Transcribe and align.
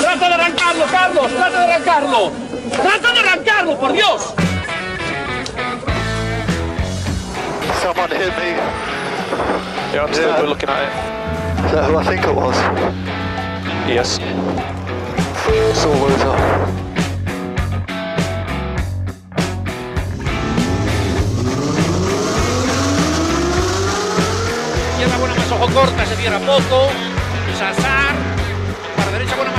¡Trata 0.00 0.28
de 0.28 0.34
arrancarlo, 0.34 0.84
Carlos! 0.90 1.30
¡Trata 1.32 1.60
de 1.60 1.72
arrancarlo! 1.74 2.32
¡Trata 2.82 3.12
de 3.12 3.20
arrancarlo, 3.20 3.78
por 3.78 3.92
Dios! 3.92 4.34
Someone 7.82 8.10
hit 8.10 8.32
me. 8.36 8.56
Yeah, 9.92 10.02
I'm 10.06 10.12
still 10.12 10.28
Yeah. 10.28 10.42
looking 10.42 10.68
at 10.68 10.88
Is 11.66 11.72
that 11.72 11.84
who 11.88 11.96
I 11.98 12.04
think 12.04 12.24
it 12.26 12.34
was? 12.34 12.56
it. 12.56 13.94
Yes. 13.94 14.18
Saw 15.74 15.92
loser. 15.94 16.66
Izquierda 24.90 25.16
buena 25.18 25.34
más 25.34 25.52
ojo 25.52 25.66
corta, 25.72 26.06
se 26.06 26.16
cierra 26.16 26.38
poco. 26.40 26.88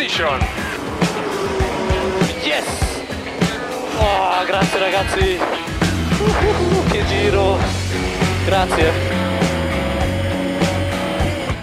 Position. 0.00 0.40
Yes! 2.42 2.64
Oh, 3.98 4.44
grazie 4.46 4.78
ragazzi! 4.78 5.38
Uh, 6.18 6.86
che 6.90 7.04
giro! 7.04 7.58
Grazie! 8.46 8.92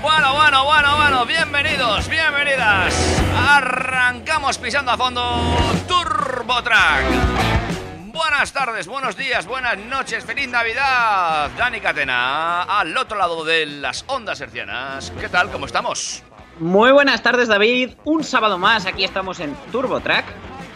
Bueno, 0.02 0.34
bueno, 0.36 0.66
bueno, 0.66 0.96
bueno, 0.98 1.26
bienvenidos, 1.26 2.08
bienvenidas. 2.08 2.94
Arrancamos 3.36 4.60
pisando 4.60 4.92
a 4.92 4.98
fondo 4.98 5.24
TurboTrack. 5.88 7.06
Buenas 8.14 8.54
tardes, 8.54 8.86
buenos 8.86 9.18
días, 9.18 9.48
buenas 9.48 9.80
noches, 9.80 10.24
feliz 10.24 10.48
Navidad. 10.48 11.50
Dani 11.58 11.80
Catena, 11.80 12.62
al 12.64 12.96
otro 12.96 13.18
lado 13.18 13.44
de 13.44 13.66
las 13.66 14.06
ondas 14.06 14.40
hercianas. 14.42 15.12
¿Qué 15.20 15.28
tal? 15.28 15.50
¿Cómo 15.50 15.66
estamos? 15.66 16.22
Muy 16.60 16.92
buenas 16.92 17.22
tardes, 17.22 17.48
David. 17.48 17.92
Un 18.04 18.24
sábado 18.24 18.58
más, 18.58 18.88
aquí 18.88 19.04
estamos 19.04 19.40
en 19.40 19.56
TurboTrack 19.72 20.26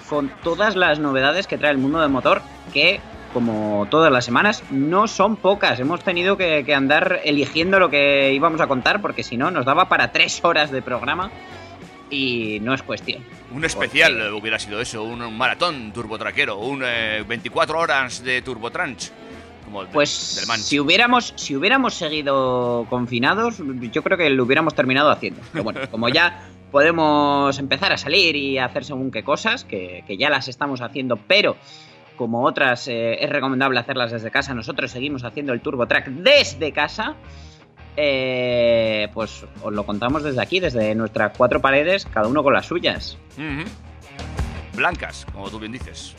con 0.08 0.30
todas 0.44 0.76
las 0.76 1.00
novedades 1.00 1.48
que 1.48 1.58
trae 1.58 1.72
el 1.72 1.80
mundo 1.80 2.00
del 2.00 2.10
motor, 2.10 2.44
que, 2.72 3.00
como 3.34 3.88
todas 3.90 4.12
las 4.12 4.26
semanas, 4.26 4.64
no 4.70 5.08
son 5.08 5.38
pocas. 5.38 5.80
Hemos 5.80 6.04
tenido 6.04 6.38
que, 6.38 6.64
que 6.66 6.76
andar 6.76 7.22
eligiendo 7.24 7.80
lo 7.80 7.90
que 7.90 8.32
íbamos 8.32 8.62
a 8.62 8.68
contar, 8.68 9.02
porque 9.02 9.24
si 9.24 9.38
no, 9.38 9.50
nos 9.50 9.66
daba 9.66 9.90
para 9.90 10.12
tres 10.12 10.40
horas 10.44 10.70
de 10.70 10.84
programa 10.84 11.32
y 12.12 12.60
no 12.62 12.76
es 12.76 12.84
cuestión. 12.84 13.24
Un 13.52 13.66
especial 13.66 14.34
hubiera 14.34 14.60
sido 14.60 14.80
eso, 14.82 15.04
un, 15.04 15.22
un 15.22 15.36
maratón 15.36 15.92
turbotraquero, 15.94 16.60
un 16.60 16.84
eh, 16.86 17.24
24 17.28 17.80
horas 17.80 18.24
de 18.24 18.42
turbotranch. 18.44 19.12
Como 19.66 19.82
el 19.82 19.88
de- 19.88 19.94
Pues 19.94 20.46
del 20.48 20.60
si 20.60 20.80
hubiéramos, 20.80 21.34
si 21.38 21.56
hubiéramos 21.56 21.94
seguido 21.94 22.86
confinados, 22.90 23.58
yo 23.92 24.04
creo 24.04 24.18
que 24.18 24.30
lo 24.30 24.44
hubiéramos 24.44 24.74
terminado 24.76 25.10
haciendo. 25.12 25.42
Pero 25.52 25.64
bueno, 25.64 25.80
como 25.90 26.10
ya 26.10 26.48
podemos 26.72 27.58
empezar 27.60 27.92
a 27.92 27.98
salir 27.98 28.36
y 28.36 28.58
a 28.58 28.66
hacer 28.66 28.86
según 28.86 29.12
qué 29.12 29.24
cosas, 29.24 29.64
que, 29.66 30.04
que 30.08 30.18
ya 30.18 30.30
las 30.30 30.48
estamos 30.48 30.82
haciendo, 30.82 31.18
pero 31.18 31.56
como 32.18 32.44
otras 32.46 32.88
eh, 32.88 33.24
es 33.24 33.30
recomendable 33.30 33.80
hacerlas 33.80 34.12
desde 34.12 34.30
casa, 34.32 34.54
nosotros 34.54 34.92
seguimos 34.92 35.24
haciendo 35.24 35.54
el 35.54 35.62
Turbo 35.62 35.88
Track 35.88 36.08
desde 36.08 36.72
casa. 36.72 37.16
eh, 37.98 39.10
pues 39.14 39.46
os 39.62 39.74
lo 39.74 39.86
contamos 39.86 40.24
desde 40.24 40.42
aquí, 40.42 40.60
desde 40.62 40.96
nuestras 40.96 41.36
cuatro 41.38 41.60
paredes, 41.62 42.06
cada 42.06 42.28
uno 42.28 42.42
con 42.44 42.54
las 42.54 42.66
suyas. 42.68 43.18
Blancas, 44.76 45.26
como 45.34 45.50
tú 45.50 45.60
bien 45.60 45.74
dices. 45.74 46.16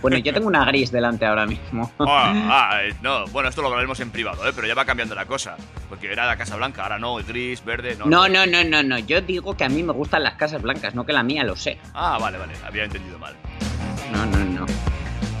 Bueno, 0.00 0.18
yo 0.18 0.32
tengo 0.32 0.48
una 0.48 0.64
gris 0.64 0.90
delante 0.92 1.26
ahora 1.26 1.46
mismo. 1.46 1.90
Ah, 2.00 2.32
ah, 2.70 2.82
eh, 2.82 2.94
no, 3.02 3.26
bueno, 3.26 3.48
esto 3.48 3.62
lo 3.62 3.68
hablaremos 3.68 3.98
en 4.00 4.10
privado, 4.10 4.46
¿eh? 4.46 4.52
pero 4.54 4.66
ya 4.66 4.74
va 4.74 4.84
cambiando 4.84 5.14
la 5.14 5.26
cosa. 5.26 5.56
Porque 5.88 6.12
era 6.12 6.26
la 6.26 6.36
Casa 6.36 6.56
Blanca, 6.56 6.82
ahora 6.82 6.98
no, 6.98 7.16
gris, 7.16 7.64
verde, 7.64 7.96
no. 7.98 8.06
No, 8.06 8.28
no, 8.28 8.46
no, 8.46 8.64
no, 8.64 8.82
no. 8.82 8.98
Yo 8.98 9.20
digo 9.20 9.56
que 9.56 9.64
a 9.64 9.68
mí 9.68 9.82
me 9.82 9.92
gustan 9.92 10.22
las 10.22 10.34
casas 10.34 10.62
blancas, 10.62 10.94
no 10.94 11.04
que 11.06 11.12
la 11.12 11.22
mía 11.22 11.44
lo 11.44 11.56
sé. 11.56 11.78
Ah, 11.94 12.18
vale, 12.20 12.38
vale, 12.38 12.54
había 12.66 12.84
entendido 12.84 13.18
mal. 13.18 13.34
No, 14.12 14.26
no, 14.26 14.44
no. 14.60 14.66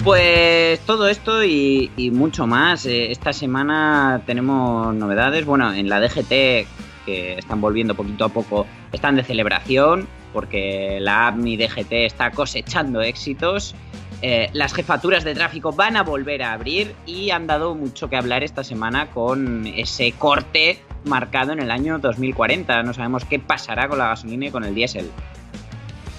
Pues 0.04 0.80
todo 0.80 1.08
esto 1.08 1.44
y, 1.44 1.90
y 1.96 2.10
mucho 2.10 2.46
más. 2.46 2.86
Eh, 2.86 3.12
Esta 3.12 3.32
semana 3.32 4.20
tenemos 4.26 4.92
novedades. 4.94 5.44
Bueno, 5.46 5.72
en 5.72 5.88
la 5.88 6.00
DGT, 6.00 6.66
que 7.06 7.34
están 7.38 7.60
volviendo 7.60 7.94
poquito 7.94 8.24
a 8.24 8.28
poco, 8.28 8.66
están 8.90 9.14
de 9.14 9.22
celebración, 9.22 10.08
porque 10.32 10.98
la 11.00 11.28
app 11.28 11.36
Mi 11.36 11.56
DGT 11.56 11.92
está 11.92 12.32
cosechando 12.32 13.00
éxitos. 13.00 13.76
Eh, 14.24 14.50
las 14.52 14.72
jefaturas 14.72 15.24
de 15.24 15.34
tráfico 15.34 15.72
van 15.72 15.96
a 15.96 16.04
volver 16.04 16.44
a 16.44 16.52
abrir 16.52 16.94
y 17.06 17.30
han 17.30 17.48
dado 17.48 17.74
mucho 17.74 18.08
que 18.08 18.16
hablar 18.16 18.44
esta 18.44 18.62
semana 18.62 19.10
con 19.10 19.66
ese 19.66 20.12
corte 20.12 20.80
marcado 21.04 21.52
en 21.52 21.58
el 21.58 21.72
año 21.72 21.98
2040. 21.98 22.84
No 22.84 22.94
sabemos 22.94 23.24
qué 23.24 23.40
pasará 23.40 23.88
con 23.88 23.98
la 23.98 24.08
gasolina 24.08 24.46
y 24.46 24.50
con 24.52 24.62
el 24.64 24.76
diésel. 24.76 25.10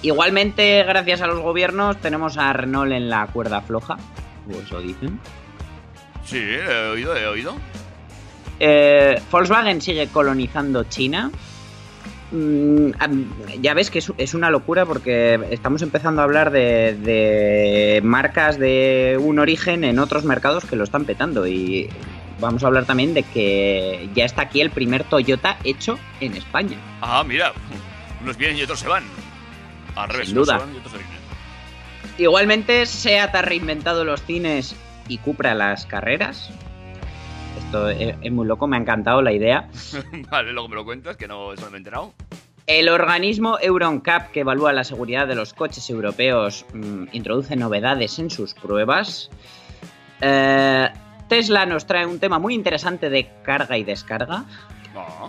Igualmente, 0.02 0.82
gracias 0.82 1.22
a 1.22 1.26
los 1.26 1.40
gobiernos, 1.40 1.96
tenemos 1.96 2.36
a 2.36 2.52
Renault 2.52 2.92
en 2.92 3.08
la 3.08 3.26
cuerda 3.28 3.62
floja, 3.62 3.96
o 4.46 4.60
eso 4.60 4.78
dicen. 4.82 5.18
Sí, 6.26 6.36
he 6.36 6.90
oído, 6.90 7.16
he 7.16 7.26
oído. 7.26 7.54
Eh, 8.60 9.18
Volkswagen 9.30 9.80
sigue 9.80 10.08
colonizando 10.08 10.84
China. 10.84 11.30
Mm, 12.34 12.90
ya 13.60 13.74
ves 13.74 13.92
que 13.92 14.00
es, 14.00 14.34
una 14.34 14.50
locura 14.50 14.84
porque 14.84 15.38
estamos 15.50 15.82
empezando 15.82 16.20
a 16.20 16.24
hablar 16.24 16.50
de, 16.50 16.98
de 17.00 18.00
marcas 18.02 18.58
de 18.58 19.16
un 19.20 19.38
origen 19.38 19.84
en 19.84 20.00
otros 20.00 20.24
mercados 20.24 20.64
que 20.64 20.74
lo 20.74 20.82
están 20.82 21.04
petando 21.04 21.46
y 21.46 21.88
vamos 22.40 22.64
a 22.64 22.66
hablar 22.66 22.86
también 22.86 23.14
de 23.14 23.22
que 23.22 24.08
ya 24.14 24.24
está 24.24 24.42
aquí 24.42 24.60
el 24.60 24.70
primer 24.70 25.04
Toyota 25.04 25.58
hecho 25.62 25.96
en 26.20 26.34
España. 26.34 26.76
Ah, 27.00 27.22
mira, 27.24 27.52
unos 28.20 28.36
vienen 28.36 28.58
y 28.58 28.62
otros 28.62 28.80
se 28.80 28.88
van. 28.88 29.04
Al 29.94 30.08
revés, 30.08 30.26
Sin 30.26 30.36
duda. 30.36 30.58
se 30.58 30.64
van 30.64 30.74
y 30.74 30.78
otros 30.78 30.92
se 30.92 30.98
vienen. 30.98 31.14
Igualmente, 32.18 32.86
SEAT 32.86 33.34
ha 33.34 33.42
reinventado 33.42 34.04
los 34.04 34.22
cines 34.22 34.76
y 35.08 35.18
Cupra 35.18 35.54
las 35.54 35.86
carreras. 35.86 36.50
Esto 37.58 37.88
es, 37.88 38.16
es 38.20 38.32
muy 38.32 38.46
loco, 38.46 38.66
me 38.66 38.76
ha 38.76 38.80
encantado 38.80 39.22
la 39.22 39.32
idea. 39.32 39.68
vale, 40.30 40.52
luego 40.52 40.68
me 40.68 40.76
lo 40.76 40.84
cuentas, 40.84 41.16
que 41.16 41.26
no 41.28 41.52
eso 41.52 41.64
no 41.64 41.70
me 41.70 41.76
he 41.76 41.78
enterado. 41.78 42.12
El 42.66 42.88
organismo 42.88 43.58
EuronCap, 43.60 44.30
que 44.30 44.40
evalúa 44.40 44.72
la 44.72 44.84
seguridad 44.84 45.26
de 45.28 45.34
los 45.34 45.52
coches 45.52 45.88
europeos, 45.90 46.64
mm, 46.72 47.04
introduce 47.12 47.56
novedades 47.56 48.18
en 48.18 48.30
sus 48.30 48.54
pruebas. 48.54 49.30
Eh, 50.22 50.88
Tesla 51.28 51.66
nos 51.66 51.86
trae 51.86 52.06
un 52.06 52.18
tema 52.18 52.38
muy 52.38 52.54
interesante 52.54 53.10
de 53.10 53.28
carga 53.42 53.76
y 53.76 53.84
descarga. 53.84 54.44
Ah, 54.96 55.28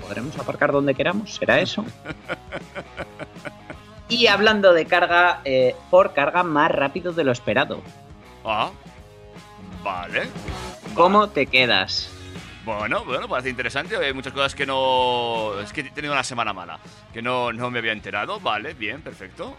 ¿Podremos 0.00 0.36
aparcar 0.38 0.72
donde 0.72 0.94
queramos? 0.94 1.34
¿Será 1.34 1.60
eso? 1.60 1.84
Y 4.08 4.26
hablando 4.26 4.74
de 4.74 4.84
carga, 4.84 5.40
eh, 5.46 5.74
Ford 5.90 6.10
carga 6.14 6.42
más 6.42 6.70
rápido 6.70 7.14
de 7.14 7.24
lo 7.24 7.32
esperado. 7.32 7.80
ah, 8.44 8.70
vale. 9.82 10.24
¿Cómo 10.94 11.30
te 11.30 11.46
quedas? 11.46 12.10
Bueno, 12.64 13.04
bueno, 13.04 13.28
parece 13.28 13.50
interesante. 13.50 13.96
Hay 13.96 14.12
muchas 14.12 14.32
cosas 14.32 14.54
que 14.54 14.64
no. 14.66 15.58
Es 15.60 15.72
que 15.72 15.80
he 15.80 15.90
tenido 15.90 16.12
una 16.12 16.22
semana 16.24 16.52
mala. 16.52 16.78
Que 17.12 17.20
no, 17.22 17.52
no 17.52 17.70
me 17.70 17.78
había 17.80 17.92
enterado. 17.92 18.38
Vale, 18.40 18.74
bien, 18.74 19.00
perfecto. 19.02 19.56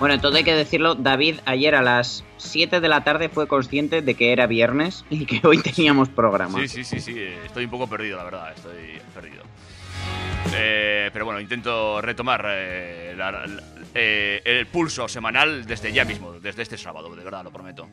Bueno, 0.00 0.20
todo 0.20 0.34
hay 0.36 0.42
que 0.42 0.54
decirlo, 0.54 0.96
David 0.96 1.36
ayer 1.44 1.76
a 1.76 1.80
las 1.82 2.24
7 2.38 2.80
de 2.80 2.88
la 2.88 3.04
tarde 3.04 3.28
fue 3.28 3.46
consciente 3.46 4.02
de 4.02 4.14
que 4.16 4.32
era 4.32 4.48
viernes 4.48 5.04
y 5.10 5.24
que 5.24 5.40
hoy 5.46 5.62
teníamos 5.62 6.08
programa. 6.08 6.58
Sí, 6.58 6.66
sí, 6.66 6.82
sí, 6.84 6.98
sí. 7.00 7.16
Estoy 7.44 7.66
un 7.66 7.70
poco 7.70 7.86
perdido, 7.86 8.16
la 8.18 8.24
verdad. 8.24 8.52
Estoy 8.56 9.00
perdido. 9.14 9.44
Eh, 10.56 11.10
pero 11.12 11.24
bueno, 11.24 11.38
intento 11.40 12.00
retomar 12.00 12.44
eh, 12.48 13.14
la- 13.16 13.30
la- 13.30 13.62
eh, 13.94 14.42
el 14.44 14.66
pulso 14.66 15.06
semanal 15.08 15.64
desde 15.66 15.92
ya 15.92 16.04
mismo, 16.04 16.32
desde 16.32 16.62
este 16.62 16.76
sábado, 16.76 17.14
de 17.14 17.22
verdad, 17.24 17.44
lo 17.44 17.50
prometo. 17.50 17.88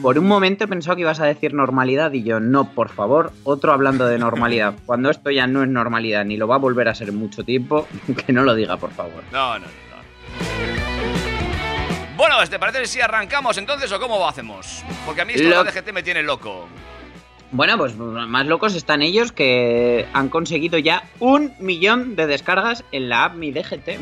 Por 0.00 0.18
un 0.18 0.26
momento 0.26 0.64
he 0.64 0.68
pensado 0.68 0.96
que 0.96 1.02
ibas 1.02 1.20
a 1.20 1.26
decir 1.26 1.52
normalidad 1.54 2.12
y 2.12 2.22
yo, 2.22 2.40
no, 2.40 2.72
por 2.72 2.88
favor, 2.88 3.32
otro 3.44 3.72
hablando 3.72 4.06
de 4.06 4.18
normalidad. 4.18 4.74
Cuando 4.86 5.10
esto 5.10 5.30
ya 5.30 5.46
no 5.46 5.62
es 5.62 5.68
normalidad 5.68 6.24
ni 6.24 6.36
lo 6.36 6.48
va 6.48 6.54
a 6.54 6.58
volver 6.58 6.88
a 6.88 6.94
ser 6.94 7.12
mucho 7.12 7.44
tiempo, 7.44 7.86
que 8.26 8.32
no 8.32 8.42
lo 8.44 8.54
diga, 8.54 8.76
por 8.78 8.90
favor. 8.92 9.22
No, 9.30 9.58
no, 9.58 9.66
no. 9.66 9.66
no. 9.66 11.32
Bueno, 12.16 12.36
¿te 12.48 12.58
parece 12.58 12.86
si 12.86 13.00
arrancamos 13.00 13.58
entonces 13.58 13.90
o 13.92 13.98
cómo 13.98 14.16
lo 14.18 14.28
hacemos? 14.28 14.84
Porque 15.04 15.22
a 15.22 15.24
mí 15.24 15.32
esto 15.34 15.48
de 15.48 15.54
Lo- 15.54 15.64
la 15.64 15.70
DGT 15.72 15.92
me 15.92 16.02
tiene 16.02 16.22
loco. 16.22 16.68
Bueno, 17.50 17.76
pues 17.76 17.94
más 17.96 18.46
locos 18.46 18.74
están 18.74 19.02
ellos 19.02 19.30
que 19.32 20.06
han 20.14 20.30
conseguido 20.30 20.78
ya 20.78 21.02
un 21.18 21.52
millón 21.58 22.16
de 22.16 22.26
descargas 22.26 22.82
en 22.92 23.10
la 23.10 23.24
app 23.24 23.34
Mi 23.34 23.50
DGT. 23.52 23.98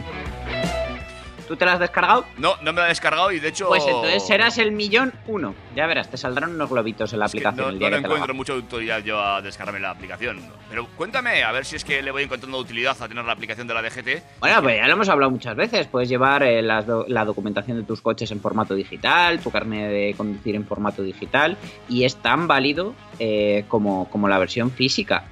¿Tú 1.51 1.57
te 1.57 1.65
la 1.65 1.73
has 1.73 1.81
descargado? 1.81 2.27
No, 2.39 2.55
no 2.63 2.73
me 2.73 2.79
la 2.81 2.87
he 2.87 2.91
descargado 2.91 3.33
y 3.33 3.41
de 3.41 3.49
hecho. 3.49 3.67
Pues 3.67 3.83
entonces 3.85 4.25
serás 4.25 4.57
el 4.59 4.71
millón 4.71 5.13
uno. 5.27 5.53
Ya 5.75 5.85
verás, 5.89 6.09
te 6.09 6.17
saldrán 6.17 6.51
unos 6.55 6.71
globitos 6.71 7.13
en 7.13 7.19
la 7.19 7.25
Es 7.27 7.33
aplicación. 7.33 7.67
no 7.67 7.69
el 7.71 7.79
día 7.81 7.91
no 7.91 7.97
que 7.97 8.03
te 8.03 8.09
la 8.09 8.15
encuentro 8.15 8.35
mucha 8.35 8.55
utilidad 8.55 9.03
yo 9.03 9.21
a 9.21 9.43
descargarme 9.43 9.81
la 9.81 9.91
aplicación. 9.91 10.39
Pero 10.69 10.87
cuéntame, 10.95 11.43
a 11.43 11.51
ver 11.51 11.65
si 11.65 11.75
es 11.75 11.85
que 11.85 12.03
le 12.03 12.13
voy 12.13 12.23
encontrando 12.23 12.57
utilidad 12.57 12.97
a 13.03 13.09
tener 13.09 13.25
la 13.25 13.33
aplicación 13.33 13.67
de 13.67 13.75
la 13.75 13.83
DGT. 13.83 14.23
Bueno, 14.39 14.63
pues 14.63 14.77
ya 14.77 14.87
lo 14.87 14.93
hemos 14.93 15.09
hablado 15.09 15.33
muchas 15.33 15.57
veces. 15.57 15.89
Puedes 15.89 16.09
llevar 16.09 16.45
eh, 16.45 16.63
do- 16.87 17.05
la 17.09 17.25
documentación 17.25 17.79
de 17.79 17.83
tus 17.83 18.01
coches 18.01 18.31
en 18.31 18.41
formato 18.41 18.77
digital, 18.77 19.41
tu 19.41 19.51
carnet 19.51 19.91
de 19.91 20.15
conducir 20.17 20.55
en 20.55 20.65
formato 20.65 21.03
digital, 21.03 21.57
y 21.89 22.05
es 22.05 22.15
tan 22.15 22.47
válido 22.47 22.95
eh, 23.19 23.65
como, 23.67 24.09
como 24.09 24.29
la 24.29 24.39
versión 24.39 24.71
física. 24.71 25.25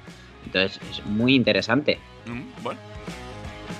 Entonces 0.45 0.81
es 0.91 1.05
muy 1.05 1.33
interesante. 1.33 1.97
Mm, 2.25 2.41
bueno. 2.61 2.79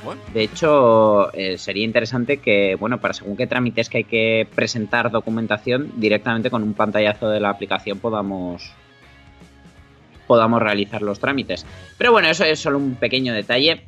Bueno, 0.03 0.21
De 0.33 0.43
hecho, 0.43 1.33
eh, 1.33 1.57
sería 1.57 1.83
interesante 1.83 2.37
que, 2.37 2.75
bueno, 2.75 2.99
para 2.99 3.13
según 3.13 3.35
qué 3.35 3.47
trámites 3.47 3.89
que 3.89 3.99
hay 3.99 4.03
que 4.03 4.47
presentar 4.55 5.11
documentación, 5.11 5.91
directamente 5.97 6.49
con 6.49 6.63
un 6.63 6.73
pantallazo 6.73 7.29
de 7.29 7.39
la 7.39 7.49
aplicación 7.49 7.99
podamos 7.99 8.71
podamos 10.27 10.61
realizar 10.61 11.01
los 11.01 11.19
trámites. 11.19 11.65
Pero 11.97 12.11
bueno, 12.11 12.29
eso 12.29 12.45
es 12.45 12.59
solo 12.59 12.77
un 12.77 12.95
pequeño 12.95 13.33
detalle. 13.33 13.87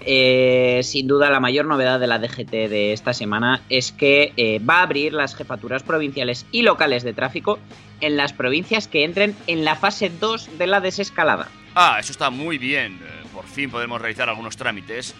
Eh, 0.00 0.80
sin 0.82 1.06
duda, 1.06 1.30
la 1.30 1.38
mayor 1.38 1.66
novedad 1.66 2.00
de 2.00 2.08
la 2.08 2.18
DGT 2.18 2.50
de 2.50 2.92
esta 2.92 3.12
semana 3.12 3.62
es 3.68 3.92
que 3.92 4.32
eh, 4.36 4.58
va 4.58 4.78
a 4.78 4.82
abrir 4.82 5.12
las 5.12 5.36
jefaturas 5.36 5.84
provinciales 5.84 6.44
y 6.50 6.62
locales 6.62 7.04
de 7.04 7.12
tráfico 7.12 7.60
en 8.00 8.16
las 8.16 8.32
provincias 8.32 8.88
que 8.88 9.04
entren 9.04 9.36
en 9.46 9.64
la 9.64 9.76
fase 9.76 10.10
2 10.10 10.58
de 10.58 10.66
la 10.66 10.80
desescalada. 10.80 11.46
Ah, 11.76 11.98
eso 12.00 12.10
está 12.10 12.30
muy 12.30 12.58
bien. 12.58 12.98
Por 13.32 13.44
fin 13.44 13.70
podemos 13.70 14.00
realizar 14.00 14.28
algunos 14.28 14.56
trámites 14.56 15.14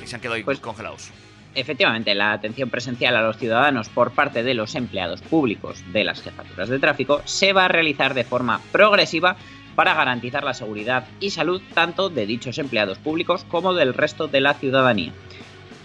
que 0.00 0.06
se 0.06 0.16
han 0.16 0.20
quedado 0.20 0.34
ahí 0.36 0.42
Pues- 0.42 0.58
congelados. 0.60 1.10
Efectivamente, 1.54 2.14
la 2.14 2.32
atención 2.32 2.70
presencial 2.70 3.16
a 3.16 3.22
los 3.22 3.36
ciudadanos 3.36 3.88
por 3.88 4.12
parte 4.12 4.42
de 4.44 4.54
los 4.54 4.76
empleados 4.76 5.20
públicos 5.20 5.82
de 5.92 6.04
las 6.04 6.22
jefaturas 6.22 6.68
de 6.68 6.78
tráfico 6.78 7.22
se 7.24 7.52
va 7.52 7.64
a 7.64 7.68
realizar 7.68 8.14
de 8.14 8.22
forma 8.24 8.60
progresiva 8.70 9.36
para 9.74 9.94
garantizar 9.94 10.44
la 10.44 10.54
seguridad 10.54 11.06
y 11.18 11.30
salud 11.30 11.60
tanto 11.74 12.08
de 12.08 12.26
dichos 12.26 12.58
empleados 12.58 12.98
públicos 12.98 13.44
como 13.48 13.74
del 13.74 13.94
resto 13.94 14.28
de 14.28 14.40
la 14.40 14.54
ciudadanía. 14.54 15.12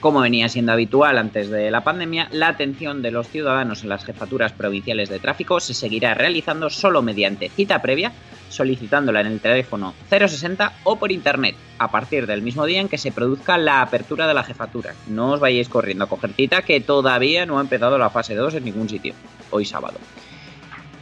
Como 0.01 0.19
venía 0.21 0.49
siendo 0.49 0.71
habitual 0.71 1.17
antes 1.17 1.49
de 1.49 1.71
la 1.71 1.83
pandemia, 1.83 2.27
la 2.31 2.49
atención 2.49 3.01
de 3.01 3.09
los 3.09 3.27
ciudadanos 3.27 3.81
en 3.81 3.89
las 3.89 4.05
jefaturas 4.05 4.51
provinciales 4.51 5.09
de 5.09 5.17
tráfico 5.19 5.59
se 5.59 5.73
seguirá 5.73 6.13
realizando 6.13 6.69
solo 6.69 7.01
mediante 7.01 7.49
cita 7.49 7.81
previa, 7.81 8.11
solicitándola 8.49 9.21
en 9.21 9.27
el 9.27 9.39
teléfono 9.39 9.93
060 10.09 10.73
o 10.83 10.97
por 10.97 11.11
internet, 11.11 11.55
a 11.79 11.91
partir 11.91 12.27
del 12.27 12.41
mismo 12.41 12.65
día 12.65 12.81
en 12.81 12.89
que 12.89 12.97
se 12.97 13.11
produzca 13.11 13.57
la 13.57 13.81
apertura 13.81 14.27
de 14.27 14.33
la 14.33 14.43
jefatura. 14.43 14.93
No 15.07 15.31
os 15.31 15.39
vayáis 15.39 15.69
corriendo 15.69 16.05
a 16.05 16.09
coger 16.09 16.33
cita, 16.33 16.61
que 16.61 16.81
todavía 16.81 17.45
no 17.45 17.57
ha 17.57 17.61
empezado 17.61 17.97
la 17.97 18.09
fase 18.09 18.35
2 18.35 18.55
en 18.55 18.65
ningún 18.65 18.89
sitio, 18.89 19.13
hoy 19.51 19.65
sábado. 19.65 19.97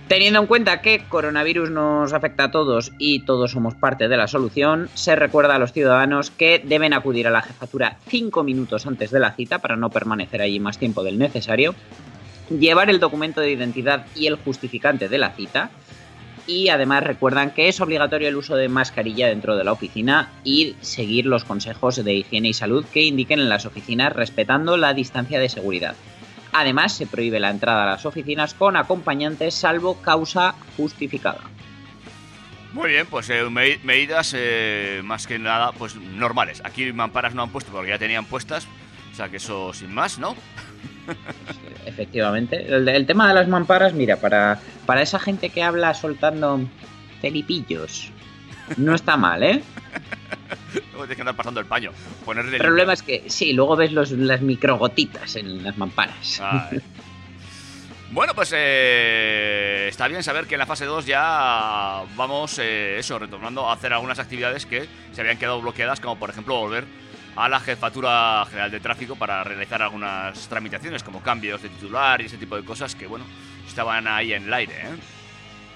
Teniendo 0.07 0.41
en 0.41 0.47
cuenta 0.47 0.81
que 0.81 1.05
coronavirus 1.07 1.71
nos 1.71 2.13
afecta 2.13 2.45
a 2.45 2.51
todos 2.51 2.91
y 2.99 3.21
todos 3.25 3.51
somos 3.51 3.73
parte 3.73 4.09
de 4.09 4.17
la 4.17 4.27
solución, 4.27 4.89
se 4.93 5.15
recuerda 5.15 5.55
a 5.55 5.59
los 5.59 5.71
ciudadanos 5.71 6.29
que 6.29 6.61
deben 6.63 6.93
acudir 6.93 7.25
a 7.25 7.31
la 7.31 7.41
jefatura 7.41 7.97
5 8.09 8.43
minutos 8.43 8.85
antes 8.85 9.11
de 9.11 9.19
la 9.19 9.31
cita 9.31 9.59
para 9.59 9.77
no 9.77 9.89
permanecer 9.89 10.41
allí 10.41 10.59
más 10.59 10.77
tiempo 10.77 11.03
del 11.03 11.17
necesario, 11.17 11.73
llevar 12.49 12.89
el 12.89 12.99
documento 12.99 13.39
de 13.41 13.51
identidad 13.51 14.05
y 14.13 14.27
el 14.27 14.35
justificante 14.35 15.07
de 15.07 15.17
la 15.17 15.31
cita, 15.31 15.71
y 16.47 16.69
además 16.69 17.03
recuerdan 17.03 17.51
que 17.51 17.67
es 17.69 17.79
obligatorio 17.81 18.27
el 18.27 18.35
uso 18.35 18.55
de 18.55 18.67
mascarilla 18.69 19.27
dentro 19.27 19.55
de 19.55 19.63
la 19.63 19.71
oficina 19.71 20.29
y 20.43 20.75
seguir 20.81 21.25
los 21.25 21.43
consejos 21.43 22.03
de 22.03 22.13
higiene 22.13 22.49
y 22.49 22.53
salud 22.53 22.85
que 22.91 23.01
indiquen 23.03 23.39
en 23.39 23.49
las 23.49 23.65
oficinas 23.65 24.13
respetando 24.13 24.75
la 24.77 24.93
distancia 24.93 25.39
de 25.39 25.49
seguridad. 25.49 25.95
Además, 26.51 26.93
se 26.95 27.07
prohíbe 27.07 27.39
la 27.39 27.49
entrada 27.49 27.83
a 27.83 27.87
las 27.91 28.05
oficinas 28.05 28.53
con 28.53 28.75
acompañantes 28.75 29.55
salvo 29.55 29.95
causa 30.01 30.53
justificada. 30.77 31.39
Muy 32.73 32.89
bien, 32.89 33.05
pues 33.07 33.29
eh, 33.29 33.43
me- 33.49 33.77
medidas 33.83 34.33
eh, 34.35 35.01
más 35.03 35.27
que 35.27 35.37
nada 35.39 35.71
pues 35.73 35.95
normales. 35.95 36.61
Aquí 36.65 36.91
mamparas 36.91 37.33
no 37.35 37.43
han 37.43 37.49
puesto 37.51 37.71
porque 37.71 37.89
ya 37.89 37.99
tenían 37.99 38.25
puestas. 38.25 38.67
O 39.13 39.15
sea 39.15 39.29
que 39.29 39.37
eso 39.37 39.71
sin 39.73 39.93
más, 39.93 40.17
¿no? 40.17 40.35
Efectivamente. 41.85 42.65
El, 42.65 42.89
el 42.89 43.05
tema 43.05 43.27
de 43.27 43.35
las 43.35 43.47
mamparas, 43.47 43.93
mira, 43.93 44.17
para, 44.17 44.59
para 44.87 45.03
esa 45.03 45.19
gente 45.19 45.51
que 45.51 45.61
habla 45.61 45.93
soltando 45.93 46.59
felipillos, 47.21 48.11
no 48.77 48.95
está 48.95 49.15
mal, 49.15 49.43
¿eh? 49.43 49.61
Luego 50.73 50.91
tienes 51.05 51.15
que 51.15 51.21
andar 51.21 51.35
pasando 51.35 51.59
el 51.59 51.67
paño. 51.67 51.91
Ponerle 52.25 52.57
El 52.57 52.63
problema 52.63 52.93
es 52.93 53.03
que, 53.03 53.25
sí, 53.27 53.53
luego 53.53 53.75
ves 53.75 53.91
los, 53.91 54.09
las 54.11 54.41
microgotitas 54.41 55.35
en 55.35 55.63
las 55.63 55.77
mamparas. 55.77 56.41
Bueno, 58.11 58.33
pues 58.33 58.51
eh, 58.55 59.87
está 59.89 60.07
bien 60.07 60.23
saber 60.23 60.45
que 60.47 60.55
en 60.55 60.59
la 60.59 60.65
fase 60.65 60.85
2 60.85 61.05
ya 61.05 62.03
vamos, 62.15 62.59
eh, 62.59 62.97
eso, 62.97 63.19
retornando 63.19 63.69
a 63.69 63.73
hacer 63.73 63.93
algunas 63.93 64.19
actividades 64.19 64.65
que 64.65 64.87
se 65.11 65.21
habían 65.21 65.37
quedado 65.37 65.61
bloqueadas, 65.61 65.99
como 65.99 66.17
por 66.17 66.29
ejemplo 66.29 66.57
volver 66.57 66.85
a 67.35 67.49
la 67.49 67.59
Jefatura 67.59 68.45
General 68.45 68.71
de 68.71 68.79
Tráfico 68.79 69.15
para 69.15 69.43
realizar 69.43 69.81
algunas 69.81 70.47
tramitaciones, 70.47 71.03
como 71.03 71.21
cambios 71.21 71.61
de 71.61 71.69
titular 71.69 72.21
y 72.21 72.25
ese 72.25 72.37
tipo 72.37 72.55
de 72.55 72.63
cosas 72.63 72.95
que, 72.95 73.07
bueno, 73.07 73.25
estaban 73.67 74.07
ahí 74.07 74.33
en 74.33 74.43
el 74.43 74.53
aire, 74.53 74.73
¿eh? 74.73 75.23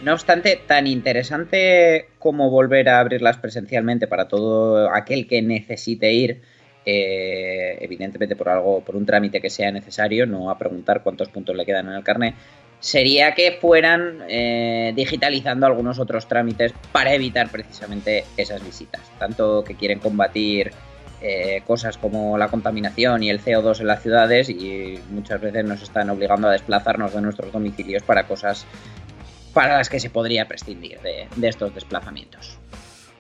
No 0.02 0.14
obstante, 0.14 0.62
tan 0.68 0.86
interesante 0.86 2.10
como 2.20 2.52
volver 2.52 2.88
a 2.88 3.00
abrirlas 3.00 3.38
presencialmente 3.38 4.06
para 4.06 4.28
todo 4.28 4.94
aquel 4.94 5.26
que 5.26 5.42
necesite 5.42 6.14
ir, 6.14 6.42
eh, 6.86 7.80
evidentemente 7.82 8.36
por 8.36 8.50
algo, 8.50 8.82
por 8.82 8.96
un 8.96 9.08
trámite 9.08 9.42
que 9.42 9.50
sea 9.50 9.72
necesario, 9.72 10.28
no 10.28 10.52
a 10.52 10.58
preguntar 10.60 11.02
cuántos 11.02 11.30
puntos 11.30 11.56
le 11.56 11.66
quedan 11.66 11.88
en 11.88 11.96
el 11.96 12.04
carnet, 12.04 12.36
sería 12.80 13.34
que 13.34 13.54
fueran 13.54 14.20
eh, 14.30 14.94
digitalizando 14.96 15.66
algunos 15.66 15.98
otros 15.98 16.28
trámites 16.28 16.74
para 16.92 17.16
evitar 17.16 17.50
precisamente 17.50 18.24
esas 18.38 18.64
visitas. 18.64 19.02
Tanto 19.18 19.64
que 19.64 19.74
quieren 19.74 19.98
combatir 19.98 20.72
eh, 21.22 21.64
cosas 21.66 21.98
como 21.98 22.38
la 22.38 22.50
contaminación 22.50 23.24
y 23.24 23.30
el 23.30 23.44
CO2 23.44 23.80
en 23.80 23.88
las 23.88 24.02
ciudades 24.02 24.50
y 24.50 25.00
muchas 25.10 25.42
veces 25.42 25.66
nos 25.66 25.82
están 25.82 26.10
obligando 26.10 26.48
a 26.48 26.52
desplazarnos 26.52 27.14
de 27.14 27.22
nuestros 27.22 27.52
domicilios 27.52 28.04
para 28.04 28.28
cosas 28.28 28.66
para 29.54 29.78
las 29.78 29.90
que 29.90 30.00
se 30.00 30.10
podría 30.10 30.48
prescindir 30.48 31.00
de, 31.02 31.28
de 31.36 31.48
estos 31.48 31.74
desplazamientos. 31.74 32.60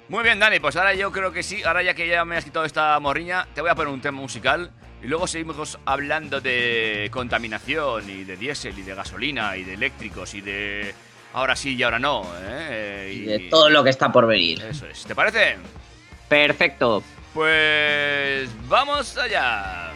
Muy 0.10 0.24
bien, 0.24 0.40
Dani, 0.40 0.60
pues 0.60 0.76
ahora 0.76 0.94
yo 0.94 1.12
creo 1.12 1.32
que 1.32 1.44
sí. 1.44 1.64
Ahora 1.64 1.84
ya 1.84 1.94
que 1.94 2.08
ya 2.08 2.24
me 2.24 2.38
has 2.38 2.46
quitado 2.46 2.66
esta 2.66 2.98
morriña, 3.00 3.48
te 3.54 3.62
voy 3.62 3.70
a 3.70 3.76
poner 3.76 3.94
un 3.94 4.02
tema 4.02 4.22
musical. 4.22 4.72
Y 5.04 5.08
luego 5.08 5.28
seguimos 5.28 5.78
hablando 5.86 6.40
de 6.40 7.10
contaminación 7.12 8.10
y 8.10 8.24
de 8.24 8.38
diésel 8.38 8.78
y 8.80 8.84
de 8.84 8.96
gasolina 8.96 9.56
y 9.58 9.64
de 9.64 9.74
eléctricos 9.74 10.34
y 10.34 10.42
de 10.42 10.94
ahora 11.34 11.56
sí 11.56 11.76
y 11.76 11.84
ahora 11.84 12.00
no. 12.00 12.26
¿eh? 12.42 13.12
Y 13.14 13.26
de 13.26 13.40
todo 13.50 13.70
lo 13.70 13.84
que 13.84 13.90
está 13.90 14.12
por 14.12 14.26
venir. 14.26 14.64
Eso 14.64 14.88
es. 14.88 15.04
¿Te 15.04 15.14
parece? 15.14 15.58
Perfecto. 16.30 17.04
Pues 17.38 18.50
vamos 18.68 19.16
allá. 19.16 19.94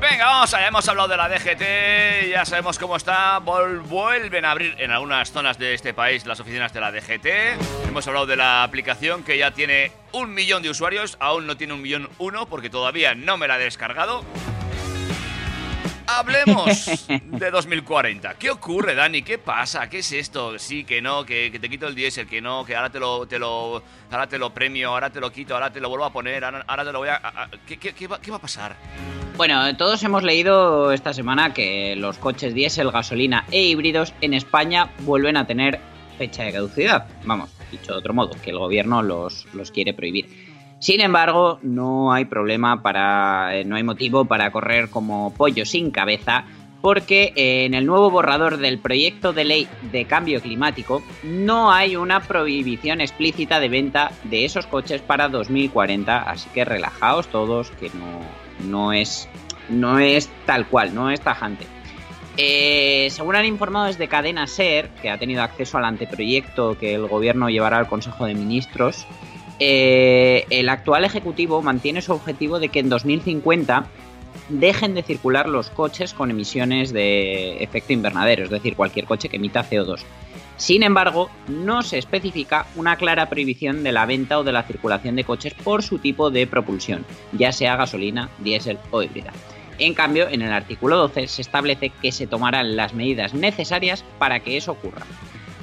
Venga, 0.00 0.24
vamos 0.24 0.54
allá. 0.54 0.68
Hemos 0.68 0.88
hablado 0.88 1.08
de 1.08 1.16
la 1.16 1.28
DGT, 1.28 2.30
ya 2.30 2.44
sabemos 2.44 2.78
cómo 2.78 2.94
está. 2.94 3.40
Vuelven 3.40 4.44
a 4.44 4.52
abrir 4.52 4.76
en 4.78 4.92
algunas 4.92 5.32
zonas 5.32 5.58
de 5.58 5.74
este 5.74 5.92
país 5.94 6.24
las 6.26 6.38
oficinas 6.38 6.72
de 6.72 6.80
la 6.80 6.92
DGT. 6.92 7.75
Hemos 7.96 8.08
hablado 8.08 8.26
de 8.26 8.36
la 8.36 8.62
aplicación 8.62 9.22
que 9.22 9.38
ya 9.38 9.52
tiene 9.52 9.90
un 10.12 10.34
millón 10.34 10.62
de 10.62 10.68
usuarios. 10.68 11.16
Aún 11.18 11.46
no 11.46 11.56
tiene 11.56 11.72
un 11.72 11.80
millón 11.80 12.10
uno 12.18 12.44
porque 12.44 12.68
todavía 12.68 13.14
no 13.14 13.38
me 13.38 13.48
la 13.48 13.56
he 13.58 13.64
descargado. 13.64 14.22
Hablemos 16.06 16.90
de 17.08 17.50
2040. 17.50 18.34
¿Qué 18.34 18.50
ocurre, 18.50 18.94
Dani? 18.94 19.22
¿Qué 19.22 19.38
pasa? 19.38 19.88
¿Qué 19.88 20.00
es 20.00 20.12
esto? 20.12 20.58
Sí, 20.58 20.84
que 20.84 21.00
no, 21.00 21.24
que, 21.24 21.50
que 21.50 21.58
te 21.58 21.70
quito 21.70 21.86
el 21.86 21.94
diésel, 21.94 22.26
que 22.28 22.42
no, 22.42 22.66
que 22.66 22.76
ahora 22.76 22.90
te 22.90 23.00
lo, 23.00 23.26
te 23.26 23.38
lo, 23.38 23.82
ahora 24.10 24.26
te 24.26 24.36
lo 24.36 24.50
premio, 24.52 24.90
ahora 24.90 25.08
te 25.08 25.18
lo 25.18 25.32
quito, 25.32 25.54
ahora 25.54 25.72
te 25.72 25.80
lo 25.80 25.88
vuelvo 25.88 26.04
a 26.04 26.12
poner, 26.12 26.44
ahora, 26.44 26.66
ahora 26.68 26.84
te 26.84 26.92
lo 26.92 26.98
voy 26.98 27.08
a... 27.08 27.14
a- 27.16 27.44
a- 27.44 27.50
¿qué, 27.66 27.78
qué- 27.78 27.94
qué 27.94 28.06
va, 28.08 28.20
qué 28.20 28.30
va 28.30 28.36
a 28.36 28.40
pasar? 28.42 28.76
Bueno, 29.38 29.74
todos 29.78 30.02
hemos 30.02 30.22
leído 30.22 30.92
esta 30.92 31.14
semana 31.14 31.54
que 31.54 31.96
los 31.96 32.18
coches 32.18 32.52
diésel, 32.52 32.90
gasolina 32.90 33.46
e 33.50 33.62
híbridos 33.62 34.12
en 34.20 34.34
España 34.34 34.90
vuelven 34.98 35.38
a 35.38 35.46
tener 35.46 35.80
fecha 36.18 36.42
de 36.44 36.52
caducidad. 36.52 37.06
Vamos, 37.24 37.50
dicho 37.70 37.92
de 37.92 37.98
otro 37.98 38.14
modo, 38.14 38.32
que 38.42 38.50
el 38.50 38.58
gobierno 38.58 39.02
los, 39.02 39.46
los 39.54 39.70
quiere 39.70 39.94
prohibir. 39.94 40.26
Sin 40.78 41.00
embargo, 41.00 41.58
no 41.62 42.12
hay 42.12 42.26
problema 42.26 42.82
para. 42.82 43.56
eh, 43.56 43.64
no 43.64 43.76
hay 43.76 43.82
motivo 43.82 44.26
para 44.26 44.50
correr 44.52 44.90
como 44.90 45.32
pollo 45.34 45.64
sin 45.64 45.90
cabeza. 45.90 46.44
Porque 46.82 47.32
eh, 47.34 47.64
en 47.64 47.74
el 47.74 47.86
nuevo 47.86 48.10
borrador 48.10 48.58
del 48.58 48.78
proyecto 48.78 49.32
de 49.32 49.44
ley 49.44 49.68
de 49.90 50.04
cambio 50.04 50.40
climático 50.40 51.02
no 51.24 51.72
hay 51.72 51.96
una 51.96 52.20
prohibición 52.20 53.00
explícita 53.00 53.58
de 53.58 53.68
venta 53.68 54.12
de 54.24 54.44
esos 54.44 54.66
coches 54.66 55.00
para 55.00 55.28
2040. 55.28 56.18
Así 56.18 56.48
que 56.50 56.64
relajaos 56.64 57.26
todos, 57.28 57.70
que 57.70 57.90
no, 57.90 58.20
no 58.68 58.92
es. 58.92 59.28
No 59.68 59.98
es 59.98 60.30
tal 60.44 60.68
cual, 60.68 60.94
no 60.94 61.10
es 61.10 61.20
tajante. 61.20 61.66
Eh, 62.36 63.08
según 63.10 63.36
han 63.36 63.46
informado 63.46 63.86
desde 63.86 64.08
Cadena 64.08 64.46
Ser, 64.46 64.90
que 65.00 65.10
ha 65.10 65.18
tenido 65.18 65.42
acceso 65.42 65.78
al 65.78 65.84
anteproyecto 65.86 66.76
que 66.78 66.94
el 66.94 67.06
gobierno 67.06 67.48
llevará 67.48 67.78
al 67.78 67.88
Consejo 67.88 68.26
de 68.26 68.34
Ministros, 68.34 69.06
eh, 69.58 70.44
el 70.50 70.68
actual 70.68 71.04
ejecutivo 71.04 71.62
mantiene 71.62 72.02
su 72.02 72.12
objetivo 72.12 72.58
de 72.58 72.68
que 72.68 72.80
en 72.80 72.90
2050 72.90 73.86
dejen 74.50 74.94
de 74.94 75.02
circular 75.02 75.48
los 75.48 75.70
coches 75.70 76.12
con 76.12 76.30
emisiones 76.30 76.92
de 76.92 77.62
efecto 77.62 77.92
invernadero, 77.92 78.44
es 78.44 78.50
decir, 78.50 78.76
cualquier 78.76 79.06
coche 79.06 79.28
que 79.28 79.36
emita 79.36 79.68
CO2. 79.68 80.02
Sin 80.58 80.82
embargo, 80.82 81.30
no 81.48 81.82
se 81.82 81.98
especifica 81.98 82.66
una 82.76 82.96
clara 82.96 83.28
prohibición 83.28 83.82
de 83.82 83.92
la 83.92 84.06
venta 84.06 84.38
o 84.38 84.44
de 84.44 84.52
la 84.52 84.62
circulación 84.62 85.16
de 85.16 85.24
coches 85.24 85.54
por 85.54 85.82
su 85.82 85.98
tipo 85.98 86.30
de 86.30 86.46
propulsión, 86.46 87.04
ya 87.32 87.52
sea 87.52 87.76
gasolina, 87.76 88.30
diésel 88.38 88.78
o 88.90 89.02
híbrida. 89.02 89.32
En 89.78 89.94
cambio, 89.94 90.28
en 90.28 90.42
el 90.42 90.52
artículo 90.52 90.96
12 90.96 91.26
se 91.28 91.42
establece 91.42 91.90
que 91.90 92.12
se 92.12 92.26
tomarán 92.26 92.76
las 92.76 92.94
medidas 92.94 93.34
necesarias 93.34 94.04
para 94.18 94.40
que 94.40 94.56
eso 94.56 94.72
ocurra. 94.72 95.04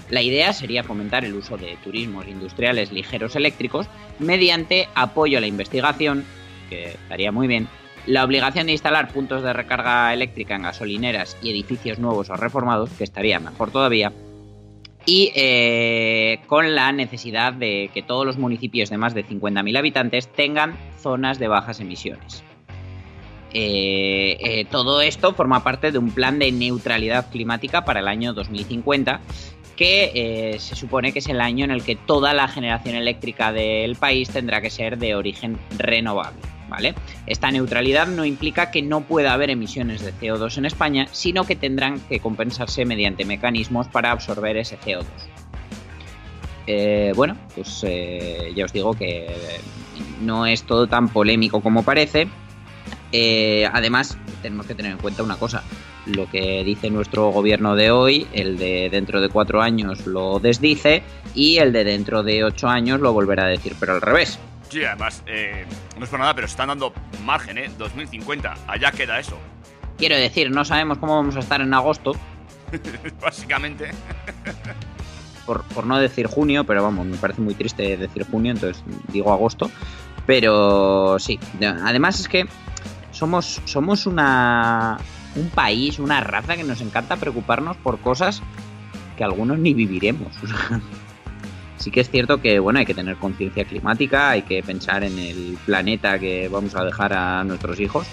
La 0.09 0.21
idea 0.21 0.53
sería 0.53 0.83
fomentar 0.83 1.25
el 1.25 1.33
uso 1.33 1.57
de 1.57 1.77
turismos 1.83 2.27
industriales 2.27 2.91
ligeros 2.91 3.35
eléctricos 3.35 3.87
mediante 4.19 4.87
apoyo 4.93 5.39
a 5.39 5.41
la 5.41 5.47
investigación, 5.47 6.25
que 6.69 6.91
estaría 6.91 7.31
muy 7.31 7.47
bien, 7.47 7.67
la 8.05 8.23
obligación 8.23 8.67
de 8.67 8.73
instalar 8.73 9.11
puntos 9.11 9.41
de 9.41 9.53
recarga 9.53 10.13
eléctrica 10.13 10.55
en 10.55 10.63
gasolineras 10.63 11.37
y 11.41 11.49
edificios 11.49 11.99
nuevos 11.99 12.29
o 12.29 12.35
reformados, 12.35 12.91
que 12.91 13.05
estaría 13.05 13.39
mejor 13.39 13.71
todavía, 13.71 14.11
y 15.05 15.31
eh, 15.35 16.41
con 16.47 16.75
la 16.75 16.91
necesidad 16.91 17.53
de 17.53 17.89
que 17.93 18.03
todos 18.03 18.25
los 18.25 18.37
municipios 18.37 18.89
de 18.89 18.97
más 18.97 19.13
de 19.13 19.25
50.000 19.25 19.77
habitantes 19.77 20.27
tengan 20.27 20.77
zonas 20.99 21.39
de 21.39 21.47
bajas 21.47 21.79
emisiones. 21.79 22.43
Eh, 23.53 24.37
eh, 24.39 24.65
todo 24.65 25.01
esto 25.01 25.33
forma 25.33 25.63
parte 25.63 25.91
de 25.91 25.99
un 25.99 26.09
plan 26.09 26.39
de 26.39 26.51
neutralidad 26.51 27.29
climática 27.29 27.85
para 27.85 27.99
el 27.99 28.07
año 28.07 28.33
2050 28.33 29.21
que 29.75 30.11
eh, 30.13 30.59
se 30.59 30.75
supone 30.75 31.13
que 31.13 31.19
es 31.19 31.27
el 31.27 31.39
año 31.39 31.65
en 31.65 31.71
el 31.71 31.83
que 31.83 31.95
toda 31.95 32.33
la 32.33 32.47
generación 32.47 32.95
eléctrica 32.95 33.51
del 33.51 33.95
país 33.95 34.29
tendrá 34.29 34.61
que 34.61 34.69
ser 34.69 34.97
de 34.97 35.15
origen 35.15 35.57
renovable. 35.77 36.39
Esta 37.27 37.51
neutralidad 37.51 38.07
no 38.07 38.25
implica 38.25 38.71
que 38.71 38.81
no 38.81 39.01
pueda 39.01 39.33
haber 39.33 39.51
emisiones 39.51 40.01
de 40.01 40.11
CO2 40.11 40.57
en 40.57 40.65
España, 40.65 41.07
sino 41.11 41.43
que 41.43 41.55
tendrán 41.55 41.99
que 41.99 42.19
compensarse 42.19 42.83
mediante 42.83 43.25
mecanismos 43.25 43.87
para 43.87 44.09
absorber 44.09 44.57
ese 44.57 44.79
CO2. 44.79 45.05
Eh, 46.65 47.13
bueno, 47.15 47.37
pues 47.53 47.85
ya 48.55 48.65
os 48.65 48.73
digo 48.73 48.93
que 48.95 49.27
no 50.21 50.47
es 50.47 50.63
todo 50.63 50.87
tan 50.87 51.09
polémico 51.09 51.61
como 51.61 51.83
parece. 51.83 52.27
Eh, 53.13 53.69
además, 53.71 54.17
tenemos 54.41 54.65
que 54.65 54.73
tener 54.75 54.91
en 54.91 54.97
cuenta 54.97 55.23
una 55.23 55.37
cosa. 55.37 55.63
Lo 56.07 56.29
que 56.29 56.63
dice 56.65 56.89
nuestro 56.89 57.29
gobierno 57.29 57.75
de 57.75 57.91
hoy, 57.91 58.27
el 58.33 58.57
de 58.57 58.89
dentro 58.91 59.21
de 59.21 59.29
cuatro 59.29 59.61
años 59.61 60.05
lo 60.05 60.39
desdice 60.39 61.03
y 61.33 61.59
el 61.59 61.71
de 61.71 61.83
dentro 61.83 62.23
de 62.23 62.43
ocho 62.43 62.67
años 62.67 62.99
lo 62.99 63.13
volverá 63.13 63.45
a 63.45 63.47
decir, 63.47 63.75
pero 63.79 63.93
al 63.93 64.01
revés. 64.01 64.39
Sí, 64.67 64.83
además, 64.83 65.23
eh, 65.27 65.65
no 65.97 66.03
es 66.03 66.09
por 66.09 66.19
nada, 66.19 66.33
pero 66.33 66.47
están 66.47 66.69
dando 66.69 66.91
margen, 67.23 67.59
¿eh? 67.59 67.71
2050, 67.77 68.55
allá 68.67 68.91
queda 68.91 69.19
eso. 69.19 69.37
Quiero 69.97 70.17
decir, 70.17 70.49
no 70.49 70.65
sabemos 70.65 70.97
cómo 70.97 71.15
vamos 71.15 71.35
a 71.35 71.39
estar 71.39 71.61
en 71.61 71.73
agosto, 71.73 72.13
Básicamente. 73.21 73.91
por, 75.45 75.63
por 75.65 75.85
no 75.85 75.99
decir 75.99 76.25
junio, 76.25 76.63
pero 76.63 76.81
vamos, 76.81 77.05
me 77.05 77.17
parece 77.17 77.41
muy 77.41 77.53
triste 77.53 77.95
decir 77.95 78.25
junio, 78.29 78.53
entonces 78.53 78.83
digo 79.09 79.31
agosto. 79.31 79.69
Pero 80.25 81.19
sí, 81.19 81.39
además 81.61 82.19
es 82.19 82.27
que 82.27 82.45
somos, 83.13 83.61
somos 83.65 84.05
una, 84.05 84.97
un 85.35 85.49
país, 85.49 85.99
una 85.99 86.19
raza 86.19 86.57
que 86.57 86.63
nos 86.63 86.81
encanta 86.81 87.15
preocuparnos 87.15 87.77
por 87.77 87.99
cosas 87.99 88.41
que 89.15 89.23
algunos 89.23 89.59
ni 89.59 89.73
viviremos. 89.73 90.35
sí 91.77 91.91
que 91.91 92.01
es 92.01 92.09
cierto 92.09 92.41
que 92.41 92.59
bueno, 92.59 92.79
hay 92.79 92.85
que 92.85 92.93
tener 92.93 93.15
conciencia 93.17 93.63
climática, 93.65 94.31
hay 94.31 94.41
que 94.41 94.61
pensar 94.63 95.03
en 95.03 95.17
el 95.17 95.57
planeta 95.65 96.19
que 96.19 96.49
vamos 96.49 96.75
a 96.75 96.83
dejar 96.83 97.13
a 97.13 97.43
nuestros 97.43 97.79
hijos, 97.79 98.07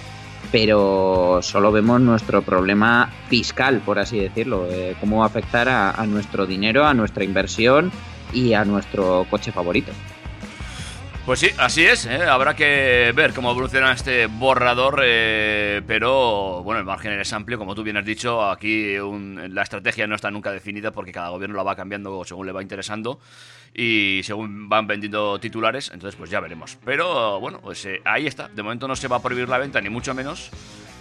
pero 0.52 1.40
solo 1.42 1.72
vemos 1.72 2.00
nuestro 2.00 2.42
problema 2.42 3.10
fiscal, 3.28 3.80
por 3.80 3.98
así 3.98 4.18
decirlo, 4.18 4.68
cómo 5.00 5.18
va 5.18 5.24
a 5.24 5.28
afectar 5.28 5.68
a 5.68 6.06
nuestro 6.06 6.46
dinero, 6.46 6.86
a 6.86 6.94
nuestra 6.94 7.24
inversión 7.24 7.90
y 8.32 8.52
a 8.52 8.64
nuestro 8.64 9.26
coche 9.30 9.52
favorito. 9.52 9.92
Pues 11.30 11.38
sí, 11.38 11.50
así 11.58 11.84
es, 11.86 12.06
¿eh? 12.06 12.24
habrá 12.24 12.56
que 12.56 13.12
ver 13.14 13.32
cómo 13.32 13.52
evoluciona 13.52 13.92
este 13.92 14.26
borrador, 14.26 15.00
eh, 15.04 15.80
pero 15.86 16.60
bueno, 16.64 16.80
el 16.80 16.84
margen 16.84 17.12
es 17.20 17.32
amplio, 17.32 17.56
como 17.56 17.72
tú 17.76 17.84
bien 17.84 17.96
has 17.96 18.04
dicho, 18.04 18.50
aquí 18.50 18.98
un- 18.98 19.40
la 19.54 19.62
estrategia 19.62 20.08
no 20.08 20.16
está 20.16 20.32
nunca 20.32 20.50
definida 20.50 20.90
porque 20.90 21.12
cada 21.12 21.28
gobierno 21.28 21.56
la 21.56 21.62
va 21.62 21.76
cambiando 21.76 22.24
según 22.24 22.46
le 22.46 22.52
va 22.52 22.62
interesando 22.62 23.20
y 23.72 24.22
según 24.24 24.68
van 24.68 24.88
vendiendo 24.88 25.38
titulares, 25.38 25.92
entonces 25.94 26.18
pues 26.18 26.30
ya 26.30 26.40
veremos. 26.40 26.76
Pero 26.84 27.38
bueno, 27.38 27.60
pues 27.60 27.84
eh, 27.84 28.02
ahí 28.04 28.26
está, 28.26 28.48
de 28.48 28.64
momento 28.64 28.88
no 28.88 28.96
se 28.96 29.06
va 29.06 29.18
a 29.18 29.22
prohibir 29.22 29.48
la 29.48 29.58
venta, 29.58 29.80
ni 29.80 29.88
mucho 29.88 30.12
menos. 30.14 30.50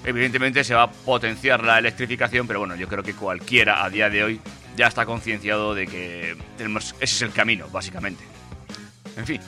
Evidentemente 0.05 0.63
se 0.63 0.75
va 0.75 0.83
a 0.83 0.91
potenciar 0.91 1.63
la 1.63 1.79
electrificación, 1.79 2.45
pero 2.45 2.59
bueno, 2.59 2.75
yo 2.75 2.87
creo 2.87 3.01
que 3.01 3.15
cualquiera 3.15 3.83
a 3.83 3.89
día 3.89 4.11
de 4.11 4.23
hoy 4.23 4.41
ya 4.77 4.85
está 4.85 5.07
concienciado 5.07 5.73
de 5.73 5.87
que 5.87 6.37
tenemos, 6.55 6.93
ese 6.99 7.15
es 7.15 7.21
el 7.23 7.31
camino, 7.31 7.67
básicamente. 7.69 8.23
En 9.17 9.25
fin, 9.25 9.41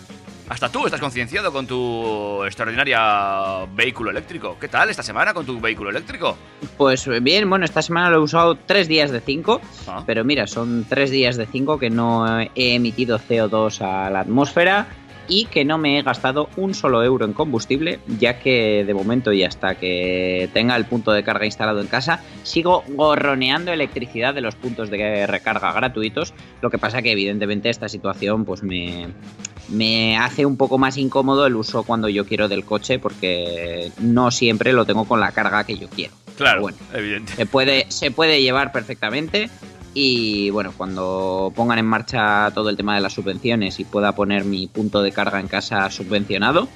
hasta 0.51 0.69
tú 0.69 0.85
estás 0.85 0.99
concienciado 0.99 1.53
con 1.53 1.65
tu 1.65 2.43
extraordinaria 2.43 3.65
vehículo 3.73 4.09
eléctrico. 4.11 4.57
¿Qué 4.59 4.67
tal 4.67 4.89
esta 4.89 5.01
semana 5.01 5.33
con 5.33 5.45
tu 5.45 5.61
vehículo 5.61 5.89
eléctrico? 5.91 6.35
Pues 6.75 7.07
bien, 7.23 7.49
bueno, 7.49 7.63
esta 7.63 7.81
semana 7.81 8.09
lo 8.09 8.17
he 8.17 8.19
usado 8.19 8.55
tres 8.55 8.89
días 8.89 9.11
de 9.11 9.21
cinco, 9.21 9.61
Ah. 9.87 10.03
pero 10.05 10.25
mira, 10.25 10.47
son 10.47 10.85
tres 10.89 11.09
días 11.09 11.37
de 11.37 11.45
cinco 11.45 11.79
que 11.79 11.89
no 11.89 12.27
he 12.41 12.49
emitido 12.75 13.17
CO2 13.17 13.79
a 13.81 14.09
la 14.09 14.19
atmósfera 14.19 14.87
y 15.29 15.45
que 15.45 15.63
no 15.63 15.77
me 15.77 15.97
he 15.99 16.01
gastado 16.01 16.49
un 16.57 16.73
solo 16.73 17.01
euro 17.01 17.23
en 17.23 17.31
combustible, 17.31 18.01
ya 18.19 18.39
que 18.39 18.83
de 18.85 18.93
momento 18.93 19.31
y 19.31 19.45
hasta 19.45 19.75
que 19.75 20.49
tenga 20.53 20.75
el 20.75 20.83
punto 20.83 21.13
de 21.13 21.23
carga 21.23 21.45
instalado 21.45 21.79
en 21.79 21.87
casa, 21.87 22.19
sigo 22.43 22.83
gorroneando 22.89 23.71
electricidad 23.71 24.33
de 24.33 24.41
los 24.41 24.55
puntos 24.55 24.89
de 24.89 25.25
recarga 25.27 25.71
gratuitos. 25.71 26.33
Lo 26.61 26.69
que 26.69 26.77
pasa 26.77 27.01
que 27.01 27.13
evidentemente 27.13 27.69
esta 27.69 27.87
situación 27.87 28.43
pues 28.43 28.61
me, 28.63 29.07
me 29.71 30.17
hace 30.17 30.45
un 30.45 30.57
poco 30.57 30.77
más 30.77 30.97
incómodo 30.97 31.45
el 31.45 31.55
uso 31.55 31.83
cuando 31.83 32.09
yo 32.09 32.25
quiero 32.25 32.47
del 32.47 32.65
coche 32.65 32.99
porque 32.99 33.91
no 33.99 34.31
siempre 34.31 34.73
lo 34.73 34.85
tengo 34.85 35.05
con 35.05 35.19
la 35.19 35.31
carga 35.31 35.63
que 35.63 35.77
yo 35.77 35.87
quiero. 35.89 36.13
Claro, 36.37 36.61
Bueno. 36.61 36.77
evidente. 36.93 37.33
Se 37.33 37.45
puede, 37.45 37.85
se 37.89 38.11
puede 38.11 38.41
llevar 38.41 38.71
perfectamente 38.71 39.49
y 39.93 40.49
bueno, 40.51 40.73
cuando 40.75 41.51
pongan 41.55 41.77
en 41.79 41.85
marcha 41.85 42.49
todo 42.53 42.69
el 42.69 42.77
tema 42.77 42.95
de 42.95 43.01
las 43.01 43.13
subvenciones 43.13 43.79
y 43.79 43.83
pueda 43.85 44.13
poner 44.15 44.45
mi 44.45 44.67
punto 44.67 45.01
de 45.01 45.11
carga 45.11 45.39
en 45.39 45.47
casa 45.47 45.89
subvencionado, 45.91 46.67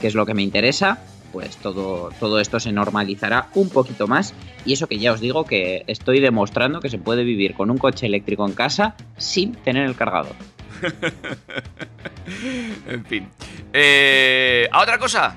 que 0.00 0.06
es 0.06 0.14
lo 0.14 0.24
que 0.24 0.34
me 0.34 0.42
interesa, 0.42 1.00
pues 1.32 1.56
todo, 1.56 2.10
todo 2.20 2.40
esto 2.40 2.60
se 2.60 2.72
normalizará 2.72 3.48
un 3.54 3.68
poquito 3.68 4.06
más. 4.06 4.34
Y 4.64 4.72
eso 4.74 4.86
que 4.86 4.98
ya 4.98 5.12
os 5.12 5.20
digo 5.20 5.44
que 5.44 5.84
estoy 5.86 6.20
demostrando 6.20 6.80
que 6.80 6.88
se 6.88 6.98
puede 6.98 7.24
vivir 7.24 7.54
con 7.54 7.70
un 7.70 7.78
coche 7.78 8.06
eléctrico 8.06 8.46
en 8.46 8.52
casa 8.52 8.94
sin 9.16 9.52
tener 9.52 9.84
el 9.86 9.96
cargador. 9.96 10.34
en 12.88 13.04
fin. 13.04 13.28
Eh, 13.72 14.68
¿A 14.70 14.82
otra 14.82 14.98
cosa? 14.98 15.34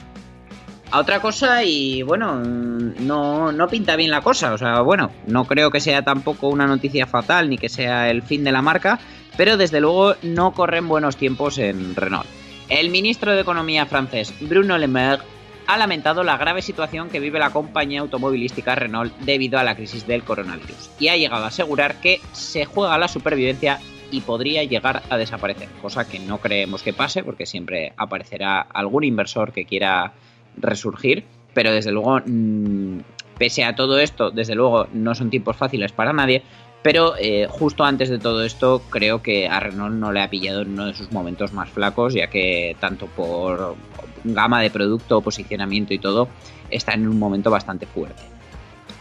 A 0.91 0.99
otra 0.99 1.19
cosa 1.19 1.63
y 1.63 2.03
bueno, 2.03 2.39
no, 2.39 3.51
no 3.51 3.67
pinta 3.67 3.95
bien 3.95 4.12
la 4.12 4.21
cosa. 4.21 4.53
O 4.53 4.58
sea, 4.58 4.82
bueno, 4.82 5.12
no 5.27 5.45
creo 5.45 5.71
que 5.71 5.79
sea 5.79 6.03
tampoco 6.03 6.49
una 6.49 6.67
noticia 6.67 7.08
fatal 7.08 7.49
ni 7.49 7.58
que 7.58 7.69
sea 7.69 8.10
el 8.10 8.21
fin 8.21 8.43
de 8.43 8.51
la 8.51 8.62
marca, 8.62 8.99
pero 9.38 9.58
desde 9.58 9.82
luego 9.82 10.15
no 10.21 10.53
corren 10.53 10.88
buenos 10.88 11.17
tiempos 11.17 11.58
en 11.58 11.95
Renault. 11.95 12.27
El 12.69 12.89
ministro 12.89 13.34
de 13.34 13.41
Economía 13.41 13.86
francés, 13.86 14.34
Bruno 14.39 14.77
Le 14.77 14.88
Maire, 14.88 15.23
ha 15.67 15.77
lamentado 15.77 16.23
la 16.23 16.38
grave 16.38 16.62
situación 16.62 17.10
que 17.10 17.19
vive 17.19 17.39
la 17.39 17.51
compañía 17.51 18.01
automovilística 18.01 18.75
Renault 18.75 19.15
debido 19.19 19.60
a 19.60 19.63
la 19.63 19.75
crisis 19.75 20.06
del 20.06 20.23
coronavirus 20.23 20.91
y 20.99 21.08
ha 21.08 21.17
llegado 21.17 21.45
a 21.45 21.47
asegurar 21.47 22.01
que 22.01 22.19
se 22.34 22.65
juega 22.65 22.97
la 22.97 23.08
supervivencia 23.08 23.79
y 24.13 24.21
podría 24.21 24.63
llegar 24.63 25.02
a 25.10 25.17
desaparecer, 25.17 25.67
cosa 25.82 26.08
que 26.08 26.19
no 26.19 26.39
creemos 26.39 26.84
que 26.84 26.93
pase 26.93 27.23
porque 27.23 27.47
siempre 27.47 27.93
aparecerá 27.97 28.62
algún 28.62 29.04
inversor 29.04 29.52
que 29.52 29.65
quiera 29.65 30.13
resurgir, 30.56 31.26
pero 31.56 31.73
desde 31.73 31.91
luego, 31.91 32.19
mm, 32.23 32.99
pese 33.39 33.63
a 33.63 33.76
todo 33.76 33.97
esto, 33.97 34.30
desde 34.30 34.54
luego 34.54 34.88
no 34.93 35.15
son 35.15 35.32
tiempos 35.32 35.58
fáciles 35.58 35.91
para 35.91 36.13
nadie, 36.13 36.43
pero 36.84 37.15
eh, 37.17 37.47
justo 37.49 37.84
antes 37.86 38.10
de 38.10 38.19
todo 38.19 38.43
esto 38.43 38.84
creo 38.91 39.23
que 39.23 39.47
a 39.47 39.60
Renault 39.60 39.95
no 39.95 40.12
le 40.12 40.21
ha 40.21 40.30
pillado 40.30 40.62
en 40.62 40.73
uno 40.73 40.86
de 40.86 40.93
sus 40.93 41.12
momentos 41.12 41.52
más 41.52 41.69
flacos, 41.69 42.13
ya 42.13 42.28
que 42.28 42.76
tanto 42.80 43.08
por 43.08 43.76
gama 44.23 44.62
de 44.62 44.69
producto, 44.69 45.21
posicionamiento 45.21 45.95
y 45.95 45.97
todo, 45.97 46.28
está 46.69 46.93
en 46.93 47.08
un 47.08 47.17
momento 47.17 47.49
bastante 47.49 47.88
fuerte. 47.88 48.21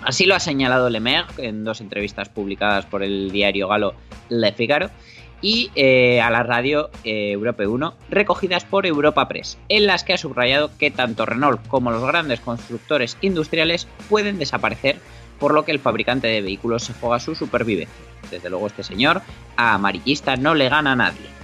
Así 0.04 0.26
lo 0.26 0.34
ha 0.34 0.40
señalado 0.40 0.90
Le 0.90 1.00
Maire 1.00 1.26
en 1.38 1.64
dos 1.64 1.80
entrevistas 1.80 2.28
publicadas 2.28 2.86
por 2.86 3.02
el 3.02 3.30
diario 3.30 3.68
galo 3.68 3.94
Le 4.28 4.52
Figaro 4.52 4.90
y 5.40 5.70
eh, 5.74 6.20
a 6.20 6.30
la 6.30 6.42
radio 6.42 6.90
eh, 7.04 7.32
Europe 7.32 7.66
1, 7.66 7.94
recogidas 8.08 8.64
por 8.64 8.86
Europa 8.86 9.28
Press, 9.28 9.58
en 9.68 9.86
las 9.86 10.04
que 10.04 10.14
ha 10.14 10.18
subrayado 10.18 10.70
que 10.78 10.90
tanto 10.90 11.26
Renault 11.26 11.66
como 11.66 11.90
los 11.90 12.04
grandes 12.04 12.40
constructores 12.40 13.18
industriales 13.20 13.88
pueden 14.08 14.38
desaparecer, 14.38 14.98
por 15.38 15.52
lo 15.52 15.64
que 15.64 15.72
el 15.72 15.80
fabricante 15.80 16.28
de 16.28 16.40
vehículos 16.40 16.84
se 16.84 16.94
juega 16.94 17.18
su 17.18 17.34
supervivencia. 17.34 17.94
Desde 18.30 18.50
luego 18.50 18.68
este 18.68 18.84
señor 18.84 19.20
a 19.56 19.74
amarillista 19.74 20.36
no 20.36 20.54
le 20.54 20.68
gana 20.68 20.92
a 20.92 20.96
nadie. 20.96 21.41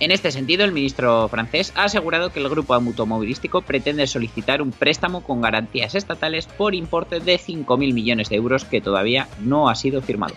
En 0.00 0.12
este 0.12 0.30
sentido, 0.30 0.64
el 0.64 0.72
ministro 0.72 1.28
francés 1.28 1.74
ha 1.76 1.84
asegurado 1.84 2.32
que 2.32 2.40
el 2.40 2.48
grupo 2.48 2.72
automovilístico 2.72 3.60
pretende 3.60 4.06
solicitar 4.06 4.62
un 4.62 4.70
préstamo 4.72 5.22
con 5.22 5.42
garantías 5.42 5.94
estatales 5.94 6.46
por 6.46 6.74
importe 6.74 7.20
de 7.20 7.38
5.000 7.38 7.92
millones 7.92 8.30
de 8.30 8.36
euros 8.36 8.64
que 8.64 8.80
todavía 8.80 9.28
no 9.40 9.68
ha 9.68 9.74
sido 9.74 10.00
firmado. 10.00 10.34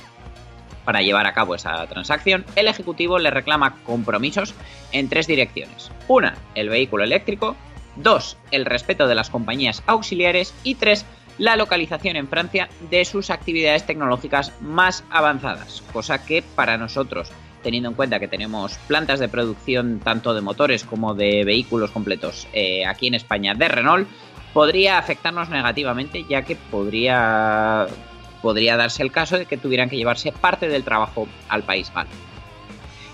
Para 0.84 1.02
llevar 1.02 1.28
a 1.28 1.34
cabo 1.34 1.56
esa 1.56 1.88
transacción, 1.88 2.43
el 2.58 2.67
Ejecutivo 2.67 3.19
le 3.19 3.32
reclama 3.32 3.78
compromisos 3.86 4.54
en 4.91 5.08
tres 5.08 5.28
direcciones. 5.28 5.91
Una, 6.10 6.36
el 6.56 6.67
vehículo 6.67 7.06
eléctrico. 7.06 7.56
Dos, 7.95 8.36
el 8.52 8.65
respeto 8.65 9.08
de 9.08 9.15
las 9.15 9.30
compañías 9.30 9.82
auxiliares. 9.88 10.54
Y 10.65 10.76
tres, 10.76 11.06
la 11.38 11.56
localización 11.56 12.17
en 12.17 12.28
Francia 12.28 12.67
de 12.89 13.06
sus 13.06 13.30
actividades 13.30 13.86
tecnológicas 13.86 14.52
más 14.60 15.06
avanzadas. 15.10 15.84
Cosa 15.93 16.26
que 16.26 16.41
para 16.41 16.78
nosotros, 16.78 17.32
teniendo 17.63 17.89
en 17.89 17.95
cuenta 17.95 18.19
que 18.19 18.28
tenemos 18.28 18.78
plantas 18.88 19.19
de 19.19 19.30
producción 19.30 19.99
tanto 20.04 20.34
de 20.34 20.41
motores 20.41 20.84
como 20.84 21.15
de 21.15 21.43
vehículos 21.43 21.91
completos 21.91 22.47
eh, 22.54 22.86
aquí 22.86 23.08
en 23.08 23.15
España 23.15 23.56
de 23.56 23.67
Renault, 23.67 24.08
podría 24.54 24.99
afectarnos 24.99 25.49
negativamente 25.49 26.26
ya 26.30 26.43
que 26.43 26.56
podría 26.56 27.88
podría 28.41 28.76
darse 28.76 29.02
el 29.02 29.12
caso 29.12 29.38
de 29.38 29.45
que 29.45 29.58
tuvieran 29.58 29.89
que 29.89 29.95
llevarse 29.95 30.34
parte 30.34 30.67
del 30.67 30.84
trabajo 30.84 31.28
al 31.47 31.63
país 31.63 31.91
galo. 31.95 32.10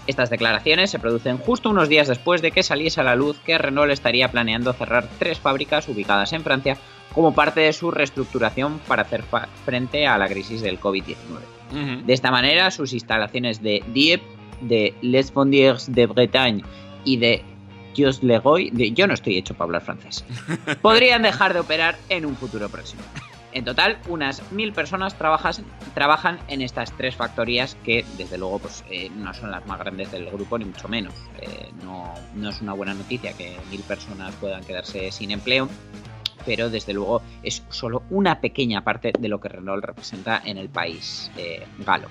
Estas 0.08 0.32
declaraciones 0.32 0.90
se 0.90 0.98
producen 0.98 1.38
justo 1.38 1.70
unos 1.70 1.88
días 1.88 2.08
después 2.08 2.42
de 2.42 2.52
que 2.52 2.64
saliese 2.64 3.00
a 3.00 3.04
la 3.04 3.16
luz 3.16 3.38
que 3.46 3.60
Renault 3.60 3.92
estaría 3.92 4.32
planeando 4.32 4.74
cerrar 4.74 5.08
tres 5.20 5.38
fábricas 5.38 5.88
ubicadas 5.88 6.34
en 6.34 6.44
Francia 6.44 6.78
como 7.14 7.36
parte 7.36 7.62
de 7.62 7.74
su 7.74 7.92
reestructuración 7.92 8.80
para 8.88 9.04
hacer 9.04 9.24
frente 9.66 10.08
a 10.08 10.18
la 10.18 10.28
crisis 10.28 10.62
del 10.62 10.80
COVID-19. 10.80 11.16
Uh 11.72 11.76
-huh. 11.76 12.02
De 12.04 12.14
esta 12.14 12.32
manera, 12.32 12.72
sus 12.72 12.94
instalaciones 12.94 13.62
de 13.62 13.84
Dieppe, 13.94 14.39
de 14.62 14.94
Les 15.02 15.32
Fondiers 15.32 15.92
de 15.92 16.06
Bretagne 16.06 16.64
y 17.06 17.18
de 17.18 17.44
Dios 17.96 18.24
Legoy, 18.24 18.70
de, 18.72 18.92
yo 18.92 19.08
no 19.08 19.14
estoy 19.14 19.38
hecho 19.38 19.54
para 19.54 19.66
hablar 19.66 19.82
francés, 19.82 20.24
podrían 20.82 21.22
dejar 21.22 21.54
de 21.54 21.60
operar 21.60 21.98
en 22.10 22.26
un 22.26 22.36
futuro 22.36 22.70
próximo. 22.70 23.02
En 23.52 23.66
total, 23.66 23.98
unas 24.08 24.52
mil 24.52 24.74
personas 24.74 25.16
trabajas, 25.16 25.64
trabajan 25.96 26.40
en 26.50 26.62
estas 26.62 26.96
tres 26.96 27.16
factorías 27.16 27.76
que, 27.84 28.06
desde 28.16 28.38
luego, 28.38 28.60
pues, 28.60 28.84
eh, 28.92 29.10
no 29.16 29.34
son 29.34 29.50
las 29.50 29.66
más 29.66 29.80
grandes 29.80 30.12
del 30.12 30.30
grupo, 30.30 30.60
ni 30.60 30.66
mucho 30.66 30.88
menos. 30.88 31.14
Eh, 31.42 31.72
no, 31.84 32.14
no, 32.36 32.50
es 32.50 32.62
una 32.62 32.74
buena 32.74 32.94
noticia 32.94 33.34
que 33.34 33.58
mil 33.72 33.82
personas 33.82 34.36
puedan 34.36 34.64
quedarse 34.64 35.12
sin 35.12 35.32
empleo, 35.32 35.68
pero 36.46 36.70
desde 36.70 36.94
luego 36.94 37.24
es 37.42 37.64
solo 37.70 38.04
una 38.12 38.40
pequeña 38.40 38.84
parte 38.84 39.14
de 39.18 39.28
lo 39.28 39.40
que 39.40 39.50
Renault 39.50 39.84
representa 39.84 40.42
en 40.46 40.58
el 40.58 40.70
país 40.70 41.32
eh, 41.36 41.66
galo. 41.80 42.08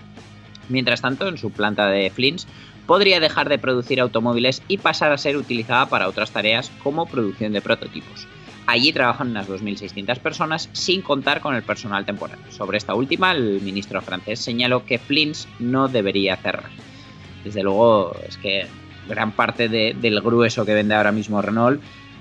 Mientras 0.69 1.01
tanto, 1.01 1.29
en 1.29 1.39
su 1.39 1.51
planta 1.51 1.87
de 1.87 2.11
Flins 2.11 2.47
podría 2.87 3.21
dejar 3.21 3.49
de 3.49 3.59
producir 3.59 4.01
automóviles 4.01 4.63
y 4.67 4.79
pasar 4.79 5.13
a 5.13 5.19
ser 5.19 5.37
utilizada 5.37 5.87
para 5.87 6.09
otras 6.09 6.31
tareas 6.31 6.71
como 6.83 7.07
producción 7.07 7.53
de 7.53 7.61
prototipos. 7.61 8.27
Allí 8.67 8.93
trabajan 8.93 9.31
unas 9.31 9.49
2.600 9.49 10.19
personas 10.19 10.69
sin 10.73 11.01
contar 11.01 11.41
con 11.41 11.55
el 11.55 11.63
personal 11.63 12.05
temporal. 12.05 12.39
Sobre 12.51 12.77
esta 12.77 12.95
última, 12.95 13.33
el 13.33 13.61
ministro 13.63 14.03
francés 14.03 14.41
señaló 14.41 14.85
que 14.85 14.99
Flins 14.99 15.49
no 15.59 15.89
debería 15.89 16.37
cerrar. 16.37 16.71
Desde 17.45 17.63
luego, 17.63 18.15
es 18.27 18.37
que 18.37 18.67
gran 19.09 19.33
parte 19.33 19.69
de, 19.69 19.97
del 19.99 20.21
grueso 20.21 20.67
que 20.67 20.75
vende 20.75 20.95
ahora 20.95 21.13
mismo 21.13 21.41
Renault, 21.41 21.81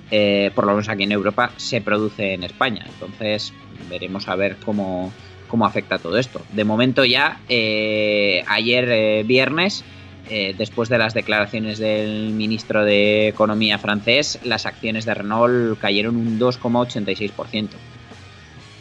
eh, 0.09 0.51
por 0.55 0.65
lo 0.65 0.71
menos 0.71 0.87
aquí 0.87 1.03
en 1.03 1.11
Europa, 1.11 1.51
se 1.57 1.81
produce 1.81 2.33
en 2.33 2.43
España. 2.43 2.85
Entonces, 2.93 3.53
veremos 3.89 4.29
a 4.29 4.35
ver 4.35 4.55
cómo, 4.63 5.11
cómo 5.47 5.65
afecta 5.65 5.97
todo 5.97 6.17
esto. 6.17 6.41
De 6.53 6.63
momento 6.63 7.05
ya, 7.05 7.39
eh, 7.49 8.43
ayer 8.47 8.89
eh, 8.89 9.23
viernes, 9.25 9.83
eh, 10.29 10.53
después 10.57 10.89
de 10.89 10.97
las 10.97 11.13
declaraciones 11.13 11.79
del 11.79 12.31
ministro 12.33 12.83
de 12.83 13.29
Economía 13.29 13.77
francés, 13.77 14.39
las 14.43 14.65
acciones 14.65 15.05
de 15.05 15.13
Renault 15.13 15.79
cayeron 15.79 16.17
un 16.17 16.37
2,86%. 16.37 17.69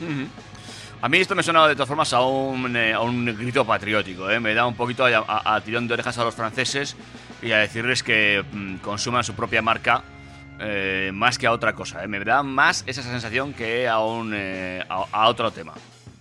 Uh 0.01 0.05
-huh. 0.05 0.27
A 1.03 1.09
mí 1.09 1.19
esto 1.19 1.37
me 1.37 1.43
suena 1.43 1.69
de 1.69 1.75
todas 1.75 1.89
formas 1.89 2.13
a 2.13 2.21
un, 2.23 2.75
eh, 2.77 2.93
a 2.93 3.01
un 3.01 3.27
grito 3.27 3.65
patriótico, 3.65 4.27
me 4.41 4.55
da 4.55 4.67
un 4.67 4.75
poquito 4.75 5.05
a, 5.05 5.55
a, 5.55 5.61
tirón 5.61 5.87
de 5.87 5.95
orejas 5.95 6.19
a 6.19 6.25
los 6.25 6.35
franceses 6.35 6.97
y 7.43 7.53
a 7.53 7.59
decirles 7.59 8.03
que 8.03 8.43
mm, 8.51 8.77
consuman 8.79 9.23
su 9.23 9.35
propia 9.35 9.63
marca 9.63 10.03
más 11.13 11.37
que 11.37 11.47
a 11.47 11.53
otra 11.53 11.75
cosa. 11.75 12.07
Me 12.07 12.19
da 12.21 12.43
más 12.43 12.83
esa 12.87 13.03
sensación 13.03 13.53
que 13.53 13.87
a, 13.87 13.99
un, 13.99 14.35
a 14.89 15.29
otro 15.29 15.51
tema. 15.51 15.75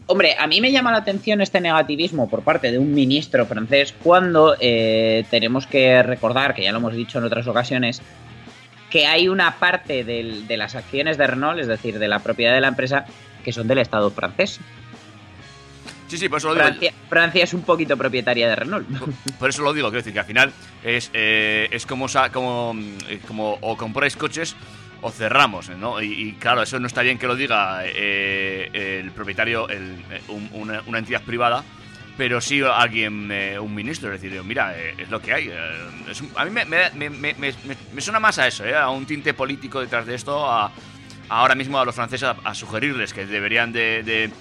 Hombre, 0.08 0.36
a 0.38 0.46
mí 0.46 0.62
me 0.62 0.72
llama 0.72 0.92
la 0.92 1.00
atención 1.00 1.42
este 1.42 1.60
negativismo 1.60 2.30
por 2.30 2.44
parte 2.44 2.72
de 2.72 2.78
un 2.78 2.94
ministro 2.94 3.46
francés 3.48 3.96
cuando 4.04 4.56
eh, 4.60 5.26
tenemos 5.32 5.66
que 5.66 6.04
recordar, 6.04 6.54
que 6.54 6.64
ya 6.64 6.72
lo 6.72 6.78
hemos 6.78 6.94
dicho 6.94 7.18
en 7.18 7.24
otras 7.24 7.48
ocasiones, 7.48 8.02
que 8.92 9.08
hay 9.08 9.28
una 9.28 9.58
parte 9.58 10.04
del, 10.04 10.48
de 10.48 10.58
las 10.58 10.76
acciones 10.76 11.18
de 11.18 11.26
Renault, 11.26 11.60
es 11.60 11.68
decir, 11.68 11.98
de 11.98 12.08
la 12.08 12.20
propiedad 12.20 12.54
de 12.54 12.62
la 12.62 12.68
empresa, 12.68 13.06
que 13.44 13.52
son 13.52 13.68
del 13.68 13.80
Estado 13.80 14.12
francés. 14.12 14.60
Sí, 16.08 16.20
sí, 16.20 16.30
por 16.30 16.38
eso 16.38 16.50
lo 16.50 16.54
digo. 16.54 16.68
Francia, 16.68 16.94
Francia 17.10 17.44
es 17.44 17.54
un 17.56 17.64
poquito 17.64 17.98
propietaria 17.98 18.48
de 18.48 18.56
Renault. 18.56 18.88
Por, 18.88 19.12
por, 19.40 19.50
eso 19.50 19.64
lo 19.64 19.74
digo, 19.74 19.88
quiero 19.88 20.02
decir 20.02 20.14
que 20.14 20.20
al 20.20 20.26
final 20.26 20.54
es, 20.84 21.10
eh, 21.14 21.68
es 21.72 21.88
como, 21.88 22.06
como, 22.32 22.76
como 23.28 23.58
o 23.62 23.76
compráis 23.76 24.16
coches 24.16 24.56
o 25.06 25.12
cerramos, 25.12 25.70
¿no? 25.70 26.02
Y, 26.02 26.08
y, 26.14 26.32
claro, 26.34 26.64
eso 26.64 26.80
no 26.80 26.88
está 26.88 27.04
bien 27.04 27.20
que 27.20 27.28
lo 27.28 27.36
diga 27.36 27.82
eh, 27.84 29.02
el 29.04 29.12
propietario, 29.12 29.70
el, 29.70 30.04
un, 30.30 30.50
una, 30.52 30.82
una, 30.88 30.98
entidad 30.98 31.22
privada, 31.22 31.64
pero 32.18 32.42
sí 32.42 32.64
alguien, 32.64 33.30
eh, 33.32 33.60
un 33.60 33.76
ministro, 33.76 34.12
es 34.12 34.20
decir, 34.20 34.42
mira, 34.44 34.76
eh, 34.76 34.96
es 34.98 35.12
lo 35.12 35.22
que 35.22 35.32
hay. 35.32 35.54
Es 36.10 36.24
a 36.36 36.44
mí 36.44 36.50
me, 36.50 36.66
me, 36.66 36.90
me, 37.12 37.36
me, 37.36 38.02
suena 38.02 38.20
más 38.20 38.40
a 38.40 38.48
eso, 38.48 38.64
a 38.76 38.90
un 38.90 39.06
tinte 39.06 39.36
político 39.36 39.80
detrás 39.80 40.08
de 40.08 40.16
esto, 40.16 40.44
a, 40.44 40.66
a 40.66 40.72
ahora 41.30 41.54
mismo 41.54 41.80
a 41.80 41.86
los 41.86 41.94
franceses 41.94 42.28
a, 42.28 42.38
a 42.44 42.56
sugerirles 42.56 43.14
que 43.14 43.28
deberían 43.28 43.72
de, 43.72 44.02
de, 44.02 44.32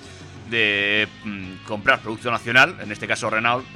de 0.48 1.06
mm, 1.24 1.66
comprar 1.66 2.00
producto 2.00 2.30
nacional, 2.30 2.74
en 2.82 2.90
este 2.90 3.06
caso 3.06 3.28
Renault, 3.28 3.66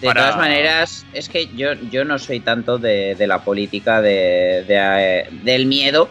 de 0.00 0.08
para... 0.08 0.22
todas 0.22 0.36
maneras, 0.36 1.06
es 1.12 1.28
que 1.28 1.46
yo, 1.54 1.74
yo 1.92 2.04
no 2.04 2.18
soy 2.18 2.40
tanto 2.40 2.78
de, 2.78 3.14
de 3.14 3.26
la 3.28 3.44
política 3.44 4.02
de, 4.02 4.64
de, 4.66 4.76
eh, 4.76 5.28
del 5.30 5.66
miedo 5.66 6.10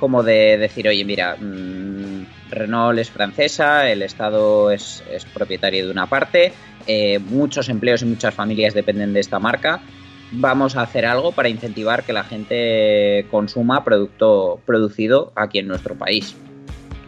como 0.00 0.22
de 0.24 0.58
decir, 0.58 0.88
oye, 0.88 1.04
mira, 1.04 1.36
mmm, 1.38 2.24
Renault 2.50 2.98
es 2.98 3.10
francesa, 3.10 3.88
el 3.88 4.02
Estado 4.02 4.72
es, 4.72 5.04
es 5.12 5.24
propietario 5.26 5.84
de 5.84 5.92
una 5.92 6.06
parte, 6.06 6.52
eh, 6.86 7.18
muchos 7.20 7.68
empleos 7.68 8.02
y 8.02 8.06
muchas 8.06 8.34
familias 8.34 8.74
dependen 8.74 9.12
de 9.12 9.20
esta 9.20 9.38
marca. 9.38 9.80
vamos 10.32 10.76
a 10.76 10.82
hacer 10.82 11.06
algo 11.06 11.32
para 11.32 11.48
incentivar 11.48 12.04
que 12.04 12.12
la 12.12 12.24
gente 12.24 13.26
consuma 13.30 13.84
producto 13.84 14.60
producido 14.66 15.32
aquí 15.34 15.58
en 15.58 15.68
nuestro 15.68 15.94
país. 15.94 16.36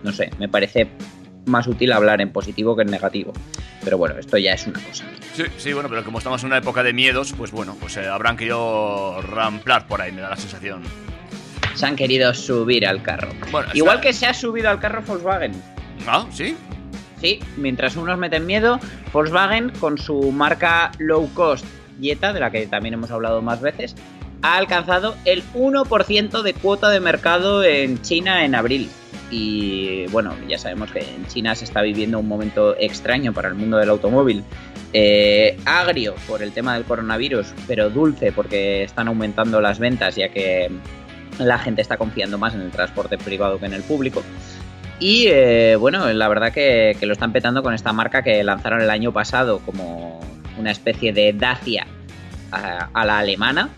No 0.02 0.12
sé, 0.12 0.30
me 0.38 0.48
parece 0.48 0.88
más 1.46 1.66
útil 1.66 1.92
hablar 1.92 2.20
en 2.20 2.32
positivo 2.32 2.76
que 2.76 2.82
en 2.82 2.90
negativo. 2.90 3.32
Pero 3.84 3.98
bueno, 3.98 4.16
esto 4.18 4.38
ya 4.38 4.52
es 4.52 4.66
una 4.66 4.80
cosa. 4.80 5.04
Sí, 5.34 5.44
sí, 5.56 5.72
bueno, 5.72 5.88
pero 5.88 6.04
como 6.04 6.18
estamos 6.18 6.42
en 6.42 6.48
una 6.48 6.58
época 6.58 6.82
de 6.82 6.92
miedos, 6.92 7.34
pues 7.36 7.50
bueno, 7.50 7.76
pues 7.80 7.96
eh, 7.96 8.06
habrán 8.06 8.36
querido 8.36 9.20
ramplar 9.22 9.86
por 9.86 10.00
ahí, 10.00 10.12
me 10.12 10.20
da 10.20 10.30
la 10.30 10.36
sensación. 10.36 10.82
Se 11.74 11.86
han 11.86 11.96
querido 11.96 12.32
subir 12.34 12.86
al 12.86 13.02
carro. 13.02 13.28
Bueno, 13.50 13.68
Igual 13.74 13.96
está- 13.96 14.08
que 14.08 14.12
se 14.12 14.26
ha 14.26 14.34
subido 14.34 14.68
al 14.70 14.78
carro 14.80 15.02
Volkswagen. 15.06 15.52
Ah, 16.06 16.26
sí. 16.32 16.56
Sí, 17.20 17.38
mientras 17.56 17.96
unos 17.96 18.18
meten 18.18 18.46
miedo, 18.46 18.80
Volkswagen 19.12 19.70
con 19.80 19.96
su 19.98 20.32
marca 20.32 20.90
low 20.98 21.28
cost 21.34 21.64
Jetta, 22.00 22.32
de 22.32 22.40
la 22.40 22.50
que 22.50 22.66
también 22.66 22.94
hemos 22.94 23.10
hablado 23.10 23.40
más 23.42 23.60
veces, 23.60 23.94
ha 24.42 24.56
alcanzado 24.56 25.14
el 25.24 25.42
1% 25.54 26.42
de 26.42 26.52
cuota 26.54 26.90
de 26.90 26.98
mercado 26.98 27.62
en 27.62 28.02
China 28.02 28.44
en 28.44 28.54
abril. 28.56 28.90
Y 29.30 30.06
bueno, 30.08 30.34
ya 30.48 30.58
sabemos 30.58 30.90
que 30.90 30.98
en 30.98 31.26
China 31.28 31.54
se 31.54 31.64
está 31.64 31.80
viviendo 31.80 32.18
un 32.18 32.26
momento 32.28 32.76
extraño 32.78 33.32
para 33.32 33.48
el 33.48 33.54
mundo 33.54 33.76
del 33.78 33.88
automóvil. 33.90 34.42
Eh, 34.92 35.56
agrio 35.64 36.14
por 36.26 36.42
el 36.42 36.52
tema 36.52 36.74
del 36.74 36.84
coronavirus, 36.84 37.54
pero 37.66 37.88
dulce 37.88 38.30
porque 38.32 38.82
están 38.82 39.08
aumentando 39.08 39.60
las 39.60 39.78
ventas 39.78 40.16
ya 40.16 40.28
que 40.28 40.70
la 41.38 41.58
gente 41.58 41.82
está 41.82 41.96
confiando 41.96 42.38
más 42.38 42.54
en 42.54 42.62
el 42.62 42.70
transporte 42.70 43.18
privado 43.18 43.58
que 43.58 43.66
en 43.66 43.74
el 43.74 43.82
público. 43.82 44.22
Y 44.98 45.26
eh, 45.28 45.76
bueno, 45.76 46.12
la 46.12 46.28
verdad 46.28 46.52
que, 46.52 46.96
que 46.98 47.06
lo 47.06 47.12
están 47.12 47.32
petando 47.32 47.62
con 47.62 47.74
esta 47.74 47.92
marca 47.92 48.22
que 48.22 48.42
lanzaron 48.44 48.80
el 48.80 48.90
año 48.90 49.12
pasado 49.12 49.58
como 49.60 50.20
una 50.58 50.70
especie 50.70 51.12
de 51.12 51.32
Dacia 51.32 51.86
a, 52.50 52.88
a 52.92 53.04
la 53.04 53.18
alemana. 53.18 53.68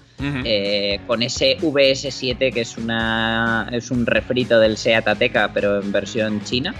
Eh, 0.44 1.00
con 1.06 1.22
ese 1.22 1.58
VS7 1.58 2.52
que 2.52 2.60
es 2.62 2.78
una 2.78 3.68
es 3.72 3.90
un 3.90 4.06
refrito 4.06 4.58
del 4.58 4.78
Seat 4.78 5.06
Ateca 5.06 5.50
pero 5.52 5.82
en 5.82 5.92
versión 5.92 6.42
china 6.44 6.74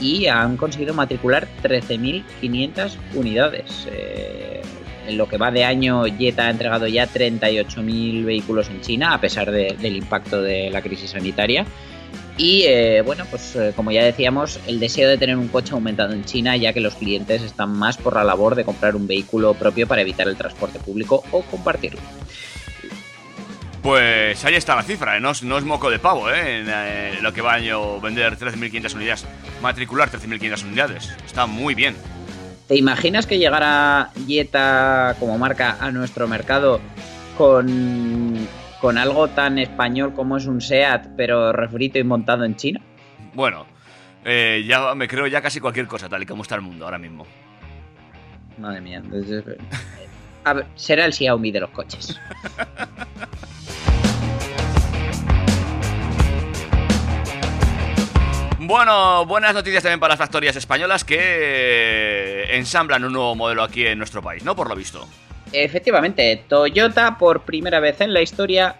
y 0.00 0.26
han 0.28 0.56
conseguido 0.56 0.94
matricular 0.94 1.46
13.500 1.62 2.96
unidades. 3.14 3.86
Eh, 3.90 4.62
en 5.06 5.16
lo 5.18 5.28
que 5.28 5.36
va 5.36 5.50
de 5.50 5.64
año, 5.64 6.04
Jetta 6.04 6.46
ha 6.46 6.50
entregado 6.50 6.86
ya 6.86 7.06
38.000 7.08 8.24
vehículos 8.24 8.68
en 8.68 8.80
China, 8.80 9.14
a 9.14 9.20
pesar 9.20 9.50
de- 9.50 9.76
del 9.80 9.96
impacto 9.96 10.42
de 10.42 10.70
la 10.70 10.82
crisis 10.82 11.10
sanitaria. 11.10 11.64
Y 12.38 12.64
eh, 12.66 13.00
bueno, 13.02 13.24
pues 13.30 13.56
eh, 13.56 13.72
como 13.74 13.90
ya 13.92 14.04
decíamos, 14.04 14.60
el 14.66 14.78
deseo 14.78 15.08
de 15.08 15.16
tener 15.16 15.36
un 15.38 15.48
coche 15.48 15.72
ha 15.72 15.74
aumentado 15.76 16.12
en 16.12 16.24
China, 16.24 16.54
ya 16.56 16.72
que 16.74 16.80
los 16.80 16.94
clientes 16.94 17.40
están 17.42 17.72
más 17.72 17.96
por 17.96 18.14
la 18.14 18.24
labor 18.24 18.54
de 18.54 18.64
comprar 18.64 18.94
un 18.94 19.06
vehículo 19.06 19.54
propio 19.54 19.86
para 19.86 20.02
evitar 20.02 20.28
el 20.28 20.36
transporte 20.36 20.78
público 20.78 21.24
o 21.30 21.42
compartirlo. 21.42 22.00
Pues 23.82 24.44
ahí 24.44 24.54
está 24.56 24.74
la 24.74 24.82
cifra, 24.82 25.16
¿eh? 25.16 25.20
no, 25.20 25.30
es, 25.30 25.42
moco 25.44 25.90
de 25.90 25.98
pavo, 26.00 26.28
¿eh? 26.28 26.58
En 27.16 27.22
lo 27.22 27.32
que 27.32 27.40
va 27.40 27.54
año 27.54 28.00
vender 28.00 28.36
13.500 28.36 28.94
unidades, 28.96 29.26
matricular 29.62 30.10
13.500 30.10 30.64
unidades. 30.64 31.16
Está 31.24 31.46
muy 31.46 31.74
bien. 31.74 31.94
¿Te 32.68 32.76
imaginas 32.76 33.26
que 33.26 33.38
llegara 33.38 34.10
Jetta 34.26 35.14
como 35.20 35.38
marca 35.38 35.76
a 35.80 35.92
nuestro 35.92 36.26
mercado 36.26 36.80
con, 37.38 38.48
con 38.80 38.98
algo 38.98 39.28
tan 39.28 39.58
español 39.58 40.14
como 40.14 40.36
es 40.36 40.46
un 40.46 40.60
SEAT, 40.60 41.10
pero 41.16 41.52
refrito 41.52 41.98
y 41.98 42.04
montado 42.04 42.44
en 42.44 42.56
China? 42.56 42.80
Bueno, 43.34 43.66
eh, 44.24 44.64
ya 44.66 44.94
me 44.96 45.06
creo 45.06 45.28
ya 45.28 45.40
casi 45.40 45.60
cualquier 45.60 45.86
cosa, 45.86 46.08
tal 46.08 46.24
y 46.24 46.26
como 46.26 46.42
está 46.42 46.56
el 46.56 46.62
mundo 46.62 46.84
ahora 46.84 46.98
mismo. 46.98 47.24
Madre 48.58 48.80
mía. 48.80 49.00
entonces, 49.04 49.44
eh, 49.46 49.58
a 50.42 50.52
ver, 50.54 50.66
será 50.74 51.04
el 51.04 51.12
Xiaomi 51.12 51.52
de 51.52 51.60
los 51.60 51.70
coches. 51.70 52.18
Bueno, 58.66 59.24
buenas 59.26 59.54
noticias 59.54 59.84
también 59.84 60.00
para 60.00 60.12
las 60.12 60.18
factorías 60.18 60.56
españolas 60.56 61.04
que 61.04 61.16
eh, 61.20 62.56
ensamblan 62.56 63.04
un 63.04 63.12
nuevo 63.12 63.36
modelo 63.36 63.62
aquí 63.62 63.86
en 63.86 63.96
nuestro 63.96 64.20
país, 64.22 64.42
¿no? 64.42 64.56
Por 64.56 64.68
lo 64.68 64.74
visto. 64.74 65.06
Efectivamente, 65.52 66.42
Toyota 66.48 67.16
por 67.16 67.42
primera 67.42 67.78
vez 67.78 68.00
en 68.00 68.12
la 68.12 68.22
historia 68.22 68.74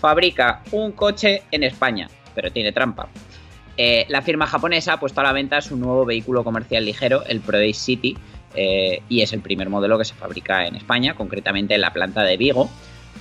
fabrica 0.00 0.62
un 0.72 0.92
coche 0.92 1.42
en 1.50 1.64
España, 1.64 2.08
pero 2.34 2.50
tiene 2.50 2.72
trampa. 2.72 3.08
Eh, 3.76 4.06
la 4.08 4.22
firma 4.22 4.46
japonesa 4.46 4.94
ha 4.94 5.00
puesto 5.00 5.20
a 5.20 5.24
la 5.24 5.32
venta 5.32 5.60
su 5.60 5.76
nuevo 5.76 6.06
vehículo 6.06 6.42
comercial 6.42 6.86
ligero, 6.86 7.22
el 7.26 7.40
ProAce 7.40 7.74
City, 7.74 8.16
eh, 8.54 9.02
y 9.10 9.20
es 9.20 9.34
el 9.34 9.42
primer 9.42 9.68
modelo 9.68 9.98
que 9.98 10.06
se 10.06 10.14
fabrica 10.14 10.66
en 10.66 10.76
España, 10.76 11.14
concretamente 11.14 11.74
en 11.74 11.82
la 11.82 11.92
planta 11.92 12.22
de 12.22 12.38
Vigo, 12.38 12.70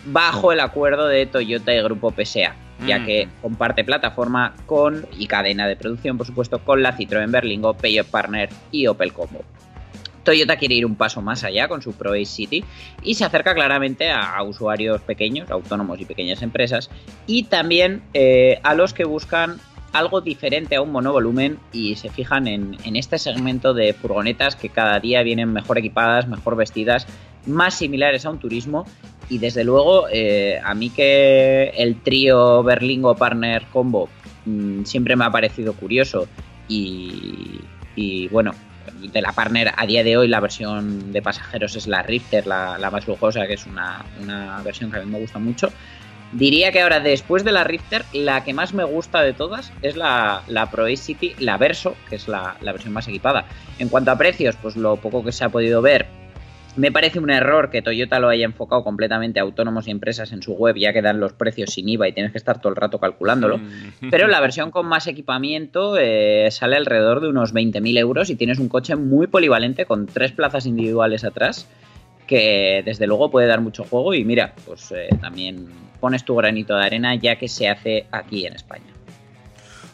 bajo 0.06 0.54
el 0.54 0.62
acuerdo 0.62 1.08
de 1.08 1.26
Toyota 1.26 1.74
y 1.74 1.82
Grupo 1.82 2.14
PSA, 2.14 2.56
ya 2.86 3.00
Mm. 3.00 3.06
que 3.06 3.28
comparte 3.42 3.84
plataforma 3.84 4.54
con 4.66 5.06
y 5.18 5.28
cadena 5.28 5.68
de 5.68 5.76
producción, 5.76 6.18
por 6.18 6.26
supuesto, 6.26 6.60
con 6.60 6.82
la 6.82 6.96
Citroën 6.98 7.32
Berlingo, 7.32 7.74
Peugeot 7.74 8.08
Partner 8.08 8.50
y 8.72 8.88
Opel 8.88 9.14
Combo. 9.14 9.44
Toyota 10.24 10.58
quiere 10.58 10.76
ir 10.76 10.86
un 10.86 10.96
paso 10.96 11.22
más 11.22 11.44
allá 11.44 11.68
con 11.68 11.82
su 11.82 11.94
ProAce 11.94 12.26
City 12.26 12.64
y 13.02 13.16
se 13.16 13.26
acerca 13.26 13.54
claramente 13.54 14.12
a, 14.12 14.36
a 14.36 14.44
usuarios 14.44 15.02
pequeños, 15.02 15.50
autónomos 15.50 16.00
y 16.00 16.06
pequeñas 16.06 16.42
empresas, 16.42 16.90
y 17.26 17.44
también 17.44 18.04
eh, 18.14 18.60
a 18.64 18.76
los 18.76 18.94
que 18.94 19.06
buscan 19.06 19.60
algo 19.92 20.22
diferente 20.22 20.76
a 20.76 20.82
un 20.82 20.92
monovolumen 20.92 21.58
y 21.74 21.96
se 21.96 22.10
fijan 22.10 22.48
en, 22.48 22.78
en 22.84 22.96
este 22.96 23.18
segmento 23.18 23.74
de 23.74 23.94
furgonetas 23.94 24.56
que 24.56 24.70
cada 24.70 25.00
día 25.00 25.24
vienen 25.24 25.52
mejor 25.52 25.80
equipadas, 25.80 26.28
mejor 26.28 26.56
vestidas, 26.56 27.08
más 27.48 27.74
similares 27.74 28.26
a 28.26 28.30
un 28.30 28.40
turismo. 28.40 28.86
Y 29.30 29.38
desde 29.38 29.64
luego, 29.64 30.08
eh, 30.12 30.60
a 30.64 30.74
mí 30.74 30.90
que 30.90 31.72
el 31.78 32.02
trío 32.02 32.64
Berlingo 32.64 33.16
Partner 33.16 33.64
Combo 33.72 34.10
mm, 34.46 34.84
siempre 34.84 35.16
me 35.16 35.26
ha 35.26 35.32
parecido 35.32 35.74
curioso 35.74 36.28
y, 36.68 37.62
y 37.96 38.28
bueno, 38.30 38.54
de 39.02 39.22
la 39.22 39.32
Partner 39.32 39.72
a 39.76 39.86
día 39.86 40.04
de 40.04 40.18
hoy 40.18 40.28
la 40.28 40.40
versión 40.40 41.12
de 41.12 41.22
pasajeros 41.22 41.76
es 41.76 41.88
la 41.88 42.02
Rifter, 42.02 42.48
la, 42.48 42.90
más 42.92 43.08
lujosa, 43.08 43.48
que 43.48 43.54
es 43.54 43.66
una, 43.66 44.06
una 44.22 44.62
versión 44.64 44.92
que 44.92 44.98
a 44.98 45.02
mí 45.02 45.12
me 45.12 45.20
gusta 45.20 45.40
mucho. 45.40 45.72
Diría 46.32 46.72
que 46.72 46.82
ahora, 46.82 47.00
después 47.00 47.44
de 47.44 47.52
la 47.52 47.64
Rifter, 47.64 48.06
la 48.14 48.44
que 48.44 48.54
más 48.54 48.74
me 48.74 48.84
gusta 48.84 49.22
de 49.22 49.34
todas 49.34 49.74
es 49.82 49.96
la, 49.96 50.44
la 50.48 50.70
Pro 50.70 50.86
City, 50.96 51.34
la 51.40 51.58
Verso, 51.58 51.96
que 52.08 52.18
es 52.18 52.28
la, 52.28 52.56
la 52.62 52.72
versión 52.72 52.94
más 52.94 53.08
equipada. 53.08 53.46
En 53.80 53.90
cuanto 53.90 54.12
a 54.12 54.18
precios, 54.18 54.56
pues 54.62 54.76
lo 54.76 54.98
poco 54.98 55.24
que 55.24 55.32
se 55.32 55.44
ha 55.44 55.50
podido 55.50 55.82
ver, 55.82 56.06
me 56.76 56.92
parece 56.92 57.20
un 57.20 57.30
error 57.30 57.70
que 57.70 57.82
Toyota 57.82 58.20
lo 58.20 58.30
haya 58.30 58.46
enfocado 58.46 58.84
completamente 58.84 59.40
a 59.40 59.44
autónomos 59.44 59.88
y 59.88 59.92
empresas 59.92 60.32
en 60.32 60.42
su 60.42 60.54
web, 60.54 60.76
ya 60.78 60.94
que 60.94 61.02
dan 61.02 61.20
los 61.20 61.34
precios 61.34 61.72
sin 61.72 61.90
IVA 61.90 62.08
y 62.08 62.14
tienes 62.14 62.32
que 62.32 62.38
estar 62.38 62.62
todo 62.62 62.70
el 62.70 62.76
rato 62.76 63.00
calculándolo. 63.00 63.58
Mm. 63.58 64.10
Pero 64.10 64.28
la 64.28 64.40
versión 64.40 64.72
con 64.72 64.88
más 64.88 65.08
equipamiento 65.08 65.98
eh, 66.00 66.48
sale 66.52 66.78
alrededor 66.78 67.22
de 67.22 67.30
unos 67.30 67.54
20.000 67.54 67.98
euros 67.98 68.30
y 68.30 68.36
tienes 68.36 68.60
un 68.60 68.70
coche 68.70 68.96
muy 68.96 69.28
polivalente 69.28 69.86
con 69.86 70.06
tres 70.06 70.32
plazas 70.32 70.66
individuales 70.66 71.24
atrás 71.24 71.68
que 72.28 72.84
desde 72.86 73.08
luego 73.08 73.32
puede 73.32 73.48
dar 73.48 73.60
mucho 73.60 73.84
juego 73.84 74.14
y 74.14 74.24
mira, 74.24 74.54
pues 74.68 74.92
eh, 74.92 75.10
también 75.20 75.68
pones 76.00 76.24
tu 76.24 76.36
granito 76.36 76.78
de 76.78 76.86
arena 76.86 77.16
ya 77.16 77.38
que 77.38 77.48
se 77.48 77.68
hace 77.68 78.06
aquí 78.12 78.46
en 78.46 78.54
España. 78.54 78.94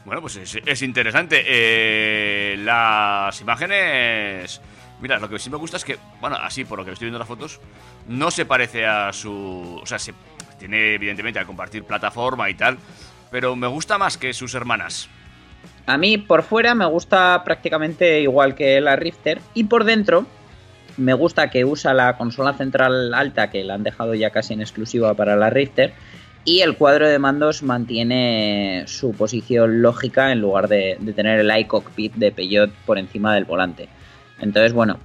Bueno, 0.03 0.21
pues 0.21 0.35
es, 0.35 0.59
es 0.63 0.81
interesante. 0.81 1.43
Eh, 1.47 2.57
las 2.57 3.39
imágenes. 3.41 4.61
Mira, 5.01 5.19
lo 5.19 5.29
que 5.29 5.39
sí 5.39 5.49
me 5.49 5.57
gusta 5.57 5.77
es 5.77 5.83
que, 5.83 5.97
bueno, 6.21 6.37
así 6.37 6.63
por 6.65 6.79
lo 6.79 6.85
que 6.85 6.91
estoy 6.91 7.07
viendo 7.07 7.19
las 7.19 7.27
fotos, 7.27 7.59
no 8.07 8.31
se 8.31 8.45
parece 8.45 8.85
a 8.85 9.11
su. 9.11 9.79
O 9.81 9.85
sea, 9.85 9.99
se 9.99 10.13
tiene 10.57 10.93
evidentemente 10.93 11.39
a 11.39 11.45
compartir 11.45 11.83
plataforma 11.83 12.49
y 12.49 12.55
tal, 12.55 12.77
pero 13.31 13.55
me 13.55 13.67
gusta 13.67 13.97
más 13.97 14.17
que 14.17 14.33
sus 14.33 14.53
hermanas. 14.55 15.09
A 15.85 15.97
mí 15.97 16.17
por 16.17 16.43
fuera 16.43 16.73
me 16.73 16.85
gusta 16.85 17.43
prácticamente 17.43 18.21
igual 18.21 18.55
que 18.55 18.81
la 18.81 18.95
Rifter 18.95 19.39
y 19.53 19.65
por 19.65 19.83
dentro 19.83 20.25
me 20.97 21.13
gusta 21.13 21.49
que 21.49 21.65
usa 21.65 21.93
la 21.93 22.17
consola 22.17 22.53
central 22.53 23.13
alta 23.13 23.51
que 23.51 23.63
la 23.63 23.75
han 23.75 23.83
dejado 23.83 24.13
ya 24.15 24.29
casi 24.29 24.53
en 24.53 24.61
exclusiva 24.61 25.13
para 25.13 25.35
la 25.35 25.49
Rifter 25.49 25.93
y 26.43 26.61
el 26.61 26.77
cuadro 26.77 27.07
de 27.07 27.19
mandos 27.19 27.63
mantiene 27.63 28.83
su 28.87 29.11
posición 29.11 29.81
lógica 29.81 30.31
en 30.31 30.41
lugar 30.41 30.67
de, 30.67 30.95
de 30.99 31.13
tener 31.13 31.39
el 31.39 31.57
iCockpit 31.59 32.13
de 32.13 32.31
Peugeot 32.31 32.71
por 32.85 32.97
encima 32.97 33.33
del 33.35 33.45
volante. 33.45 33.89
Entonces, 34.39 34.73
bueno, 34.73 34.99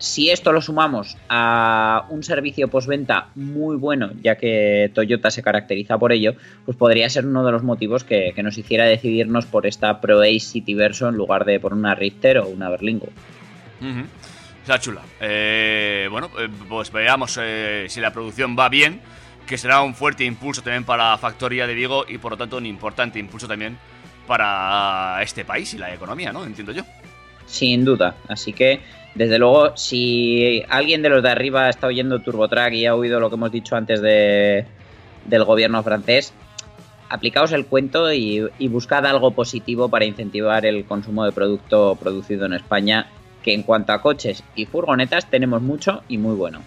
si 0.00 0.30
esto 0.30 0.52
lo 0.52 0.62
sumamos 0.62 1.18
a 1.28 2.06
un 2.08 2.22
servicio 2.22 2.68
postventa 2.68 3.28
muy 3.34 3.76
bueno, 3.76 4.10
ya 4.22 4.36
que 4.36 4.90
Toyota 4.94 5.30
se 5.30 5.42
caracteriza 5.42 5.98
por 5.98 6.10
ello, 6.12 6.34
pues 6.64 6.76
podría 6.76 7.10
ser 7.10 7.26
uno 7.26 7.44
de 7.44 7.52
los 7.52 7.62
motivos 7.62 8.02
que, 8.02 8.32
nos 8.42 8.56
hiciera 8.56 8.86
decidirnos 8.86 9.44
por 9.44 9.66
esta 9.66 10.00
Pro 10.00 10.22
Ace 10.22 10.40
City 10.40 10.72
Verso 10.72 11.06
en 11.06 11.16
lugar 11.16 11.44
de 11.44 11.60
por 11.60 11.74
una 11.74 11.94
Rifter 11.94 12.38
o 12.38 12.48
una 12.48 12.70
Berlingo. 12.70 13.08
Ujú. 13.82 14.06
Está 14.62 14.78
chula. 14.78 15.02
Eh, 15.20 16.08
bueno, 16.10 16.30
eh, 16.38 16.48
pues 16.66 16.90
veamos 16.90 17.38
eh, 17.42 17.84
si 17.90 18.00
la 18.00 18.10
producción 18.10 18.56
va 18.58 18.70
bien, 18.70 19.02
que 19.46 19.58
será 19.58 19.82
un 19.82 19.94
fuerte 19.94 20.24
impulso 20.24 20.62
también 20.62 20.84
para 20.84 21.10
la 21.10 21.18
factoría 21.18 21.66
de 21.66 21.74
Vigo 21.74 22.06
y 22.08 22.16
por 22.16 22.32
lo 22.32 22.38
tanto 22.38 22.56
un 22.56 22.64
importante 22.64 23.18
impulso 23.18 23.46
también 23.46 23.76
para 24.26 25.20
este 25.22 25.44
país 25.44 25.74
y 25.74 25.78
la 25.78 25.92
economía, 25.92 26.32
¿no? 26.32 26.44
Entiendo 26.44 26.72
yo. 26.72 26.84
Sin 27.50 27.84
duda. 27.84 28.14
Así 28.28 28.52
que 28.52 28.80
Desde 29.14 29.38
luego, 29.38 29.76
si 29.76 30.62
alguien 30.68 31.02
de 31.02 31.08
los 31.08 31.22
de 31.22 31.30
arriba 31.30 31.68
está 31.68 31.88
oyendo 31.88 32.20
TurboTrack 32.20 32.74
y 32.74 32.86
ha 32.86 32.94
oído 32.94 33.18
lo 33.18 33.28
que 33.28 33.34
hemos 33.34 33.50
dicho 33.50 33.74
antes 33.74 34.00
de, 34.00 34.64
del 35.24 35.44
gobierno 35.44 35.82
francés, 35.82 36.32
aplicaos 37.08 37.52
el 37.52 37.66
cuento 37.66 38.12
y, 38.12 38.48
y 38.58 38.68
buscad 38.68 39.04
algo 39.06 39.32
positivo 39.32 39.88
para 39.88 40.04
incentivar 40.04 40.64
el 40.64 40.84
consumo 40.84 41.24
de 41.24 41.32
producto 41.32 41.98
producido 42.00 42.46
en 42.46 42.52
España, 42.52 43.08
que 43.42 43.52
en 43.52 43.64
cuanto 43.64 43.92
a 43.92 44.00
coches 44.00 44.44
y 44.54 44.66
furgonetas 44.66 45.28
tenemos 45.28 45.60
mucho 45.60 46.02
y 46.08 46.16
muy 46.16 46.36
bueno. 46.36 46.62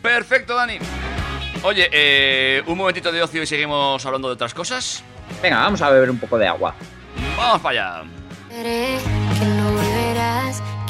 Perfecto, 0.00 0.56
Dani. 0.56 0.78
Oye, 1.62 1.88
eh, 1.92 2.62
un 2.66 2.76
momentito 2.76 3.12
de 3.12 3.22
ocio 3.22 3.42
y 3.42 3.46
seguimos 3.46 4.04
hablando 4.04 4.28
de 4.28 4.34
otras 4.34 4.54
cosas. 4.54 5.04
Venga, 5.42 5.58
vamos 5.58 5.82
a 5.82 5.90
beber 5.90 6.10
un 6.10 6.18
poco 6.18 6.38
de 6.38 6.48
agua. 6.48 6.74
Vamos 7.36 7.60
para 7.60 8.00
allá. 8.00 9.31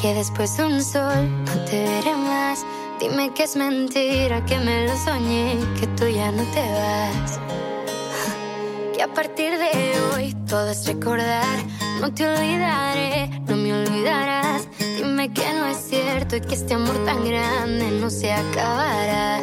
Que 0.01 0.15
después 0.15 0.57
de 0.57 0.65
un 0.65 0.83
sol 0.83 1.31
no 1.45 1.65
te 1.65 1.85
veré 1.85 2.17
más. 2.17 2.65
Dime 2.99 3.33
que 3.35 3.45
es 3.45 3.57
mentira, 3.57 4.45
que 4.45 4.59
me 4.59 4.87
lo 4.87 4.97
soñé, 4.97 5.57
que 5.79 5.87
tú 5.89 6.07
ya 6.09 6.33
no 6.33 6.43
te 6.55 6.61
vas. 6.61 7.39
Que 8.95 9.03
a 9.03 9.09
partir 9.13 9.59
de 9.59 9.73
hoy 10.13 10.35
todo 10.47 10.69
es 10.71 10.87
recordar, 10.87 11.59
no 12.01 12.13
te 12.13 12.29
olvidaré, 12.29 13.31
no 13.47 13.57
me 13.57 13.73
olvidarás. 13.73 14.69
Dime 14.97 15.33
que 15.33 15.53
no 15.55 15.67
es 15.67 15.79
cierto 15.79 16.37
y 16.37 16.41
que 16.41 16.55
este 16.55 16.75
amor 16.75 16.97
tan 17.05 17.25
grande 17.25 17.91
no 18.01 18.11
se 18.11 18.33
acabará. 18.33 19.41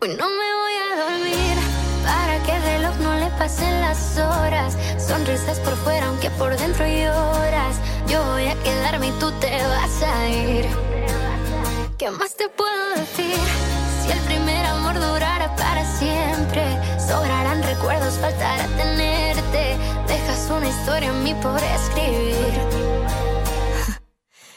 Hoy 0.00 0.10
no 0.18 0.28
me 0.28 0.43
pasen 3.38 3.80
las 3.80 4.18
horas. 4.18 4.76
Sonrisas 4.98 5.58
por 5.60 5.74
fuera, 5.76 6.06
aunque 6.06 6.30
por 6.30 6.56
dentro 6.56 6.86
lloras. 6.86 7.76
Yo 8.08 8.22
voy 8.32 8.46
a 8.46 8.54
quedarme 8.62 9.08
y 9.08 9.12
tú 9.12 9.30
te 9.40 9.50
vas 9.50 10.02
a 10.02 10.28
ir. 10.28 10.66
¿Qué 11.98 12.10
más 12.10 12.34
te 12.36 12.48
puedo 12.48 12.90
decir? 12.96 13.38
Si 14.02 14.12
el 14.12 14.20
primer 14.20 14.64
amor 14.66 14.94
durara 14.94 15.54
para 15.56 15.84
siempre, 15.98 16.64
sobrarán 16.98 17.62
recuerdos, 17.62 18.14
faltará 18.14 18.66
tenerte. 18.76 19.76
Dejas 20.06 20.50
una 20.50 20.68
historia 20.68 21.08
en 21.08 21.24
mí 21.24 21.34
por 21.34 21.60
escribir. 21.62 22.54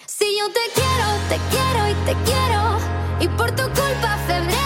Si 0.07 0.25
yo 0.39 0.47
te 0.47 0.65
quiero, 0.73 1.07
te 1.29 1.37
quiero 1.51 1.87
y 1.89 1.93
te 2.05 2.13
quiero. 2.25 2.77
Y 3.19 3.27
por 3.37 3.51
tu 3.51 3.63
culpa 3.63 4.17
febrero 4.25 4.56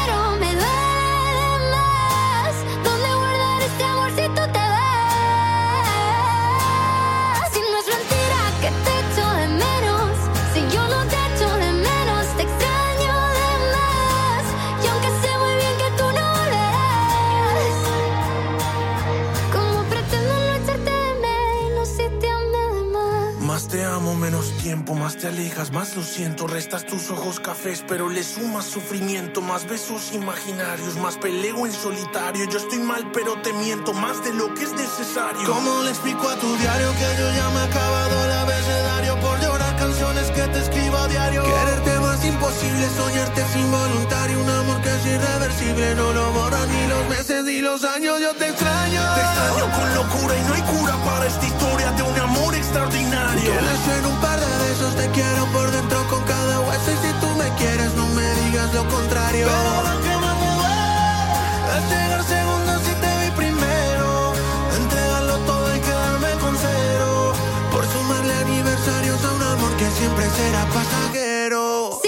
menos 24.21 24.55
tiempo, 24.57 24.93
más 24.93 25.17
te 25.17 25.27
alejas, 25.27 25.71
más 25.71 25.95
lo 25.95 26.03
siento. 26.03 26.45
Restas 26.45 26.85
tus 26.85 27.09
ojos 27.09 27.39
cafés, 27.39 27.83
pero 27.87 28.07
le 28.07 28.23
sumas 28.23 28.65
sufrimiento. 28.65 29.41
Más 29.41 29.67
besos 29.67 30.13
imaginarios, 30.13 30.95
más 30.97 31.17
peleo 31.17 31.65
en 31.65 31.73
solitario. 31.73 32.45
Yo 32.45 32.59
estoy 32.59 32.79
mal, 32.79 33.09
pero 33.11 33.41
te 33.41 33.51
miento 33.53 33.93
más 33.93 34.23
de 34.23 34.31
lo 34.33 34.53
que 34.53 34.63
es 34.63 34.73
necesario. 34.73 35.51
¿Cómo 35.51 35.81
le 35.81 35.89
explico 35.89 36.29
a 36.29 36.35
tu 36.35 36.55
diario 36.57 36.91
que 36.93 37.19
yo 37.19 37.35
ya 37.35 37.49
me 37.49 37.61
he 37.61 37.63
acabado 37.63 38.25
el 38.25 38.31
abecedario 38.31 39.19
por 39.19 39.41
llorar 39.41 39.75
canciones 39.75 40.29
que 40.29 40.41
te 40.41 40.59
escribo 40.59 40.97
a 40.97 41.07
diario? 41.07 41.43
Quererte 41.43 41.90
imposible, 42.31 42.87
soñarte 42.97 43.41
es 43.41 43.55
involuntario. 43.55 44.41
Un 44.41 44.49
amor 44.49 44.81
que 44.81 44.89
es 44.89 45.05
irreversible, 45.05 45.95
no 45.95 46.13
lo 46.13 46.31
borran 46.31 46.67
ni 46.69 46.87
los 46.87 47.07
meses 47.09 47.43
ni 47.43 47.59
los 47.59 47.83
años. 47.83 48.19
Yo 48.19 48.33
te 48.35 48.47
extraño. 48.49 49.01
Te 49.15 49.21
extraño 49.21 49.65
con 49.77 49.87
locura 49.95 50.33
y 50.37 50.41
no 50.47 50.53
hay 50.53 50.61
cura 50.61 50.95
para 51.05 51.25
esta 51.27 51.45
historia 51.45 51.91
de 51.91 52.03
un 52.03 52.19
amor 52.19 52.55
extraordinario. 52.55 53.51
Quieres 53.51 53.83
en 53.97 54.05
un 54.05 54.17
par 54.21 54.39
de 54.39 54.51
besos, 54.65 54.95
te 54.95 55.07
quiero 55.11 55.45
por 55.53 55.69
dentro 55.71 56.07
con 56.09 56.23
cada 56.23 56.59
hueso. 56.61 56.91
Y 56.91 56.97
si 57.05 57.11
tú 57.21 57.27
me 57.37 57.49
quieres, 57.59 57.93
no 57.95 58.07
me 58.09 58.27
digas 58.41 58.73
lo 58.73 58.87
contrario. 58.87 59.47
Pero 59.47 59.73
lo 59.89 59.95
que 60.03 60.13
más 60.23 60.35
me 60.41 60.49
duele 60.59 61.77
es 61.77 61.83
llegar 61.91 62.23
segundo 62.23 62.71
si 62.85 62.93
te 63.03 63.11
vi 63.21 63.29
primero. 63.43 64.33
Entregarlo 64.79 65.37
todo 65.45 65.75
y 65.75 65.79
quedarme 65.79 66.31
con 66.43 66.57
cero. 66.57 67.33
Por 67.71 67.83
sumarle 67.85 68.33
aniversarios 68.33 69.23
a 69.23 69.31
un 69.33 69.43
amor 69.43 69.71
que 69.77 69.89
siempre 69.91 70.25
será 70.37 70.65
pasajero. 70.73 72.00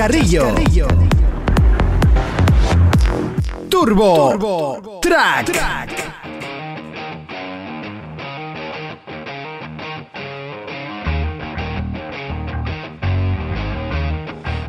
Turbo 0.00 0.08
Chascarrillo. 0.08 0.88
Turbo, 3.68 4.98
Track. 5.02 5.50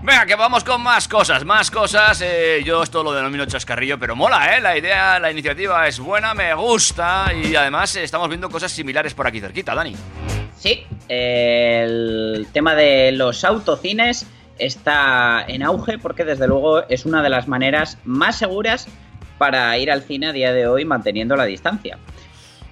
Venga, 0.04 0.26
que 0.26 0.36
vamos 0.36 0.65
con 0.65 0.82
más 0.82 1.08
cosas, 1.08 1.46
más 1.46 1.72
cosas. 1.72 2.22
eh, 2.22 2.62
yo 2.65 2.84
esto 2.84 3.02
lo 3.02 3.13
denomino 3.13 3.46
chascarrillo, 3.46 3.98
pero 3.98 4.17
mola, 4.17 4.58
¿eh? 4.58 4.60
La 4.60 4.78
idea, 4.78 5.17
la 5.17 5.32
iniciativa 5.32 5.88
es 5.88 5.98
buena, 5.98 6.34
me 6.34 6.54
gusta 6.56 7.32
y 7.34 7.56
además 7.56 7.96
eh, 7.96 8.04
estamos 8.04 8.28
viendo 8.28 8.50
cosas 8.50 8.70
similares 8.70 9.13
por 9.13 9.26
aquí 9.28 9.39
cerquita, 9.39 9.74
Dani. 9.76 9.96
Sí, 10.58 10.86
el 11.08 12.48
tema 12.52 12.76
de 12.76 13.13
los 13.13 13.46
autocines 13.46 14.28
está 14.62 15.43
en 15.47 15.63
auge 15.63 15.97
porque 15.97 16.24
desde 16.24 16.47
luego 16.47 16.88
es 16.88 17.06
una 17.06 17.21
de 17.21 17.30
las 17.30 17.47
maneras 17.47 17.97
más 18.06 18.38
seguras 18.38 18.88
para 19.38 19.78
ir 19.78 19.91
al 19.91 20.04
cine 20.04 20.28
a 20.28 20.34
día 20.34 20.54
de 20.54 20.67
hoy 20.67 20.86
manteniendo 20.86 21.36
la 21.36 21.45
distancia. 21.45 21.97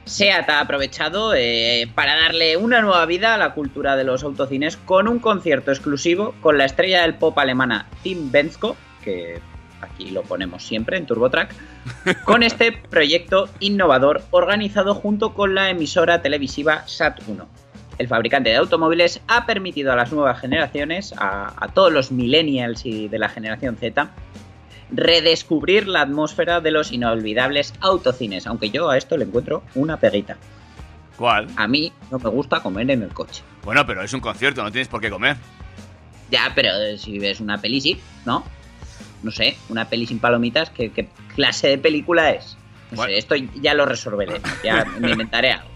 SEAT 0.06 0.50
ha 0.50 0.60
aprovechado 0.60 1.34
eh, 1.36 1.90
para 1.94 2.16
darle 2.16 2.58
una 2.58 2.82
nueva 2.82 3.06
vida 3.06 3.36
a 3.36 3.38
la 3.38 3.54
cultura 3.54 3.96
de 3.96 4.04
los 4.04 4.24
autocines 4.24 4.78
con 4.78 5.08
un 5.08 5.20
concierto 5.20 5.72
exclusivo 5.72 6.34
con 6.42 6.58
la 6.58 6.66
estrella 6.66 7.04
del 7.04 7.16
pop 7.16 7.38
alemana 7.38 7.88
Tim 8.02 8.32
Bensko, 8.32 8.76
que 9.04 9.40
aquí 9.82 10.10
lo 10.10 10.24
ponemos 10.24 10.64
siempre 10.64 10.98
en 10.98 11.06
TurboTrack, 11.06 11.54
con 12.26 12.44
este 12.44 12.72
proyecto 12.72 13.50
innovador 13.60 14.24
organizado 14.32 14.96
junto 14.96 15.34
con 15.34 15.54
la 15.54 15.70
emisora 15.70 16.22
televisiva 16.22 16.86
Sat1. 16.86 17.46
El 18.00 18.08
fabricante 18.08 18.50
de 18.50 18.56
automóviles 18.56 19.22
ha 19.28 19.46
permitido 19.46 19.92
a 19.92 19.96
las 19.96 20.12
nuevas 20.12 20.40
generaciones, 20.40 21.14
a, 21.18 21.54
a 21.64 21.68
todos 21.68 21.92
los 21.94 22.12
millennials 22.12 22.86
y 22.86 23.08
de 23.10 23.20
la 23.20 23.30
generación 23.30 23.76
Z, 23.78 24.10
redescubrir 24.92 25.88
la 25.88 26.02
atmósfera 26.02 26.62
de 26.62 26.72
los 26.72 26.92
inolvidables 26.92 27.74
autocines, 27.82 28.48
aunque 28.48 28.70
yo 28.70 28.90
a 28.90 28.98
esto 28.98 29.18
le 29.18 29.26
encuentro 29.26 29.64
una 29.76 29.98
peguita. 29.98 30.38
¿Cuál? 31.18 31.48
A 31.58 31.68
mí 31.68 31.92
no 32.10 32.18
me 32.20 32.30
gusta 32.30 32.62
comer 32.62 32.90
en 32.90 33.04
el 33.04 33.10
coche. 33.14 33.44
Bueno, 33.64 33.86
pero 33.86 34.02
es 34.02 34.14
un 34.14 34.22
concierto, 34.22 34.64
no 34.64 34.72
tienes 34.72 34.88
por 34.88 35.02
qué 35.02 35.10
comer. 35.10 35.36
Ya, 36.32 36.52
pero 36.56 36.70
eh, 36.76 36.98
si 36.98 37.20
ves 37.20 37.40
una 37.42 37.58
peli, 37.58 37.82
sí, 37.82 38.00
¿no? 38.26 38.44
No 39.24 39.32
sé, 39.32 39.58
una 39.68 39.90
peli 39.90 40.06
sin 40.08 40.20
palomitas, 40.20 40.70
¿qué, 40.70 40.92
qué 40.92 41.10
clase 41.36 41.68
de 41.68 41.78
película 41.78 42.32
es? 42.32 42.58
No 42.92 42.98
Bueno. 42.98 43.12
sé, 43.12 43.18
esto 43.18 43.36
ya 43.36 43.74
lo 43.74 43.86
resolveré, 43.86 44.40
ya 44.64 44.86
me 45.00 45.12
inventaré 45.12 45.52
algo. 45.52 45.68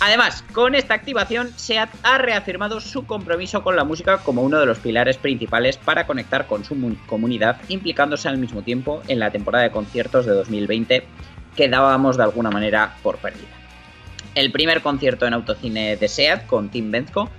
Además, 0.00 0.44
con 0.52 0.74
esta 0.74 0.92
activación, 0.94 1.50
SEAT 1.56 1.88
ha 2.02 2.18
reafirmado 2.18 2.80
su 2.80 3.06
compromiso 3.06 3.62
con 3.62 3.76
la 3.76 3.84
música 3.84 4.18
como 4.18 4.42
uno 4.42 4.58
de 4.60 4.66
los 4.66 4.78
pilares 4.78 5.16
principales 5.16 5.78
para 5.78 6.06
conectar 6.06 6.46
con 6.46 6.64
su 6.64 6.74
mu- 6.74 6.96
comunidad, 7.06 7.60
implicándose 7.68 8.28
al 8.28 8.36
mismo 8.36 8.62
tiempo 8.62 9.02
en 9.08 9.18
la 9.18 9.30
temporada 9.30 9.64
de 9.64 9.70
conciertos 9.70 10.26
de 10.26 10.32
2020 10.32 11.06
que 11.56 11.68
dábamos 11.70 12.18
de 12.18 12.24
alguna 12.24 12.50
manera 12.50 12.96
por 13.02 13.16
perdida. 13.16 13.48
El 14.34 14.52
primer 14.52 14.82
concierto 14.82 15.26
en 15.26 15.32
autocine 15.32 15.96
de 15.96 16.08
SEAT 16.08 16.46
con 16.46 16.68
Tim 16.68 16.90
Bensko 16.90 17.30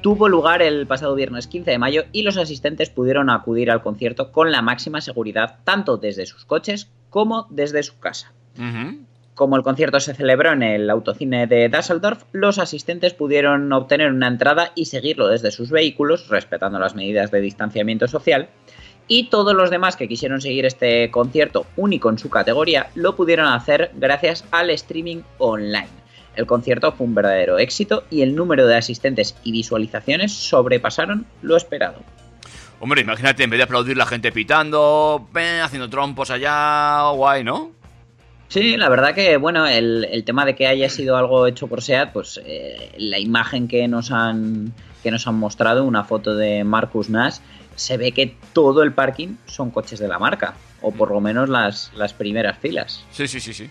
tuvo 0.00 0.28
lugar 0.28 0.62
el 0.62 0.86
pasado 0.86 1.16
viernes 1.16 1.48
15 1.48 1.72
de 1.72 1.78
mayo 1.78 2.04
y 2.12 2.22
los 2.22 2.36
asistentes 2.36 2.88
pudieron 2.90 3.30
acudir 3.30 3.72
al 3.72 3.82
concierto 3.82 4.30
con 4.30 4.52
la 4.52 4.62
máxima 4.62 5.00
seguridad 5.00 5.56
tanto 5.64 5.96
desde 5.96 6.26
sus 6.26 6.44
coches 6.44 6.88
como 7.10 7.48
desde 7.50 7.82
su 7.82 7.98
casa. 7.98 8.30
Como 9.34 9.56
el 9.56 9.64
concierto 9.64 9.98
se 9.98 10.14
celebró 10.14 10.52
en 10.52 10.62
el 10.62 10.88
autocine 10.88 11.48
de 11.48 11.68
Düsseldorf, 11.68 12.22
los 12.30 12.58
asistentes 12.58 13.14
pudieron 13.14 13.72
obtener 13.72 14.12
una 14.12 14.28
entrada 14.28 14.70
y 14.76 14.84
seguirlo 14.84 15.26
desde 15.26 15.50
sus 15.50 15.70
vehículos, 15.70 16.28
respetando 16.28 16.78
las 16.78 16.94
medidas 16.94 17.32
de 17.32 17.40
distanciamiento 17.40 18.06
social. 18.06 18.48
Y 19.08 19.30
todos 19.30 19.52
los 19.54 19.70
demás 19.70 19.96
que 19.96 20.06
quisieron 20.06 20.40
seguir 20.40 20.66
este 20.66 21.10
concierto 21.10 21.66
único 21.76 22.10
en 22.10 22.18
su 22.18 22.30
categoría 22.30 22.90
lo 22.94 23.16
pudieron 23.16 23.48
hacer 23.48 23.90
gracias 23.94 24.44
al 24.52 24.70
streaming 24.70 25.22
online. 25.38 25.88
El 26.36 26.46
concierto 26.46 26.92
fue 26.92 27.06
un 27.06 27.16
verdadero 27.16 27.58
éxito 27.58 28.04
y 28.10 28.22
el 28.22 28.36
número 28.36 28.68
de 28.68 28.76
asistentes 28.76 29.36
y 29.42 29.50
visualizaciones 29.50 30.32
sobrepasaron 30.32 31.26
lo 31.42 31.56
esperado. 31.56 31.98
Hombre, 32.78 33.00
imagínate, 33.00 33.42
en 33.42 33.50
vez 33.50 33.58
de 33.58 33.64
aplaudir 33.64 33.96
la 33.96 34.06
gente 34.06 34.30
pitando, 34.30 35.28
haciendo 35.62 35.90
trompos 35.90 36.30
allá, 36.30 37.10
guay, 37.10 37.42
¿no? 37.42 37.72
Sí, 38.54 38.76
la 38.76 38.88
verdad 38.88 39.16
que, 39.16 39.36
bueno, 39.36 39.66
el, 39.66 40.06
el 40.12 40.22
tema 40.22 40.44
de 40.46 40.54
que 40.54 40.68
haya 40.68 40.88
sido 40.88 41.16
algo 41.16 41.48
hecho 41.48 41.66
por 41.66 41.82
SEAT, 41.82 42.12
pues 42.12 42.40
eh, 42.44 42.92
la 42.98 43.18
imagen 43.18 43.66
que 43.66 43.88
nos 43.88 44.12
han 44.12 44.72
que 45.02 45.10
nos 45.10 45.26
han 45.26 45.34
mostrado, 45.34 45.82
una 45.82 46.04
foto 46.04 46.36
de 46.36 46.62
Marcus 46.62 47.10
Nash, 47.10 47.38
se 47.74 47.96
ve 47.96 48.12
que 48.12 48.36
todo 48.52 48.84
el 48.84 48.92
parking 48.92 49.34
son 49.46 49.72
coches 49.72 49.98
de 49.98 50.06
la 50.06 50.20
marca, 50.20 50.54
o 50.82 50.92
por 50.92 51.10
lo 51.10 51.20
menos 51.20 51.48
las, 51.48 51.90
las 51.96 52.12
primeras 52.12 52.56
filas. 52.56 53.04
Sí, 53.10 53.26
sí, 53.26 53.40
sí, 53.40 53.52
sí. 53.52 53.68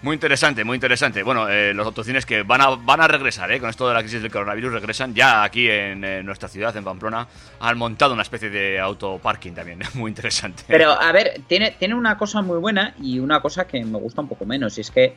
Muy 0.00 0.14
interesante, 0.14 0.62
muy 0.62 0.76
interesante. 0.76 1.24
Bueno, 1.24 1.48
eh, 1.48 1.74
los 1.74 1.84
autocines 1.84 2.24
que 2.24 2.42
van 2.42 2.60
a, 2.60 2.68
van 2.76 3.00
a 3.00 3.08
regresar, 3.08 3.50
¿eh? 3.50 3.58
Con 3.58 3.68
esto 3.68 3.88
de 3.88 3.94
la 3.94 4.00
crisis 4.00 4.22
del 4.22 4.30
coronavirus 4.30 4.72
regresan. 4.74 5.12
Ya 5.12 5.42
aquí 5.42 5.68
en, 5.68 6.04
eh, 6.04 6.22
nuestra 6.22 6.48
ciudad, 6.48 6.76
en 6.76 6.84
Pamplona, 6.84 7.26
han 7.58 7.76
montado 7.76 8.14
una 8.14 8.22
especie 8.22 8.48
de 8.48 8.78
autoparking 8.78 9.54
también. 9.54 9.80
Muy 9.94 10.10
interesante. 10.10 10.62
Pero, 10.68 10.92
a 10.92 11.10
ver, 11.10 11.40
tiene, 11.48 11.72
tiene 11.72 11.94
una 11.96 12.16
cosa 12.16 12.42
muy 12.42 12.58
buena 12.58 12.94
y 13.02 13.18
una 13.18 13.40
cosa 13.40 13.66
que 13.66 13.84
me 13.84 13.98
gusta 13.98 14.20
un 14.20 14.28
poco 14.28 14.44
menos, 14.46 14.78
y 14.78 14.82
es 14.82 14.90
que 14.90 15.16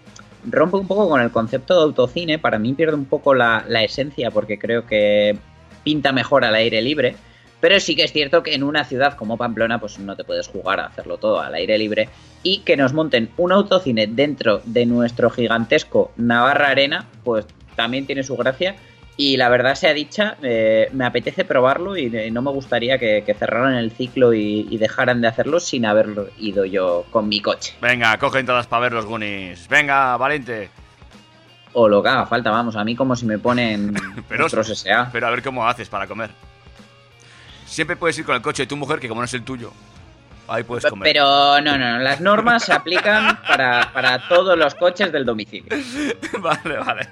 rompe 0.50 0.78
un 0.78 0.88
poco 0.88 1.08
con 1.08 1.22
el 1.22 1.30
concepto 1.30 1.76
de 1.76 1.84
autocine, 1.84 2.40
para 2.40 2.58
mí 2.58 2.74
pierde 2.74 2.96
un 2.96 3.06
poco 3.06 3.36
la, 3.36 3.64
la 3.68 3.84
esencia, 3.84 4.32
porque 4.32 4.58
creo 4.58 4.88
que 4.88 5.38
pinta 5.84 6.12
mejor 6.12 6.44
al 6.44 6.56
aire 6.56 6.82
libre, 6.82 7.16
pero 7.62 7.80
sí 7.80 7.96
que 7.96 8.04
es 8.04 8.12
cierto 8.12 8.44
que 8.44 8.54
en 8.56 8.64
una 8.64 8.84
ciudad 8.84 9.14
como 9.16 9.38
Pamplona, 9.38 9.80
pues 9.80 9.98
no 10.00 10.16
te 10.18 10.24
puedes 10.26 10.48
jugar 10.50 10.80
a 10.82 10.88
hacerlo 10.88 11.18
todo 11.18 11.40
al 11.40 11.54
aire 11.54 11.78
libre, 11.78 12.10
y 12.44 12.60
que 12.60 12.76
nos 12.76 12.92
monten 12.94 13.30
un 13.38 13.52
autocine 13.52 14.08
dentro 14.08 14.62
de 14.66 14.86
nuestro 14.86 15.30
gigantesco 15.30 16.12
Navarra 16.18 16.70
Arena, 16.70 17.06
pues 17.24 17.46
también 17.76 18.06
tiene 18.06 18.24
su 18.24 18.36
gracia. 18.36 18.76
Y 19.18 19.38
la 19.38 19.50
verdad 19.50 19.76
sea 19.76 19.94
dicha, 19.94 20.38
eh, 20.42 20.88
me 20.94 21.06
apetece 21.06 21.46
probarlo 21.46 21.96
y 21.96 22.06
eh, 22.16 22.32
no 22.32 22.42
me 22.42 22.50
gustaría 22.50 22.98
que, 22.98 23.24
que 23.24 23.34
cerraran 23.36 23.76
el 23.76 23.92
ciclo 23.92 24.34
y, 24.34 24.66
y 24.72 24.78
dejaran 24.78 25.22
de 25.22 25.28
hacerlo 25.28 25.60
sin 25.60 25.86
haber 25.86 26.08
ido 26.40 26.66
yo 26.66 27.06
con 27.12 27.28
mi 27.30 27.40
coche. 27.40 27.76
Venga, 27.82 28.18
coge 28.18 28.40
entradas 28.40 28.66
para 28.66 28.84
ver 28.84 28.94
los 28.94 29.06
Goonies. 29.06 29.68
Venga, 29.68 30.18
valiente. 30.18 30.70
O 31.74 31.88
lo 31.88 32.02
que 32.02 32.10
haga 32.10 32.26
falta, 32.26 32.50
vamos, 32.50 32.76
a 32.76 32.84
mí 32.84 32.96
como 32.96 33.16
si 33.16 33.26
me 33.28 33.38
ponen 33.38 33.94
Pero- 34.30 34.48
otros 34.48 34.68
SA. 34.70 35.10
Pero 35.12 35.28
a 35.28 35.30
ver 35.30 35.44
cómo 35.44 35.68
haces 35.68 35.88
para 35.90 36.08
comer. 36.08 36.32
Siempre 37.72 37.96
puedes 37.96 38.18
ir 38.18 38.26
con 38.26 38.36
el 38.36 38.42
coche 38.42 38.64
de 38.64 38.68
tu 38.68 38.76
mujer, 38.76 39.00
que 39.00 39.08
como 39.08 39.22
no 39.22 39.26
es 39.26 39.34
el 39.34 39.44
tuyo, 39.44 39.72
ahí 40.48 40.64
puedes 40.64 40.86
comer. 40.86 41.08
Pero 41.08 41.62
no, 41.62 41.78
no, 41.78 41.92
no, 41.94 42.00
las 42.00 42.20
normas 42.20 42.66
se 42.66 42.74
aplican 42.74 43.40
para, 43.48 43.92
para 43.94 44.28
todos 44.28 44.58
los 44.58 44.76
coches 44.76 45.10
del 45.12 45.24
domicilio. 45.26 45.70
vale, 46.40 46.78
vale. 46.78 47.08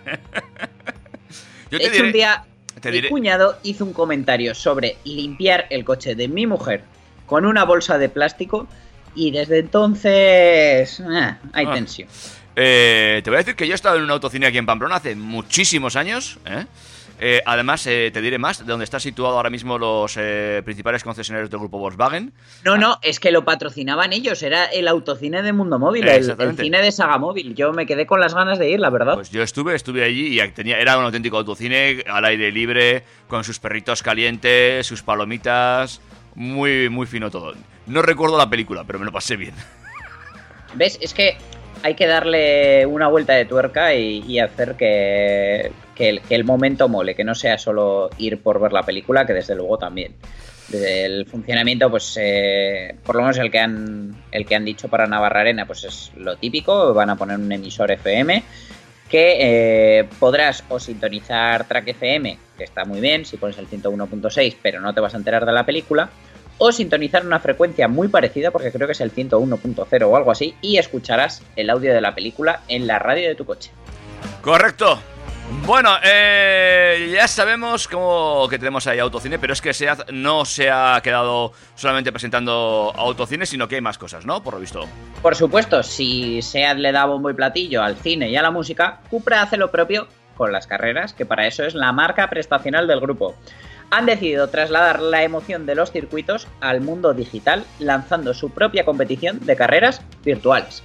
Yo 1.72 1.78
De 1.78 1.80
te 1.80 1.84
hecho, 1.86 1.92
diré, 1.94 2.06
un 2.08 2.12
día 2.12 2.44
te 2.82 2.92
mi 2.92 2.98
diré- 2.98 3.10
cuñado 3.10 3.58
hizo 3.64 3.86
un 3.86 3.94
comentario 3.94 4.54
sobre 4.54 4.98
limpiar 5.06 5.66
el 5.70 5.86
coche 5.86 6.14
de 6.16 6.28
mi 6.28 6.46
mujer 6.46 6.84
con 7.26 7.46
una 7.46 7.64
bolsa 7.64 7.98
de 7.98 8.10
plástico 8.10 8.68
y 9.16 9.32
desde 9.32 9.60
entonces 9.60 11.00
ah, 11.08 11.38
hay 11.54 11.66
Ah. 11.68 11.74
tensión. 11.74 12.10
Eh, 12.56 13.22
te 13.24 13.30
voy 13.30 13.36
a 13.36 13.40
decir 13.40 13.56
que 13.56 13.66
yo 13.66 13.74
he 13.74 13.76
estado 13.76 13.96
en 13.96 14.04
un 14.04 14.12
autocine 14.12 14.48
aquí 14.48 14.58
en 14.58 14.66
Pamplona 14.66 14.96
hace 14.98 15.16
muchísimos 15.16 15.96
años. 15.96 16.38
¿eh? 16.46 16.66
Eh, 17.22 17.42
además, 17.46 17.86
eh, 17.86 18.12
te 18.14 18.22
diré 18.22 18.38
más, 18.38 18.60
de 18.60 18.66
donde 18.66 18.86
está 18.86 19.00
situado 19.00 19.36
ahora 19.36 19.50
mismo 19.50 19.78
los 19.78 20.16
eh, 20.16 20.62
principales 20.64 21.04
concesionarios 21.04 21.50
del 21.50 21.60
grupo 21.60 21.78
Volkswagen. 21.78 22.32
No, 22.64 22.78
no, 22.78 22.98
es 23.02 23.20
que 23.20 23.32
lo 23.32 23.44
patrocinaban 23.44 24.14
ellos, 24.14 24.42
era 24.42 24.66
el 24.66 24.88
autocine 24.88 25.42
de 25.42 25.52
Mundo 25.52 25.80
Móvil, 25.80 26.08
el, 26.08 26.24
cine 26.56 26.82
de 26.82 26.92
Saga 26.94 27.18
Móvil. 27.18 27.56
Yo 27.56 27.74
me 27.74 27.86
quedé 27.86 28.06
con 28.06 28.22
las 28.22 28.34
ganas 28.34 28.58
de 28.58 28.70
ir, 28.70 28.80
la 28.80 28.90
verdad. 28.90 29.16
Pues 29.16 29.32
yo 29.32 29.44
estuve, 29.44 29.76
estuve 29.76 30.06
allí 30.06 30.40
y 30.40 30.52
tenía, 30.52 30.80
era 30.80 30.98
un 30.98 31.04
auténtico 31.04 31.38
autocine 31.38 32.06
al 32.08 32.24
aire 32.24 32.54
libre, 32.54 33.04
con 33.28 33.44
sus 33.44 33.60
perritos 33.60 34.02
calientes, 34.02 34.88
sus 34.88 35.04
palomitas, 35.04 36.00
muy, 36.36 36.88
muy 36.88 37.06
fino 37.06 37.30
todo. 37.30 37.54
No 37.86 38.02
recuerdo 38.02 38.38
la 38.38 38.50
película, 38.50 38.86
pero 38.86 38.98
me 38.98 39.06
lo 39.06 39.12
pasé 39.12 39.36
bien. 39.36 39.54
¿Ves? 40.76 40.98
Es 41.02 41.14
que 41.14 41.36
hay 41.84 41.96
que 41.96 42.08
darle 42.08 42.86
una 42.86 43.10
vuelta 43.10 43.34
de 43.34 43.44
tuerca 43.44 43.94
y, 43.94 44.24
y 44.26 44.40
hacer 44.40 44.76
que, 44.76 45.72
que 46.00 46.22
el, 46.30 46.44
momento 46.46 46.88
mole, 46.88 47.14
que 47.14 47.26
no 47.26 47.36
sea 47.36 47.58
solo 47.58 48.10
ir 48.18 48.42
por 48.42 48.62
ver 48.62 48.72
la 48.72 48.84
película, 48.84 49.26
que 49.26 49.34
desde 49.34 49.54
luego 49.54 49.78
también. 49.78 50.16
Desde 50.70 51.04
el 51.04 51.26
funcionamiento, 51.26 51.90
pues 51.90 52.18
eh, 52.22 52.96
por 53.04 53.18
lo 53.18 53.24
menos 53.24 53.38
el 53.38 53.52
que 53.52 53.60
han 53.60 54.16
el 54.32 54.46
que 54.46 54.56
han 54.56 54.64
dicho 54.64 54.88
para 54.88 55.08
Navarra 55.08 55.42
Arena, 55.42 55.66
pues 55.66 55.84
es 55.84 56.12
lo 56.16 56.38
típico, 56.38 56.94
van 56.94 57.10
a 57.10 57.18
poner 57.18 57.38
un 57.38 57.52
emisor 57.52 57.92
FM 57.92 58.42
que 59.10 59.38
eh, 60.00 60.10
podrás 60.20 60.64
o 60.70 60.80
sintonizar 60.80 61.68
Track 61.68 61.90
FM, 61.90 62.38
que 62.58 62.64
está 62.64 62.86
muy 62.86 63.02
bien 63.02 63.26
si 63.26 63.36
pones 63.36 63.58
el 63.58 63.68
101.6, 63.68 64.56
pero 64.62 64.80
no 64.80 64.94
te 64.94 65.02
vas 65.02 65.16
a 65.16 65.18
enterar 65.18 65.46
de 65.46 65.52
la 65.52 65.66
película, 65.66 66.12
o 66.60 66.72
sintonizar 66.72 67.26
una 67.26 67.42
frecuencia 67.42 67.90
muy 67.90 68.08
parecida, 68.08 68.52
porque 68.52 68.72
creo 68.72 68.88
que 68.88 68.94
es 68.94 69.02
el 69.02 69.14
101.0 69.14 70.04
o 70.04 70.16
algo 70.16 70.32
así, 70.32 70.56
y 70.62 70.78
escucharás 70.78 71.42
el 71.58 71.72
audio 71.72 71.94
de 71.94 72.00
la 72.00 72.16
película 72.16 72.62
en 72.70 72.88
la 72.88 73.00
radio 73.00 73.28
de 73.28 73.36
tu 73.36 73.46
coche. 73.46 73.72
Correcto. 74.42 75.00
Bueno, 75.66 75.96
eh, 76.04 77.12
ya 77.12 77.28
sabemos 77.28 77.88
cómo 77.88 78.48
que 78.50 78.60
tenemos 78.60 78.86
ahí 78.86 79.00
autocine, 79.00 79.40
pero 79.40 79.54
es 79.54 79.62
que 79.62 79.74
SEAT 79.74 80.12
no 80.12 80.46
se 80.46 80.70
ha 80.70 81.00
quedado 81.04 81.54
solamente 81.76 82.12
presentando 82.12 82.94
autocine, 82.96 83.46
sino 83.46 83.68
que 83.68 83.76
hay 83.76 83.82
más 83.82 83.98
cosas, 83.98 84.26
¿no? 84.26 84.44
Por 84.44 84.54
lo 84.54 84.60
visto. 84.60 84.88
Por 85.22 85.36
supuesto, 85.36 85.82
si 85.82 86.42
SEAT 86.42 86.78
le 86.78 86.92
da 86.92 87.06
bombo 87.06 87.32
y 87.32 87.34
platillo 87.34 87.82
al 87.82 87.96
cine 87.96 88.30
y 88.30 88.36
a 88.36 88.44
la 88.44 88.52
música, 88.52 89.00
Cupra 89.10 89.42
hace 89.42 89.58
lo 89.58 89.72
propio 89.72 90.08
con 90.38 90.52
las 90.52 90.68
carreras, 90.68 91.14
que 91.14 91.26
para 91.26 91.48
eso 91.48 91.64
es 91.64 91.74
la 91.74 91.92
marca 91.92 92.30
prestacional 92.30 92.88
del 92.88 93.00
grupo. 93.00 93.36
Han 93.92 94.06
decidido 94.06 94.50
trasladar 94.50 95.02
la 95.02 95.24
emoción 95.24 95.66
de 95.66 95.76
los 95.76 95.92
circuitos 95.92 96.48
al 96.62 96.82
mundo 96.82 97.14
digital, 97.14 97.66
lanzando 97.80 98.36
su 98.36 98.52
propia 98.52 98.86
competición 98.86 99.46
de 99.46 99.56
carreras 99.56 100.02
virtuales. 100.24 100.84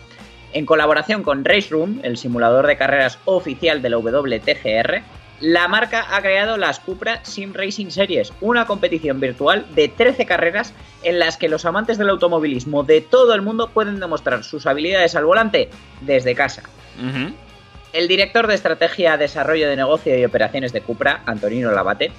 En 0.54 0.66
colaboración 0.66 1.24
con 1.24 1.44
Race 1.44 1.68
Room, 1.70 1.98
el 2.04 2.16
simulador 2.16 2.68
de 2.68 2.76
carreras 2.76 3.18
oficial 3.24 3.82
de 3.82 3.90
la 3.90 3.98
WTCR, 3.98 5.02
la 5.40 5.66
marca 5.66 6.06
ha 6.14 6.22
creado 6.22 6.56
las 6.56 6.78
Cupra 6.78 7.24
Sim 7.24 7.52
Racing 7.52 7.90
Series, 7.90 8.32
una 8.40 8.64
competición 8.64 9.18
virtual 9.18 9.66
de 9.74 9.88
13 9.88 10.26
carreras 10.26 10.72
en 11.02 11.18
las 11.18 11.38
que 11.38 11.48
los 11.48 11.64
amantes 11.64 11.98
del 11.98 12.08
automovilismo 12.08 12.84
de 12.84 13.00
todo 13.00 13.34
el 13.34 13.42
mundo 13.42 13.70
pueden 13.70 13.98
demostrar 13.98 14.44
sus 14.44 14.64
habilidades 14.66 15.16
al 15.16 15.24
volante 15.24 15.70
desde 16.02 16.36
casa. 16.36 16.62
El 17.92 18.06
director 18.06 18.46
de 18.46 18.54
Estrategia, 18.54 19.16
Desarrollo 19.16 19.68
de 19.68 19.74
Negocio 19.74 20.16
y 20.16 20.24
Operaciones 20.24 20.72
de 20.72 20.82
Cupra, 20.82 21.22
Antonino 21.26 21.72
Labate, 21.72 22.12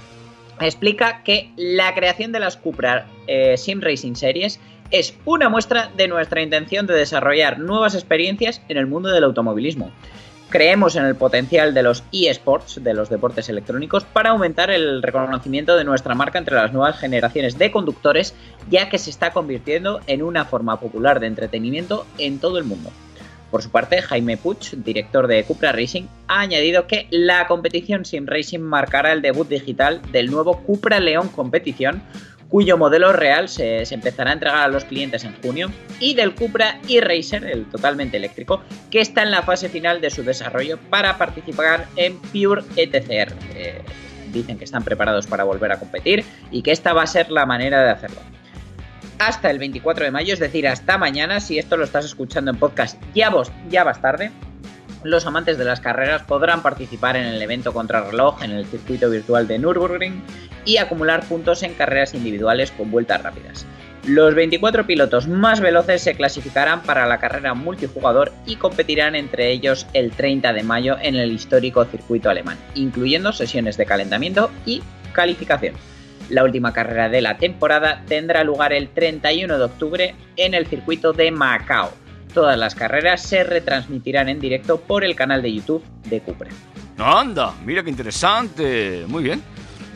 explica 0.60 1.22
que 1.22 1.52
la 1.56 1.94
creación 1.94 2.32
de 2.32 2.40
las 2.40 2.58
Cupra 2.58 3.06
eh, 3.26 3.56
Sim 3.56 3.80
Racing 3.80 4.14
Series 4.14 4.60
es 4.90 5.14
una 5.24 5.48
muestra 5.48 5.90
de 5.96 6.08
nuestra 6.08 6.42
intención 6.42 6.86
de 6.86 6.94
desarrollar 6.94 7.58
nuevas 7.58 7.94
experiencias 7.94 8.62
en 8.68 8.76
el 8.76 8.86
mundo 8.86 9.10
del 9.10 9.24
automovilismo. 9.24 9.90
Creemos 10.48 10.94
en 10.94 11.04
el 11.04 11.16
potencial 11.16 11.74
de 11.74 11.82
los 11.82 12.04
eSports, 12.12 12.82
de 12.82 12.94
los 12.94 13.10
deportes 13.10 13.48
electrónicos, 13.48 14.04
para 14.04 14.30
aumentar 14.30 14.70
el 14.70 15.02
reconocimiento 15.02 15.76
de 15.76 15.84
nuestra 15.84 16.14
marca 16.14 16.38
entre 16.38 16.54
las 16.54 16.72
nuevas 16.72 16.98
generaciones 17.00 17.58
de 17.58 17.72
conductores, 17.72 18.34
ya 18.70 18.88
que 18.88 18.98
se 18.98 19.10
está 19.10 19.32
convirtiendo 19.32 20.00
en 20.06 20.22
una 20.22 20.44
forma 20.44 20.78
popular 20.78 21.18
de 21.18 21.26
entretenimiento 21.26 22.06
en 22.18 22.38
todo 22.38 22.58
el 22.58 22.64
mundo. 22.64 22.90
Por 23.50 23.62
su 23.62 23.70
parte, 23.70 24.02
Jaime 24.02 24.36
Puig, 24.36 24.84
director 24.84 25.26
de 25.26 25.44
Cupra 25.44 25.72
Racing, 25.72 26.04
ha 26.28 26.40
añadido 26.40 26.86
que 26.86 27.06
la 27.10 27.46
competición 27.46 28.04
Sim 28.04 28.26
Racing 28.26 28.60
marcará 28.60 29.12
el 29.12 29.22
debut 29.22 29.48
digital 29.48 30.00
del 30.12 30.30
nuevo 30.30 30.62
Cupra 30.62 31.00
León 31.00 31.28
Competición, 31.28 32.02
cuyo 32.48 32.76
modelo 32.78 33.12
real 33.12 33.48
se, 33.48 33.84
se 33.86 33.94
empezará 33.94 34.30
a 34.30 34.34
entregar 34.34 34.58
a 34.58 34.68
los 34.68 34.84
clientes 34.84 35.24
en 35.24 35.34
junio, 35.42 35.70
y 36.00 36.14
del 36.14 36.34
Cupra 36.34 36.80
e-Racer, 36.88 37.44
el 37.44 37.66
totalmente 37.66 38.16
eléctrico, 38.16 38.62
que 38.90 39.00
está 39.00 39.22
en 39.22 39.30
la 39.30 39.42
fase 39.42 39.68
final 39.68 40.00
de 40.00 40.10
su 40.10 40.22
desarrollo 40.22 40.78
para 40.90 41.18
participar 41.18 41.86
en 41.96 42.18
Pure 42.18 42.62
ETCR. 42.76 43.32
Eh, 43.54 43.82
dicen 44.32 44.58
que 44.58 44.64
están 44.64 44.84
preparados 44.84 45.26
para 45.26 45.44
volver 45.44 45.72
a 45.72 45.78
competir 45.78 46.24
y 46.50 46.62
que 46.62 46.72
esta 46.72 46.92
va 46.92 47.02
a 47.02 47.06
ser 47.06 47.30
la 47.30 47.46
manera 47.46 47.82
de 47.82 47.90
hacerlo 47.90 48.20
hasta 49.18 49.50
el 49.50 49.58
24 49.58 50.04
de 50.04 50.10
mayo, 50.10 50.34
es 50.34 50.40
decir, 50.40 50.68
hasta 50.68 50.98
mañana. 50.98 51.40
Si 51.40 51.58
esto 51.58 51.76
lo 51.76 51.84
estás 51.84 52.04
escuchando 52.04 52.50
en 52.50 52.58
podcast, 52.58 53.00
ya, 53.14 53.30
vos, 53.30 53.50
ya 53.70 53.84
vas 53.84 54.00
tarde. 54.00 54.30
Los 55.06 55.24
amantes 55.24 55.56
de 55.56 55.64
las 55.64 55.78
carreras 55.78 56.24
podrán 56.24 56.62
participar 56.62 57.14
en 57.14 57.26
el 57.26 57.40
evento 57.40 57.72
contrarreloj 57.72 58.42
en 58.42 58.50
el 58.50 58.66
circuito 58.66 59.08
virtual 59.08 59.46
de 59.46 59.56
Nürburgring 59.56 60.20
y 60.64 60.78
acumular 60.78 61.24
puntos 61.28 61.62
en 61.62 61.74
carreras 61.74 62.12
individuales 62.12 62.72
con 62.72 62.90
vueltas 62.90 63.22
rápidas. 63.22 63.66
Los 64.04 64.34
24 64.34 64.84
pilotos 64.84 65.28
más 65.28 65.60
veloces 65.60 66.02
se 66.02 66.16
clasificarán 66.16 66.82
para 66.82 67.06
la 67.06 67.18
carrera 67.18 67.54
multijugador 67.54 68.32
y 68.46 68.56
competirán 68.56 69.14
entre 69.14 69.52
ellos 69.52 69.86
el 69.92 70.10
30 70.10 70.52
de 70.52 70.64
mayo 70.64 70.96
en 71.00 71.14
el 71.14 71.30
histórico 71.30 71.84
circuito 71.84 72.28
alemán, 72.28 72.58
incluyendo 72.74 73.32
sesiones 73.32 73.76
de 73.76 73.86
calentamiento 73.86 74.50
y 74.64 74.82
calificación. 75.12 75.76
La 76.30 76.42
última 76.42 76.72
carrera 76.72 77.08
de 77.08 77.20
la 77.20 77.38
temporada 77.38 78.02
tendrá 78.08 78.42
lugar 78.42 78.72
el 78.72 78.88
31 78.88 79.56
de 79.56 79.64
octubre 79.64 80.14
en 80.36 80.54
el 80.54 80.66
circuito 80.66 81.12
de 81.12 81.30
Macao. 81.30 81.92
Todas 82.36 82.58
las 82.58 82.74
carreras 82.74 83.22
se 83.22 83.44
retransmitirán 83.44 84.28
en 84.28 84.38
directo 84.38 84.78
por 84.78 85.04
el 85.06 85.16
canal 85.16 85.40
de 85.40 85.54
YouTube 85.54 85.82
de 86.04 86.20
Cupra. 86.20 86.50
Anda, 86.98 87.54
mira 87.64 87.82
qué 87.82 87.88
interesante. 87.88 89.06
Muy 89.08 89.22
bien. 89.22 89.42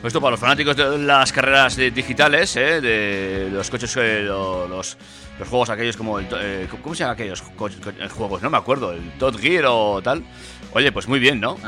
Esto 0.03 0.23
para 0.23 0.31
los 0.31 0.41
fanáticos 0.41 0.75
de 0.75 0.97
las 1.01 1.31
carreras 1.35 1.77
digitales, 1.77 2.57
¿eh? 2.57 2.81
de 2.81 3.51
los 3.53 3.69
coches, 3.69 3.95
eh, 3.99 4.23
lo- 4.23 4.67
los, 4.67 4.97
los 5.39 5.49
juegos 5.51 5.69
aquellos 5.69 5.99
como 5.99 6.19
el... 6.19 6.29
eh, 6.41 6.67
¿Cómo 6.83 6.95
se 6.95 7.01
llaman 7.01 7.13
aquellos 7.13 7.43
juegos? 7.43 8.41
No 8.41 8.49
me 8.49 8.57
acuerdo, 8.57 8.93
el 8.93 9.03
Top 9.19 9.37
Gear 9.39 9.67
o 9.69 10.01
tal. 10.01 10.23
Oye, 10.73 10.91
pues 10.93 11.07
muy 11.09 11.19
bien, 11.19 11.41
¿no? 11.41 11.59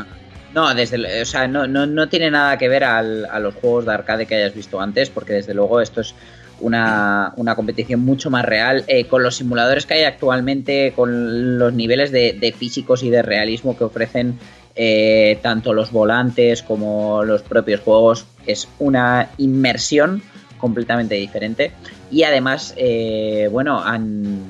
No, 0.54 0.74
desde, 0.74 1.20
o 1.20 1.26
sea, 1.26 1.46
no, 1.48 1.66
no, 1.66 1.84
no 1.84 2.08
tiene 2.08 2.30
nada 2.30 2.56
que 2.56 2.70
ver 2.70 2.84
al- 2.84 3.26
a 3.26 3.38
los 3.40 3.54
juegos 3.56 3.84
de 3.84 3.92
arcade 3.92 4.24
que 4.24 4.36
hayas 4.36 4.54
visto 4.54 4.80
antes, 4.80 5.10
porque 5.10 5.34
desde 5.34 5.52
luego 5.52 5.82
esto 5.82 6.00
es 6.00 6.14
una, 6.62 7.34
una 7.36 7.54
competición 7.54 8.00
mucho 8.00 8.30
más 8.30 8.44
real, 8.44 8.84
eh, 8.86 9.06
con 9.06 9.22
los 9.22 9.36
simuladores 9.36 9.84
que 9.84 9.94
hay 9.94 10.04
actualmente, 10.04 10.92
con 10.94 11.58
los 11.58 11.72
niveles 11.72 12.10
de, 12.10 12.54
físicos 12.56 13.02
y 13.02 13.10
de 13.10 13.22
realismo 13.22 13.76
que 13.76 13.84
ofrecen 13.84 14.38
eh, 14.74 15.38
tanto 15.42 15.74
los 15.74 15.92
volantes 15.92 16.62
como 16.62 17.24
los 17.24 17.42
propios 17.42 17.80
juegos, 17.80 18.26
es 18.46 18.68
una 18.78 19.28
inmersión 19.36 20.22
completamente 20.58 21.16
diferente. 21.16 21.72
Y 22.10 22.22
además, 22.22 22.74
eh, 22.76 23.48
bueno, 23.50 23.82
han, 23.82 24.40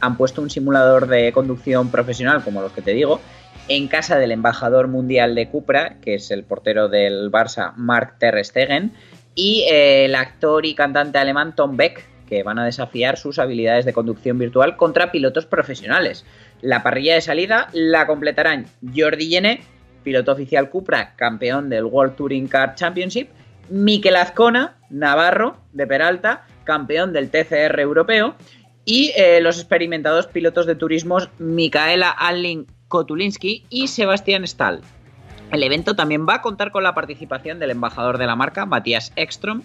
han 0.00 0.16
puesto 0.16 0.42
un 0.42 0.50
simulador 0.50 1.06
de 1.06 1.32
conducción 1.32 1.90
profesional, 1.90 2.42
como 2.42 2.60
los 2.60 2.72
que 2.72 2.82
te 2.82 2.92
digo, 2.92 3.20
en 3.68 3.86
casa 3.86 4.18
del 4.18 4.32
embajador 4.32 4.88
mundial 4.88 5.34
de 5.36 5.48
Cupra, 5.48 5.96
que 6.02 6.14
es 6.14 6.30
el 6.32 6.42
portero 6.42 6.88
del 6.88 7.30
Barça, 7.30 7.72
Mark 7.76 8.14
Ter 8.18 8.44
Stegen, 8.44 8.92
y 9.40 9.62
eh, 9.70 10.04
el 10.04 10.16
actor 10.16 10.66
y 10.66 10.74
cantante 10.74 11.16
alemán 11.16 11.54
Tom 11.56 11.74
Beck, 11.74 12.04
que 12.28 12.42
van 12.42 12.58
a 12.58 12.64
desafiar 12.66 13.16
sus 13.16 13.38
habilidades 13.38 13.86
de 13.86 13.94
conducción 13.94 14.38
virtual 14.38 14.76
contra 14.76 15.10
pilotos 15.10 15.46
profesionales. 15.46 16.26
La 16.60 16.82
parrilla 16.82 17.14
de 17.14 17.22
salida 17.22 17.68
la 17.72 18.06
completarán 18.06 18.66
Jordi 18.94 19.28
Llené, 19.28 19.62
piloto 20.02 20.32
oficial 20.32 20.68
Cupra, 20.68 21.14
campeón 21.16 21.70
del 21.70 21.86
World 21.86 22.16
Touring 22.16 22.48
Car 22.48 22.74
Championship, 22.74 23.30
Miquel 23.70 24.16
Azcona, 24.16 24.76
Navarro, 24.90 25.56
de 25.72 25.86
Peralta, 25.86 26.46
campeón 26.64 27.14
del 27.14 27.30
TCR 27.30 27.80
europeo, 27.80 28.34
y 28.84 29.14
eh, 29.16 29.40
los 29.40 29.58
experimentados 29.58 30.26
pilotos 30.26 30.66
de 30.66 30.74
turismos 30.74 31.30
Micaela 31.38 32.14
Anlin 32.18 32.66
Kotulinski 32.88 33.64
y 33.70 33.88
Sebastián 33.88 34.46
Stahl. 34.46 34.82
El 35.50 35.62
evento 35.64 35.96
también 35.96 36.26
va 36.28 36.34
a 36.34 36.42
contar 36.42 36.70
con 36.70 36.84
la 36.84 36.94
participación 36.94 37.58
del 37.58 37.70
embajador 37.70 38.18
de 38.18 38.26
la 38.26 38.36
marca, 38.36 38.66
Matías 38.66 39.12
Ekstrom, 39.16 39.62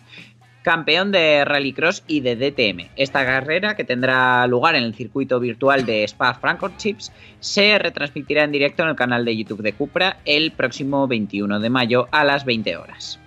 campeón 0.63 1.11
de 1.11 1.45
Rallycross 1.45 2.03
y 2.07 2.21
de 2.21 2.35
DTM. 2.35 2.89
Esta 2.95 3.23
carrera, 3.23 3.75
que 3.75 3.83
tendrá 3.83 4.47
lugar 4.47 4.73
en 4.73 4.83
el 4.83 4.95
circuito 4.95 5.39
virtual 5.39 5.85
de 5.85 6.03
Spa 6.03 6.33
Francorchamps, 6.33 7.11
se 7.39 7.77
retransmitirá 7.77 8.43
en 8.43 8.51
directo 8.51 8.81
en 8.81 8.89
el 8.89 8.95
canal 8.95 9.23
de 9.25 9.37
YouTube 9.37 9.61
de 9.61 9.73
Cupra 9.73 10.17
el 10.25 10.51
próximo 10.51 11.07
21 11.07 11.59
de 11.59 11.69
mayo 11.69 12.07
a 12.11 12.23
las 12.23 12.45
20 12.45 12.77
horas. 12.77 13.19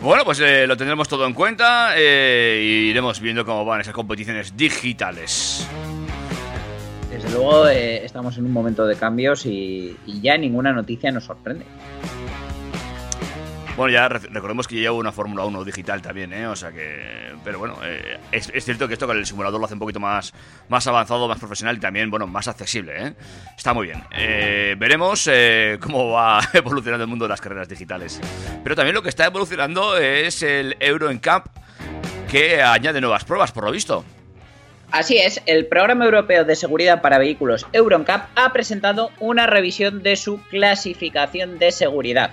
Bueno, 0.00 0.24
pues 0.24 0.40
eh, 0.40 0.66
lo 0.66 0.78
tendremos 0.78 1.08
todo 1.08 1.26
en 1.26 1.34
cuenta 1.34 1.92
y 1.98 2.88
iremos 2.88 3.20
viendo 3.20 3.44
cómo 3.44 3.66
van 3.66 3.82
esas 3.82 3.92
competiciones 3.92 4.56
digitales. 4.56 5.68
Desde 7.18 7.30
luego 7.30 7.68
eh, 7.68 8.04
estamos 8.04 8.38
en 8.38 8.44
un 8.44 8.52
momento 8.52 8.86
de 8.86 8.94
cambios 8.94 9.44
y, 9.44 9.96
ya 10.22 10.38
ninguna 10.38 10.72
noticia 10.72 11.10
nos 11.10 11.24
sorprende. 11.24 11.64
Bueno, 13.76 13.92
ya 13.92 14.08
re- 14.08 14.28
recordemos 14.30 14.68
que 14.68 14.80
ya 14.80 14.92
una 14.92 15.10
Fórmula 15.10 15.44
1 15.44 15.64
digital 15.64 16.00
también, 16.00 16.32
¿eh? 16.32 16.46
O 16.46 16.54
sea 16.54 16.70
que... 16.70 17.34
Pero 17.42 17.58
bueno, 17.58 17.76
eh, 17.82 18.18
es, 18.30 18.52
cierto 18.64 18.86
que 18.86 18.94
esto 18.94 19.08
con 19.08 19.16
el 19.16 19.26
simulador 19.26 19.58
lo 19.58 19.66
hace 19.66 19.74
un 19.74 19.80
poquito 19.80 19.98
más, 19.98 20.32
más 20.68 20.86
avanzado, 20.86 21.26
más 21.26 21.40
profesional 21.40 21.76
y 21.76 21.80
también, 21.80 22.08
bueno, 22.08 22.28
más 22.28 22.46
accesible, 22.46 23.08
¿eh? 23.08 23.14
Está 23.56 23.74
muy 23.74 23.88
bien. 23.88 24.04
Eh, 24.12 24.76
veremos 24.78 25.28
cómo 25.80 26.12
va 26.12 26.40
evolucionando 26.52 27.02
el 27.02 27.10
mundo 27.10 27.24
de 27.24 27.30
las 27.30 27.40
carreras 27.40 27.68
digitales. 27.68 28.20
Pero 28.62 28.76
también 28.76 28.94
lo 28.94 29.02
que 29.02 29.08
está 29.08 29.26
evolucionando 29.26 29.96
es 29.96 30.40
el 30.44 30.76
Euro 30.78 31.12
NCAP, 31.12 31.46
que 32.30 32.62
añade 32.62 33.00
nuevas 33.00 33.24
pruebas, 33.24 33.50
por 33.50 33.64
lo 33.64 33.72
visto. 33.72 34.04
Así 34.90 35.18
es, 35.18 35.42
el 35.44 35.66
Programa 35.66 36.06
Europeo 36.06 36.44
de 36.44 36.56
Seguridad 36.56 37.02
para 37.02 37.18
Vehículos 37.18 37.66
EuronCap 37.74 38.30
ha 38.34 38.52
presentado 38.54 39.10
una 39.20 39.46
revisión 39.46 40.02
de 40.02 40.16
su 40.16 40.40
clasificación 40.48 41.58
de 41.58 41.72
seguridad, 41.72 42.30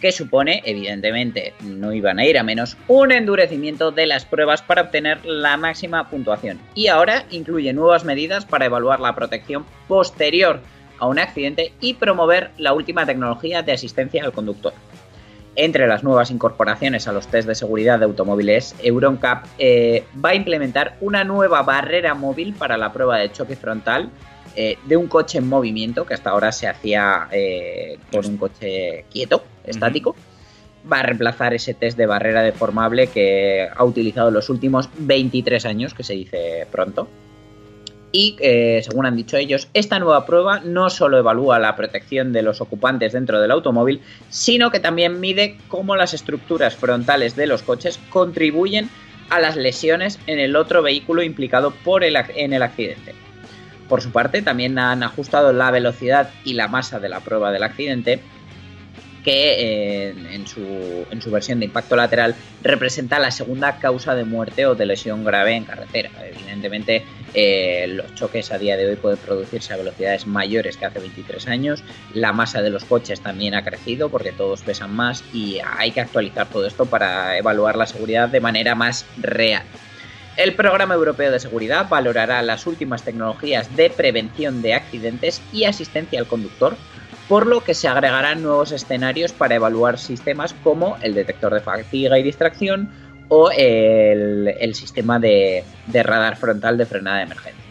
que 0.00 0.12
supone, 0.12 0.62
evidentemente, 0.64 1.52
no 1.64 1.92
iban 1.92 2.20
a 2.20 2.24
ir 2.24 2.38
a 2.38 2.44
menos, 2.44 2.76
un 2.86 3.10
endurecimiento 3.10 3.90
de 3.90 4.06
las 4.06 4.24
pruebas 4.24 4.62
para 4.62 4.82
obtener 4.82 5.24
la 5.24 5.56
máxima 5.56 6.08
puntuación. 6.08 6.60
Y 6.76 6.86
ahora 6.86 7.24
incluye 7.30 7.72
nuevas 7.72 8.04
medidas 8.04 8.44
para 8.44 8.66
evaluar 8.66 9.00
la 9.00 9.16
protección 9.16 9.66
posterior 9.88 10.60
a 10.98 11.08
un 11.08 11.18
accidente 11.18 11.72
y 11.80 11.94
promover 11.94 12.50
la 12.56 12.72
última 12.72 13.04
tecnología 13.04 13.62
de 13.62 13.72
asistencia 13.72 14.24
al 14.24 14.32
conductor. 14.32 14.72
Entre 15.56 15.86
las 15.86 16.04
nuevas 16.04 16.30
incorporaciones 16.30 17.08
a 17.08 17.12
los 17.12 17.28
test 17.28 17.48
de 17.48 17.54
seguridad 17.54 17.98
de 17.98 18.04
automóviles, 18.04 18.74
EuronCap 18.82 19.46
eh, 19.58 20.04
va 20.22 20.30
a 20.30 20.34
implementar 20.34 20.96
una 21.00 21.24
nueva 21.24 21.62
barrera 21.62 22.14
móvil 22.14 22.52
para 22.52 22.76
la 22.76 22.92
prueba 22.92 23.16
de 23.16 23.32
choque 23.32 23.56
frontal 23.56 24.10
eh, 24.54 24.78
de 24.84 24.98
un 24.98 25.06
coche 25.06 25.38
en 25.38 25.48
movimiento, 25.48 26.04
que 26.04 26.12
hasta 26.12 26.30
ahora 26.30 26.52
se 26.52 26.68
hacía 26.68 27.28
eh, 27.32 27.98
con 28.12 28.26
un 28.26 28.36
coche 28.36 29.06
quieto, 29.10 29.44
estático. 29.64 30.14
Va 30.90 31.00
a 31.00 31.02
reemplazar 31.02 31.54
ese 31.54 31.72
test 31.72 31.96
de 31.96 32.04
barrera 32.04 32.42
deformable 32.42 33.06
que 33.06 33.66
ha 33.74 33.84
utilizado 33.84 34.28
en 34.28 34.34
los 34.34 34.50
últimos 34.50 34.90
23 34.98 35.64
años, 35.64 35.94
que 35.94 36.02
se 36.02 36.12
dice 36.12 36.66
pronto. 36.70 37.08
Y, 38.12 38.36
eh, 38.40 38.82
según 38.88 39.06
han 39.06 39.16
dicho 39.16 39.36
ellos, 39.36 39.68
esta 39.74 39.98
nueva 39.98 40.24
prueba 40.24 40.60
no 40.60 40.90
solo 40.90 41.18
evalúa 41.18 41.58
la 41.58 41.76
protección 41.76 42.32
de 42.32 42.42
los 42.42 42.60
ocupantes 42.60 43.12
dentro 43.12 43.40
del 43.40 43.50
automóvil, 43.50 44.00
sino 44.30 44.70
que 44.70 44.80
también 44.80 45.20
mide 45.20 45.58
cómo 45.68 45.96
las 45.96 46.14
estructuras 46.14 46.76
frontales 46.76 47.36
de 47.36 47.46
los 47.46 47.62
coches 47.62 47.98
contribuyen 48.10 48.88
a 49.28 49.40
las 49.40 49.56
lesiones 49.56 50.18
en 50.26 50.38
el 50.38 50.56
otro 50.56 50.82
vehículo 50.82 51.22
implicado 51.22 51.72
por 51.84 52.04
el, 52.04 52.16
en 52.16 52.52
el 52.52 52.62
accidente. 52.62 53.14
Por 53.88 54.02
su 54.02 54.10
parte, 54.10 54.42
también 54.42 54.78
han 54.78 55.02
ajustado 55.02 55.52
la 55.52 55.70
velocidad 55.70 56.30
y 56.44 56.54
la 56.54 56.68
masa 56.68 56.98
de 56.98 57.08
la 57.08 57.20
prueba 57.20 57.52
del 57.52 57.62
accidente, 57.62 58.20
que 59.26 60.06
eh, 60.08 60.14
en, 60.30 60.46
su, 60.46 61.30
versión 61.32 61.58
de 61.58 61.64
impacto 61.64 61.96
lateral 61.96 62.36
representa 62.62 63.18
la 63.18 63.32
segunda 63.32 63.80
causa 63.80 64.14
de 64.14 64.24
muerte 64.24 64.66
o 64.66 64.76
de 64.76 64.86
lesión 64.86 65.24
grave 65.24 65.56
en 65.56 65.64
carretera. 65.64 66.10
Evidentemente, 66.24 67.04
eh, 67.34 67.86
los 67.88 68.14
choques 68.14 68.52
a 68.52 68.58
día 68.58 68.76
de 68.76 68.86
hoy 68.86 68.94
pueden 68.94 69.18
producirse 69.18 69.74
a 69.74 69.78
velocidades 69.78 70.28
mayores 70.28 70.76
que 70.76 70.86
hace 70.86 71.00
23 71.00 71.48
años. 71.48 71.82
La 72.14 72.32
masa 72.32 72.62
de 72.62 72.70
los 72.70 72.84
coches 72.84 73.20
también 73.20 73.56
ha 73.56 73.64
crecido 73.64 74.10
porque 74.10 74.30
todos 74.30 74.62
pesan 74.62 74.94
más 74.94 75.24
y 75.34 75.58
hay 75.76 75.90
que 75.90 76.02
actualizar 76.02 76.48
todo 76.48 76.64
esto 76.64 76.86
para 76.86 77.36
evaluar 77.36 77.74
la 77.74 77.86
seguridad 77.86 78.28
de 78.28 78.38
manera 78.38 78.76
más 78.76 79.06
real. 79.16 79.64
El 80.36 80.54
Programa 80.54 80.94
Europeo 80.94 81.32
de 81.32 81.40
Seguridad 81.40 81.88
valorará 81.88 82.42
las 82.42 82.68
últimas 82.68 83.02
tecnologías 83.02 83.74
de 83.74 83.90
prevención 83.90 84.62
de 84.62 84.74
accidentes 84.74 85.42
y 85.52 85.64
asistencia 85.64 86.20
al 86.20 86.28
conductor, 86.28 86.76
por 87.28 87.46
lo 87.46 87.62
que 87.62 87.74
se 87.74 87.88
agregarán 87.88 88.42
nuevos 88.42 88.72
escenarios 88.72 89.32
para 89.32 89.56
evaluar 89.56 89.98
sistemas 89.98 90.54
como 90.62 90.96
el 91.02 91.14
detector 91.14 91.52
de 91.52 91.60
fatiga 91.60 92.18
y 92.18 92.22
distracción 92.22 92.90
o 93.28 93.50
el, 93.50 94.54
el 94.60 94.74
sistema 94.74 95.18
de, 95.18 95.64
de 95.86 96.02
radar 96.02 96.36
frontal 96.36 96.78
de 96.78 96.86
frenada 96.86 97.18
de 97.18 97.22
emergencia. 97.24 97.64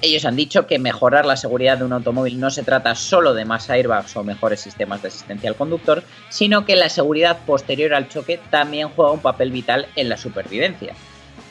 Ellos 0.00 0.24
han 0.24 0.36
dicho 0.36 0.68
que 0.68 0.78
mejorar 0.78 1.26
la 1.26 1.36
seguridad 1.36 1.78
de 1.78 1.84
un 1.84 1.92
automóvil 1.92 2.38
no 2.38 2.50
se 2.50 2.62
trata 2.62 2.94
solo 2.94 3.34
de 3.34 3.44
más 3.44 3.68
airbags 3.68 4.16
o 4.16 4.22
mejores 4.22 4.60
sistemas 4.60 5.02
de 5.02 5.08
asistencia 5.08 5.50
al 5.50 5.56
conductor, 5.56 6.04
sino 6.28 6.64
que 6.64 6.76
la 6.76 6.88
seguridad 6.88 7.38
posterior 7.44 7.92
al 7.94 8.08
choque 8.08 8.38
también 8.50 8.90
juega 8.90 9.10
un 9.10 9.20
papel 9.20 9.50
vital 9.50 9.86
en 9.96 10.08
la 10.08 10.16
supervivencia. 10.16 10.94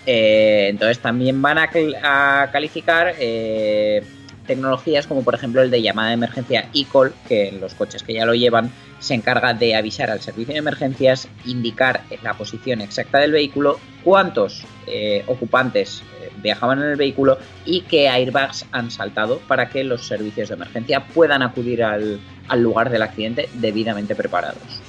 Eh, 0.06 0.68
entonces 0.70 1.00
también 1.00 1.42
van 1.42 1.58
a 1.58 2.50
calificar 2.50 3.16
eh, 3.20 4.02
tecnologías 4.48 5.06
como 5.06 5.24
por 5.24 5.36
ejemplo 5.36 5.62
el 5.62 5.70
de 5.70 5.82
llamada 5.82 6.10
de 6.10 6.16
emergencia 6.16 6.70
eCall, 6.74 7.14
que 7.28 7.50
en 7.50 7.62
los 7.62 7.76
coches 7.76 8.04
que 8.04 8.14
ya 8.14 8.26
lo 8.26 8.34
llevan 8.34 8.72
se 9.00 9.14
encarga 9.14 9.54
de 9.54 9.76
avisar 9.76 10.10
al 10.10 10.22
servicio 10.22 10.54
de 10.54 10.60
emergencias, 10.60 11.28
indicar 11.46 12.04
la 12.24 12.34
posición 12.34 12.82
exacta 12.82 13.20
del 13.20 13.32
vehículo, 13.32 13.80
cuántos 14.04 14.66
eh, 14.88 15.24
ocupantes 15.28 16.02
eh, 16.22 16.32
viajaban 16.42 16.80
en 16.80 16.86
el 16.90 16.96
vehículo 16.96 17.38
y 17.66 17.82
qué 17.82 18.10
airbags 18.10 18.66
han 18.72 18.90
saltado 18.90 19.40
para 19.48 19.70
que 19.70 19.84
los 19.84 20.08
servicios 20.08 20.50
de 20.50 20.56
emergencia 20.56 21.06
puedan 21.06 21.44
acudir 21.44 21.84
al, 21.84 22.20
al 22.48 22.64
lugar 22.64 22.90
del 22.90 23.04
accidente 23.04 23.50
debidamente 23.54 24.16
preparados. 24.16 24.82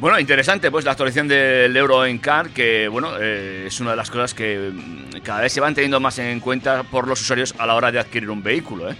Bueno, 0.00 0.18
interesante, 0.18 0.70
pues 0.70 0.84
la 0.86 0.92
actualización 0.92 1.28
del 1.28 1.76
Euro 1.76 2.06
NCAR, 2.06 2.50
que 2.50 2.88
bueno, 2.88 3.12
eh, 3.20 3.64
es 3.66 3.80
una 3.80 3.90
de 3.90 3.96
las 3.96 4.10
cosas 4.10 4.32
que 4.32 4.70
mm, 4.72 5.20
cada 5.22 5.42
vez 5.42 5.52
se 5.52 5.60
van 5.60 5.74
teniendo 5.74 6.00
más 6.00 6.18
en 6.18 6.40
cuenta 6.40 6.84
por 6.84 7.06
los 7.06 7.20
usuarios 7.20 7.54
a 7.58 7.66
la 7.66 7.74
hora 7.74 7.92
de 7.92 7.98
adquirir 7.98 8.30
un 8.30 8.42
vehículo, 8.42 8.90
¿eh? 8.90 8.96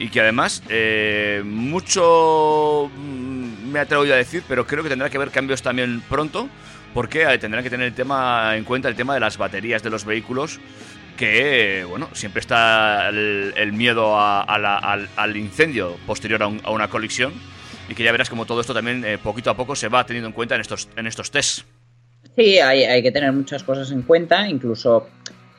Y 0.00 0.08
que 0.08 0.20
además, 0.20 0.60
eh, 0.68 1.40
mucho 1.44 2.90
mm, 2.96 3.70
me 3.70 3.78
atrevo 3.78 4.02
a 4.02 4.06
decir, 4.16 4.42
pero 4.48 4.66
creo 4.66 4.82
que 4.82 4.88
tendrá 4.88 5.08
que 5.08 5.18
haber 5.18 5.30
cambios 5.30 5.62
también 5.62 6.00
pronto, 6.08 6.48
porque 6.92 7.22
eh, 7.22 7.38
tendrán 7.38 7.62
que 7.62 7.70
tener 7.70 7.86
el 7.86 7.94
tema 7.94 8.56
en 8.56 8.64
cuenta 8.64 8.88
el 8.88 8.96
tema 8.96 9.14
de 9.14 9.20
las 9.20 9.38
baterías 9.38 9.84
de 9.84 9.90
los 9.90 10.04
vehículos, 10.04 10.58
que 11.16 11.86
bueno, 11.88 12.08
siempre 12.12 12.40
está 12.40 13.08
el, 13.08 13.54
el 13.56 13.72
miedo 13.72 14.18
a- 14.18 14.42
a 14.42 14.58
la- 14.58 14.78
al, 14.78 15.08
al 15.14 15.36
incendio 15.36 15.96
posterior 16.08 16.42
a, 16.42 16.48
un- 16.48 16.60
a 16.64 16.70
una 16.70 16.88
colisión 16.88 17.32
y 17.88 17.94
que 17.94 18.02
ya 18.02 18.12
verás 18.12 18.30
como 18.30 18.46
todo 18.46 18.60
esto 18.60 18.74
también 18.74 19.04
eh, 19.04 19.18
poquito 19.18 19.50
a 19.50 19.56
poco 19.56 19.76
se 19.76 19.88
va 19.88 20.04
teniendo 20.06 20.28
en 20.28 20.32
cuenta 20.32 20.54
en 20.54 20.60
estos, 20.60 20.88
en 20.96 21.06
estos 21.06 21.30
tests. 21.30 21.64
Sí, 22.36 22.58
hay, 22.58 22.84
hay 22.84 23.02
que 23.02 23.12
tener 23.12 23.32
muchas 23.32 23.62
cosas 23.62 23.90
en 23.92 24.02
cuenta, 24.02 24.48
incluso 24.48 25.08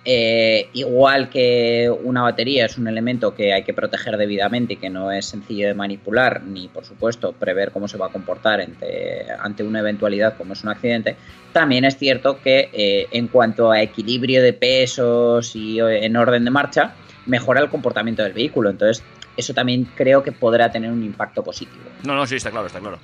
eh, 0.07 0.69
igual 0.73 1.29
que 1.29 1.91
una 2.03 2.21
batería 2.21 2.67
es 2.67 2.77
un 2.77 2.87
elemento 2.87 3.33
que 3.33 3.53
hay 3.53 3.63
que 3.63 3.73
proteger 3.73 4.17
debidamente 4.17 4.73
y 4.73 4.77
que 4.77 4.89
no 4.89 5.11
es 5.11 5.25
sencillo 5.25 5.67
de 5.67 5.73
manipular, 5.73 6.43
ni 6.43 6.67
por 6.67 6.85
supuesto 6.85 7.31
prever 7.31 7.71
cómo 7.71 7.87
se 7.87 7.97
va 7.97 8.07
a 8.07 8.09
comportar 8.09 8.61
ante, 8.61 9.25
ante 9.39 9.63
una 9.63 9.79
eventualidad 9.79 10.37
como 10.37 10.53
es 10.53 10.63
un 10.63 10.69
accidente, 10.69 11.15
también 11.53 11.85
es 11.85 11.97
cierto 11.97 12.39
que 12.39 12.69
eh, 12.71 13.07
en 13.11 13.29
cuanto 13.29 13.71
a 13.71 13.81
equilibrio 13.81 14.43
de 14.43 14.53
pesos 14.53 15.55
y 15.55 15.79
en 15.79 16.15
orden 16.15 16.45
de 16.45 16.51
marcha, 16.51 16.93
mejora 17.25 17.61
el 17.61 17.69
comportamiento 17.69 18.21
del 18.21 18.33
vehículo. 18.33 18.69
Entonces, 18.69 19.03
eso 19.37 19.53
también 19.53 19.85
creo 19.95 20.23
que 20.23 20.31
podrá 20.31 20.71
tener 20.71 20.91
un 20.91 21.03
impacto 21.03 21.43
positivo. 21.43 21.83
No, 22.03 22.15
no, 22.15 22.25
sí, 22.27 22.35
está 22.35 22.51
claro, 22.51 22.67
está 22.67 22.79
claro. 22.79 22.99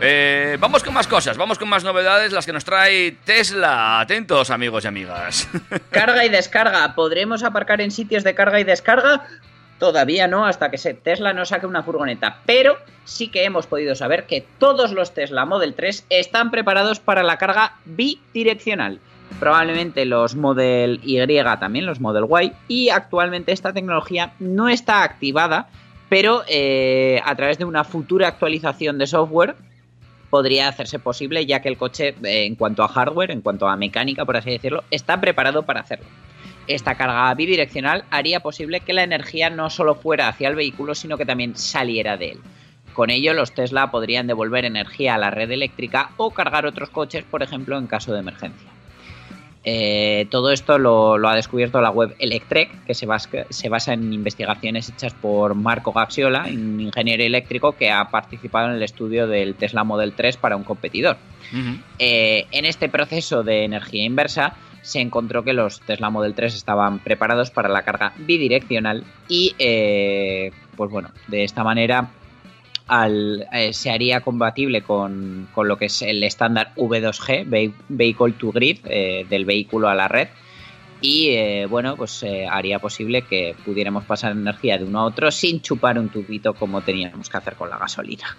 Eh, 0.00 0.56
vamos 0.60 0.82
con 0.82 0.92
más 0.92 1.06
cosas, 1.06 1.36
vamos 1.36 1.58
con 1.58 1.68
más 1.68 1.84
novedades, 1.84 2.32
las 2.32 2.44
que 2.44 2.52
nos 2.52 2.64
trae 2.64 3.12
Tesla. 3.24 4.00
Atentos, 4.00 4.50
amigos 4.50 4.84
y 4.84 4.88
amigas. 4.88 5.48
Carga 5.90 6.24
y 6.24 6.28
descarga. 6.28 6.94
¿Podremos 6.94 7.42
aparcar 7.44 7.80
en 7.80 7.90
sitios 7.90 8.24
de 8.24 8.34
carga 8.34 8.58
y 8.60 8.64
descarga? 8.64 9.26
Todavía 9.78 10.26
no, 10.28 10.46
hasta 10.46 10.70
que 10.70 10.78
se- 10.78 10.94
Tesla 10.94 11.32
no 11.32 11.44
saque 11.44 11.66
una 11.66 11.82
furgoneta. 11.82 12.38
Pero 12.44 12.76
sí 13.04 13.28
que 13.28 13.44
hemos 13.44 13.66
podido 13.66 13.94
saber 13.94 14.24
que 14.26 14.44
todos 14.58 14.90
los 14.92 15.14
Tesla 15.14 15.44
Model 15.46 15.74
3 15.74 16.06
están 16.10 16.50
preparados 16.50 16.98
para 17.00 17.22
la 17.22 17.38
carga 17.38 17.76
bidireccional. 17.84 19.00
Probablemente 19.40 20.04
los 20.04 20.36
Model 20.36 21.00
Y 21.02 21.18
también, 21.58 21.86
los 21.86 22.00
Model 22.00 22.26
Y. 22.42 22.52
Y 22.68 22.88
actualmente 22.90 23.52
esta 23.52 23.72
tecnología 23.72 24.32
no 24.38 24.68
está 24.68 25.02
activada, 25.02 25.68
pero 26.08 26.42
eh, 26.48 27.20
a 27.24 27.34
través 27.34 27.58
de 27.58 27.64
una 27.64 27.84
futura 27.84 28.28
actualización 28.28 28.98
de 28.98 29.06
software 29.06 29.56
podría 30.30 30.68
hacerse 30.68 30.98
posible, 30.98 31.46
ya 31.46 31.60
que 31.60 31.68
el 31.68 31.76
coche, 31.76 32.14
eh, 32.24 32.44
en 32.44 32.56
cuanto 32.56 32.82
a 32.82 32.88
hardware, 32.88 33.30
en 33.30 33.40
cuanto 33.40 33.68
a 33.68 33.76
mecánica, 33.76 34.24
por 34.24 34.36
así 34.36 34.50
decirlo, 34.50 34.84
está 34.90 35.20
preparado 35.20 35.62
para 35.62 35.80
hacerlo. 35.80 36.06
Esta 36.66 36.94
carga 36.96 37.32
bidireccional 37.34 38.04
haría 38.10 38.40
posible 38.40 38.80
que 38.80 38.94
la 38.94 39.02
energía 39.02 39.50
no 39.50 39.68
solo 39.70 39.94
fuera 39.94 40.28
hacia 40.28 40.48
el 40.48 40.56
vehículo, 40.56 40.94
sino 40.94 41.18
que 41.18 41.26
también 41.26 41.56
saliera 41.56 42.16
de 42.16 42.32
él. 42.32 42.38
Con 42.94 43.10
ello, 43.10 43.34
los 43.34 43.52
Tesla 43.52 43.90
podrían 43.90 44.26
devolver 44.26 44.64
energía 44.64 45.14
a 45.14 45.18
la 45.18 45.30
red 45.30 45.50
eléctrica 45.50 46.10
o 46.16 46.30
cargar 46.30 46.64
otros 46.64 46.90
coches, 46.90 47.24
por 47.24 47.42
ejemplo, 47.42 47.76
en 47.76 47.86
caso 47.86 48.12
de 48.12 48.20
emergencia. 48.20 48.73
Eh, 49.66 50.26
todo 50.30 50.52
esto 50.52 50.78
lo, 50.78 51.16
lo 51.16 51.28
ha 51.28 51.34
descubierto 51.34 51.80
la 51.80 51.90
web 51.90 52.14
Electrek, 52.18 52.84
que 52.84 52.94
se 52.94 53.06
basa, 53.06 53.46
se 53.48 53.68
basa 53.70 53.94
en 53.94 54.12
investigaciones 54.12 54.90
hechas 54.90 55.14
por 55.14 55.54
Marco 55.54 55.92
Gaxiola, 55.92 56.44
un 56.48 56.80
ingeniero 56.80 57.24
eléctrico 57.24 57.72
que 57.72 57.90
ha 57.90 58.10
participado 58.10 58.68
en 58.68 58.74
el 58.74 58.82
estudio 58.82 59.26
del 59.26 59.54
Tesla 59.54 59.82
Model 59.82 60.12
3 60.12 60.36
para 60.36 60.56
un 60.56 60.64
competidor. 60.64 61.16
Eh, 61.98 62.46
en 62.50 62.64
este 62.64 62.88
proceso 62.88 63.42
de 63.42 63.64
energía 63.64 64.04
inversa 64.04 64.54
se 64.82 65.00
encontró 65.00 65.44
que 65.44 65.54
los 65.54 65.80
Tesla 65.80 66.10
Model 66.10 66.34
3 66.34 66.54
estaban 66.54 66.98
preparados 66.98 67.50
para 67.50 67.68
la 67.68 67.82
carga 67.82 68.12
bidireccional 68.18 69.04
y 69.28 69.54
eh, 69.58 70.52
pues 70.76 70.90
bueno, 70.90 71.10
de 71.28 71.44
esta 71.44 71.64
manera 71.64 72.10
al- 72.86 73.46
eh, 73.52 73.72
se 73.72 73.90
haría 73.90 74.20
compatible 74.20 74.82
con, 74.82 75.48
con 75.54 75.68
lo 75.68 75.76
que 75.78 75.86
es 75.86 76.02
el 76.02 76.22
estándar 76.22 76.72
V2G, 76.76 77.44
Ve- 77.48 77.72
Vehicle 77.88 78.32
to 78.32 78.52
Grid, 78.52 78.78
eh, 78.84 79.26
del 79.28 79.44
vehículo 79.44 79.88
a 79.88 79.94
la 79.94 80.08
red. 80.08 80.28
Y 81.00 81.30
eh, 81.30 81.66
bueno, 81.68 81.96
pues 81.96 82.24
haría 82.50 82.78
posible 82.78 83.22
que 83.22 83.54
pudiéramos 83.64 84.04
pasar 84.04 84.32
energía 84.32 84.78
de 84.78 84.84
uno 84.84 85.00
a 85.00 85.04
otro 85.04 85.30
sin 85.30 85.60
chupar 85.60 85.98
un 85.98 86.08
tubito 86.08 86.54
como 86.54 86.80
teníamos 86.80 87.28
que 87.28 87.36
hacer 87.36 87.54
con 87.56 87.68
la 87.68 87.76
gasolina. 87.78 88.36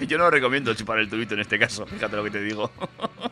Yo 0.06 0.18
no 0.18 0.30
recomiendo 0.30 0.74
chupar 0.74 0.98
el 0.98 1.08
tubito 1.08 1.34
en 1.34 1.40
este 1.40 1.58
caso, 1.58 1.86
fíjate 1.86 2.16
lo 2.16 2.24
que 2.24 2.30
te 2.30 2.42
digo. 2.42 2.70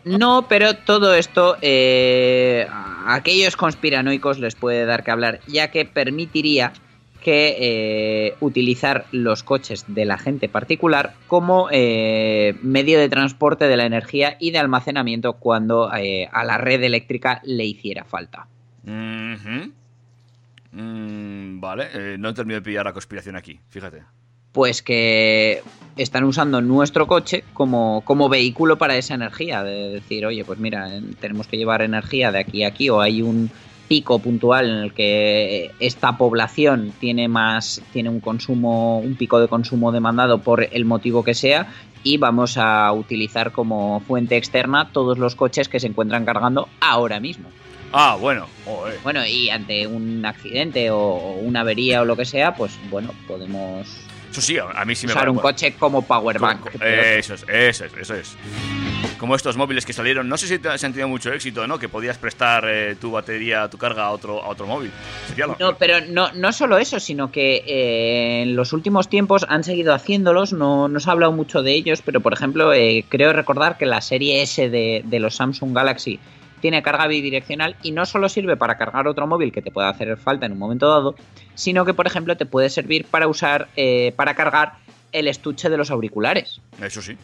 No, 0.04 0.46
pero 0.48 0.74
todo 0.74 1.12
esto 1.12 1.58
eh, 1.60 2.66
a 2.70 3.14
aquellos 3.14 3.56
conspiranoicos 3.56 4.38
les 4.38 4.54
puede 4.54 4.86
dar 4.86 5.04
que 5.04 5.10
hablar, 5.10 5.40
ya 5.46 5.70
que 5.70 5.84
permitiría 5.84 6.72
que 7.28 7.56
eh, 7.60 8.36
utilizar 8.40 9.04
los 9.12 9.42
coches 9.42 9.84
de 9.86 10.06
la 10.06 10.16
gente 10.16 10.48
particular 10.48 11.12
como 11.26 11.68
eh, 11.70 12.56
medio 12.62 12.98
de 12.98 13.10
transporte 13.10 13.68
de 13.68 13.76
la 13.76 13.84
energía 13.84 14.38
y 14.40 14.50
de 14.50 14.56
almacenamiento 14.56 15.34
cuando 15.34 15.94
eh, 15.94 16.26
a 16.32 16.42
la 16.44 16.56
red 16.56 16.82
eléctrica 16.82 17.42
le 17.44 17.66
hiciera 17.66 18.04
falta. 18.04 18.46
Mm, 20.72 21.60
vale, 21.60 22.16
no 22.16 22.30
he 22.30 22.32
terminado 22.32 22.62
de 22.62 22.64
pillar 22.64 22.86
la 22.86 22.94
conspiración 22.94 23.36
aquí, 23.36 23.60
fíjate. 23.68 24.04
Pues 24.52 24.82
que 24.82 25.62
están 25.98 26.24
usando 26.24 26.62
nuestro 26.62 27.06
coche 27.06 27.44
como, 27.52 28.00
como 28.06 28.30
vehículo 28.30 28.78
para 28.78 28.96
esa 28.96 29.12
energía. 29.12 29.62
De 29.62 29.90
decir, 29.90 30.24
oye, 30.24 30.46
pues 30.46 30.58
mira, 30.58 30.88
tenemos 31.20 31.46
que 31.46 31.58
llevar 31.58 31.82
energía 31.82 32.32
de 32.32 32.38
aquí 32.38 32.64
a 32.64 32.68
aquí 32.68 32.88
o 32.88 33.02
hay 33.02 33.20
un 33.20 33.50
pico 33.88 34.18
puntual 34.18 34.68
en 34.68 34.76
el 34.76 34.92
que 34.92 35.70
esta 35.80 36.16
población 36.18 36.92
tiene 37.00 37.26
más 37.26 37.82
tiene 37.92 38.10
un 38.10 38.20
consumo 38.20 38.98
un 38.98 39.16
pico 39.16 39.40
de 39.40 39.48
consumo 39.48 39.90
demandado 39.92 40.38
por 40.38 40.68
el 40.70 40.84
motivo 40.84 41.24
que 41.24 41.34
sea 41.34 41.68
y 42.02 42.18
vamos 42.18 42.56
a 42.58 42.92
utilizar 42.92 43.52
como 43.52 44.00
fuente 44.00 44.36
externa 44.36 44.90
todos 44.92 45.18
los 45.18 45.34
coches 45.34 45.68
que 45.68 45.80
se 45.80 45.86
encuentran 45.86 46.24
cargando 46.24 46.68
ahora 46.80 47.18
mismo. 47.18 47.48
Ah, 47.92 48.16
bueno. 48.20 48.46
Bueno, 49.02 49.26
y 49.26 49.50
ante 49.50 49.86
un 49.86 50.24
accidente 50.24 50.90
o, 50.90 51.16
una 51.42 51.60
avería 51.60 52.02
o 52.02 52.04
lo 52.04 52.16
que 52.16 52.24
sea, 52.24 52.54
pues 52.54 52.78
bueno, 52.90 53.12
podemos 53.26 53.88
Eso 54.30 54.40
sí, 54.40 54.58
a 54.58 54.84
mí 54.84 54.94
sí 54.94 55.06
me 55.06 55.12
usar 55.12 55.28
un 55.30 55.38
coche 55.38 55.74
como 55.74 56.02
powerbank. 56.02 56.82
Eso 56.82 57.34
es, 57.34 57.44
eso 57.48 57.84
es, 57.86 57.92
eso 57.96 58.14
es. 58.14 58.36
Como 59.18 59.34
estos 59.34 59.56
móviles 59.56 59.84
que 59.84 59.92
salieron, 59.92 60.28
no 60.28 60.36
sé 60.36 60.46
si 60.46 60.58
te- 60.60 60.76
se 60.78 60.86
han 60.86 60.92
tenido 60.92 61.08
mucho 61.08 61.32
éxito, 61.32 61.66
¿no? 61.66 61.78
Que 61.78 61.88
podías 61.88 62.18
prestar 62.18 62.64
eh, 62.68 62.94
tu 63.00 63.10
batería, 63.10 63.68
tu 63.68 63.76
carga 63.76 64.04
a 64.04 64.10
otro, 64.10 64.42
a 64.42 64.48
otro 64.48 64.66
móvil. 64.66 64.90
Sería 65.26 65.46
No, 65.58 65.76
pero 65.76 66.00
no, 66.08 66.30
no 66.32 66.52
solo 66.52 66.78
eso, 66.78 67.00
sino 67.00 67.32
que 67.32 67.64
eh, 67.66 68.42
en 68.42 68.54
los 68.54 68.72
últimos 68.72 69.08
tiempos 69.08 69.44
han 69.48 69.64
seguido 69.64 69.92
haciéndolos, 69.92 70.52
no, 70.52 70.86
no 70.88 71.00
se 71.00 71.08
ha 71.10 71.12
hablado 71.12 71.32
mucho 71.32 71.62
de 71.62 71.72
ellos, 71.72 72.00
pero 72.04 72.20
por 72.20 72.32
ejemplo, 72.32 72.72
eh, 72.72 73.04
creo 73.08 73.32
recordar 73.32 73.76
que 73.76 73.86
la 73.86 74.00
serie 74.00 74.42
S 74.42 74.70
de, 74.70 75.02
de 75.04 75.18
los 75.20 75.34
Samsung 75.34 75.74
Galaxy 75.74 76.20
tiene 76.60 76.82
carga 76.82 77.06
bidireccional 77.08 77.74
y 77.82 77.90
no 77.92 78.06
solo 78.06 78.28
sirve 78.28 78.56
para 78.56 78.76
cargar 78.78 79.08
otro 79.08 79.26
móvil 79.26 79.50
que 79.52 79.62
te 79.62 79.70
pueda 79.72 79.88
hacer 79.88 80.16
falta 80.16 80.46
en 80.46 80.52
un 80.52 80.58
momento 80.58 80.88
dado, 80.88 81.14
sino 81.54 81.84
que 81.84 81.94
por 81.94 82.06
ejemplo 82.06 82.36
te 82.36 82.46
puede 82.46 82.70
servir 82.70 83.04
para 83.04 83.26
usar, 83.28 83.68
para 84.16 84.34
cargar 84.34 84.74
el 85.12 85.28
estuche 85.28 85.70
de 85.70 85.76
los 85.76 85.90
auriculares 85.90 86.60
Eso 86.82 87.00
sí. 87.00 87.16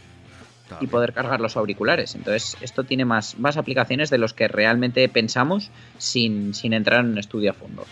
Y 0.81 0.87
poder 0.87 1.13
cargar 1.13 1.41
los 1.41 1.57
auriculares. 1.57 2.15
Entonces, 2.15 2.57
esto 2.61 2.85
tiene 2.85 3.05
más, 3.05 3.39
más 3.39 3.57
aplicaciones 3.57 4.11
de 4.11 4.19
los 4.19 4.33
que 4.33 4.49
realmente 4.49 5.09
pensamos 5.09 5.71
sin, 5.99 6.55
sin 6.55 6.73
entrar 6.73 7.01
en 7.01 7.13
un 7.13 7.19
estudio 7.19 7.51
a 7.51 7.55
fondo. 7.55 7.85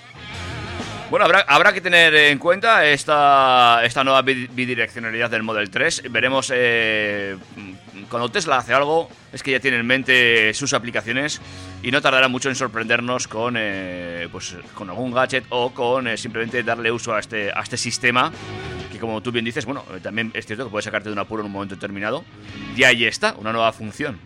Bueno, 1.12 1.26
habrá, 1.26 1.40
habrá 1.46 1.74
que 1.74 1.82
tener 1.82 2.14
en 2.14 2.38
cuenta 2.38 2.86
esta, 2.86 3.82
esta 3.84 4.02
nueva 4.02 4.22
bi- 4.22 4.46
bidireccionalidad 4.46 5.28
del 5.28 5.42
Model 5.42 5.68
3. 5.68 6.04
Veremos 6.10 6.50
eh, 6.54 7.36
cuando 8.08 8.30
Tesla 8.30 8.56
hace 8.56 8.72
algo, 8.72 9.10
es 9.30 9.42
que 9.42 9.50
ya 9.50 9.60
tiene 9.60 9.76
en 9.76 9.86
mente 9.86 10.54
sus 10.54 10.72
aplicaciones 10.72 11.38
y 11.82 11.90
no 11.90 12.00
tardará 12.00 12.28
mucho 12.28 12.48
en 12.48 12.54
sorprendernos 12.54 13.28
con, 13.28 13.56
eh, 13.58 14.26
pues, 14.32 14.56
con 14.72 14.88
algún 14.88 15.12
gadget 15.12 15.44
o 15.50 15.74
con 15.74 16.08
eh, 16.08 16.16
simplemente 16.16 16.62
darle 16.62 16.90
uso 16.90 17.14
a 17.14 17.20
este, 17.20 17.52
a 17.52 17.60
este 17.60 17.76
sistema. 17.76 18.32
Que 18.90 18.98
como 18.98 19.20
tú 19.20 19.30
bien 19.32 19.44
dices, 19.44 19.66
bueno, 19.66 19.84
eh, 19.94 20.00
también 20.02 20.30
es 20.32 20.46
cierto 20.46 20.64
que 20.64 20.70
puede 20.70 20.82
sacarte 20.82 21.10
de 21.10 21.12
un 21.12 21.18
apuro 21.18 21.42
en 21.42 21.46
un 21.48 21.52
momento 21.52 21.74
determinado. 21.74 22.24
Y 22.74 22.84
ahí 22.84 23.04
está, 23.04 23.34
una 23.36 23.52
nueva 23.52 23.70
función. 23.74 24.18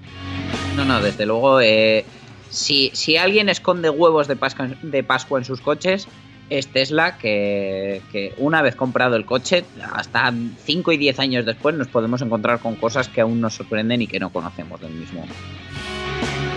No, 0.77 0.85
no, 0.85 1.01
desde 1.01 1.27
luego, 1.27 1.61
eh, 1.61 2.05
si, 2.49 2.93
si 2.95 3.17
alguien 3.17 3.49
esconde 3.49 3.91
huevos 3.91 4.29
de 4.29 4.37
Pascua, 4.37 4.69
de 4.83 5.03
Pascua 5.03 5.41
en 5.41 5.45
sus 5.45 5.61
coches, 5.61 6.07
es 6.51 6.69
Tesla, 6.69 7.19
que, 7.19 8.03
que 8.13 8.33
una 8.39 8.63
vez 8.63 8.77
comprado 8.77 9.17
el 9.17 9.25
coche, 9.25 9.65
hasta 9.93 10.33
5 10.65 10.93
y 10.93 10.97
10 10.97 11.19
años 11.19 11.45
después 11.47 11.75
nos 11.75 11.89
podemos 11.89 12.23
encontrar 12.23 12.61
con 12.61 12.77
cosas 12.77 13.09
que 13.09 13.21
aún 13.21 13.41
nos 13.41 13.55
sorprenden 13.55 14.03
y 14.03 14.07
que 14.07 14.21
no 14.21 14.31
conocemos 14.31 14.81
del 14.81 14.93
mismo. 14.93 15.27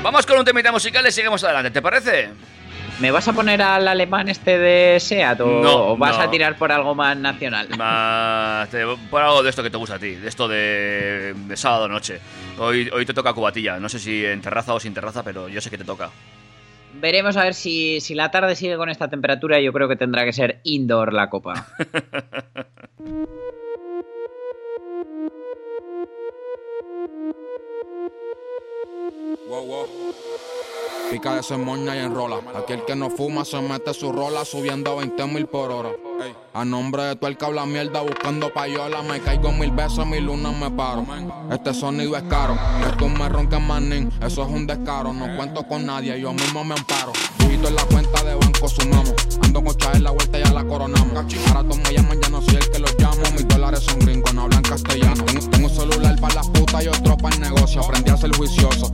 Vamos 0.03 0.25
con 0.25 0.37
un 0.39 0.45
temita 0.45 0.71
musical 0.71 1.05
y 1.07 1.11
seguimos 1.11 1.43
adelante, 1.43 1.71
¿te 1.71 1.81
parece? 1.81 2.29
¿Me 2.99 3.11
vas 3.11 3.27
a 3.29 3.33
poner 3.33 3.61
al 3.61 3.87
alemán 3.87 4.27
este 4.27 4.57
de 4.57 4.99
SEAT 4.99 5.39
o, 5.41 5.61
No, 5.61 5.97
vas 5.97 6.17
no. 6.17 6.23
a 6.23 6.29
tirar 6.31 6.57
por 6.57 6.71
algo 6.71 6.95
más 6.95 7.15
nacional? 7.17 7.67
Más, 7.77 8.69
te- 8.69 8.83
por 9.09 9.21
algo 9.21 9.41
de 9.41 9.49
esto 9.49 9.63
que 9.63 9.69
te 9.69 9.77
gusta 9.77 9.95
a 9.95 9.99
ti, 9.99 10.11
de 10.15 10.27
esto 10.27 10.47
de, 10.49 11.33
de 11.33 11.57
sábado 11.57 11.87
noche. 11.87 12.19
Hoy, 12.57 12.89
hoy 12.93 13.05
te 13.05 13.13
toca 13.13 13.31
cubatilla, 13.33 13.79
no 13.79 13.87
sé 13.87 13.99
si 13.99 14.25
en 14.25 14.41
terraza 14.41 14.73
o 14.73 14.79
sin 14.81 14.93
terraza, 14.93 15.23
pero 15.23 15.47
yo 15.47 15.61
sé 15.61 15.69
que 15.69 15.77
te 15.77 15.85
toca. 15.85 16.09
Veremos 16.99 17.37
a 17.37 17.43
ver 17.43 17.53
si, 17.53 18.01
si 18.01 18.15
la 18.15 18.31
tarde 18.31 18.55
sigue 18.55 18.77
con 18.77 18.89
esta 18.89 19.09
temperatura. 19.09 19.59
Yo 19.59 19.73
creo 19.73 19.87
que 19.87 19.95
tendrá 19.95 20.25
que 20.25 20.33
ser 20.33 20.61
indoor 20.63 21.13
la 21.13 21.29
copa. 21.29 21.67
Pica 31.11 31.41
de 31.41 31.57
moña 31.57 31.95
y 31.95 31.99
enrola. 31.99 32.39
Aquel 32.55 32.85
que 32.85 32.95
no 32.95 33.09
fuma 33.09 33.43
se 33.43 33.59
mete 33.61 33.93
su 33.95 34.11
rola 34.11 34.45
subiendo 34.45 34.91
a 34.91 34.95
20 34.95 35.25
mil 35.25 35.47
por 35.47 35.71
hora. 35.71 35.89
A 36.53 36.63
nombre 36.63 37.03
de 37.03 37.15
tu 37.15 37.25
el 37.25 37.35
que 37.35 37.45
habla 37.45 37.65
mierda 37.65 38.01
buscando 38.01 38.53
payola. 38.53 39.01
Me 39.01 39.19
caigo 39.19 39.51
mil 39.51 39.71
veces, 39.71 40.05
mil 40.05 40.25
lunas 40.25 40.55
me 40.55 40.69
paro. 40.69 41.05
Este 41.51 41.73
sonido 41.73 42.15
es 42.15 42.23
caro. 42.23 42.55
Tú 42.99 43.07
me 43.07 43.27
ronques 43.27 43.59
manín. 43.59 44.11
Eso 44.21 44.43
es 44.43 44.49
un 44.49 44.67
descaro. 44.67 45.11
No 45.11 45.35
cuento 45.35 45.63
con 45.67 45.85
nadie, 45.85 46.19
yo 46.21 46.31
mismo 46.31 46.63
me 46.63 46.75
amparo. 46.75 47.11
Dígito 47.39 47.69
en 47.69 47.75
la 47.75 47.85
cuenta 47.85 48.23
de 48.23 48.35
banco 48.35 48.69
sumamos. 48.69 49.15
Ando 49.43 49.63
con 49.63 49.75
en 49.95 50.03
la 50.03 50.11
vuelta 50.11 50.39
y 50.39 50.43
ya 50.43 50.53
la 50.53 50.63
coronamos. 50.63 51.25
Ahora 51.47 51.63
todos 51.63 51.77
me 51.77 51.93
llaman, 51.93 52.21
ya 52.21 52.29
no 52.29 52.41
soy 52.41 52.55
el 52.55 52.69
que 52.69 52.79
los 52.79 52.95
llamo. 52.99 53.21
Mis 53.33 53.47
dólares 53.47 53.79
son 53.79 53.99
gringos, 53.99 54.33
no 54.33 54.43
hablan 54.43 54.61
castellano. 54.61 55.23
Tengo, 55.25 55.49
tengo 55.49 55.67
un 55.67 55.73
celular 55.73 56.19
para 56.19 56.35
las 56.35 56.49
putas 56.49 56.83
y 56.83 56.87
otro 56.87 57.17
para 57.17 57.35
el 57.35 57.41
negocio. 57.41 57.81
Aprendí 57.81 58.11
a 58.11 58.17
ser 58.17 58.35
juicioso. 58.35 58.88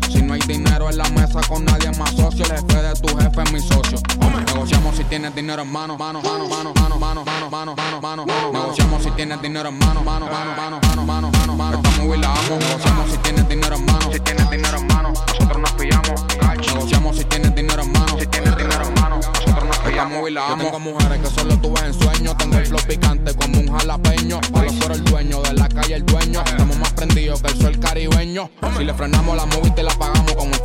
Tu 3.02 3.18
jefe 3.18 3.42
es 3.44 3.52
mi 3.52 3.60
socio. 3.60 4.00
Negociamos 4.48 4.96
si 4.96 5.04
tienes 5.06 5.34
dinero 5.36 5.62
en 5.62 5.72
mano, 5.72 5.98
mano, 5.98 6.22
mano, 6.22 6.48
mano, 6.48 6.74
mano, 6.74 7.00
mano, 7.00 7.24
mano, 7.26 7.50
mano, 7.50 7.76
mano, 8.02 8.02
mano. 8.02 8.52
Negociamos 8.52 9.04
si 9.04 9.12
tienes 9.12 9.42
dinero 9.42 9.70
en 9.70 9.78
mano, 9.80 10.04
mano, 10.04 10.28
mano, 10.28 10.56
mano, 10.56 10.80
mano, 10.80 11.06
mano, 11.06 11.32
mano, 11.32 11.56
mano. 11.56 11.78
Esta 11.78 12.02
movie 12.02 12.18
la 12.18 12.32
amo. 12.32 12.58
Negociamos 12.60 13.12
si 13.12 13.18
tienes 13.18 13.48
dinero 13.50 13.76
en 13.76 13.86
mano, 13.86 14.12
si 14.12 14.20
tienes 14.20 14.50
dinero 14.50 14.78
en 14.78 14.88
mano, 14.88 15.14
nosotros 15.28 15.58
nos 15.58 15.72
pillamos. 15.74 16.26
Negociamos 16.74 17.18
si 17.18 17.26
tienes 17.26 17.56
dinero 17.56 17.84
en 17.84 17.92
mano, 17.92 18.20
si 18.20 18.28
tienes 18.28 18.58
dinero 18.58 18.88
en 18.88 18.94
mano, 18.94 19.16
nosotros 19.18 19.66
nos 19.66 19.78
pillamos. 19.80 20.30
Yo 20.30 20.58
tengo 20.58 20.80
mujeres 20.80 21.20
que 21.20 21.28
solo 21.28 21.58
tú 21.58 21.74
ves 21.74 21.84
en 21.84 21.94
sueños. 21.94 22.38
Tengo 22.38 22.58
el 22.58 22.66
flow 22.66 22.82
picante 22.88 23.34
como 23.36 23.60
un 23.60 23.78
jalapeño. 23.78 24.40
Solo 24.54 24.72
por 24.80 24.92
el 24.92 25.04
dueño 25.04 25.42
de 25.42 25.54
la 25.54 25.68
calle, 25.70 25.96
el 25.96 26.06
dueño. 26.06 26.42
Estamos 26.46 26.78
más 26.78 26.94
prendidos 26.94 27.42
que 27.42 27.52
el 27.52 27.62
sol 27.62 27.80
caribeño. 27.80 28.50
Si 28.78 28.84
le 28.84 28.94
frenamos 28.94 29.36
la 29.36 29.46
movie, 29.46 29.72
te 29.72 29.84
la 29.84 29.94
pagamos. 29.94 30.34
Con 30.34 30.54
el 30.54 30.62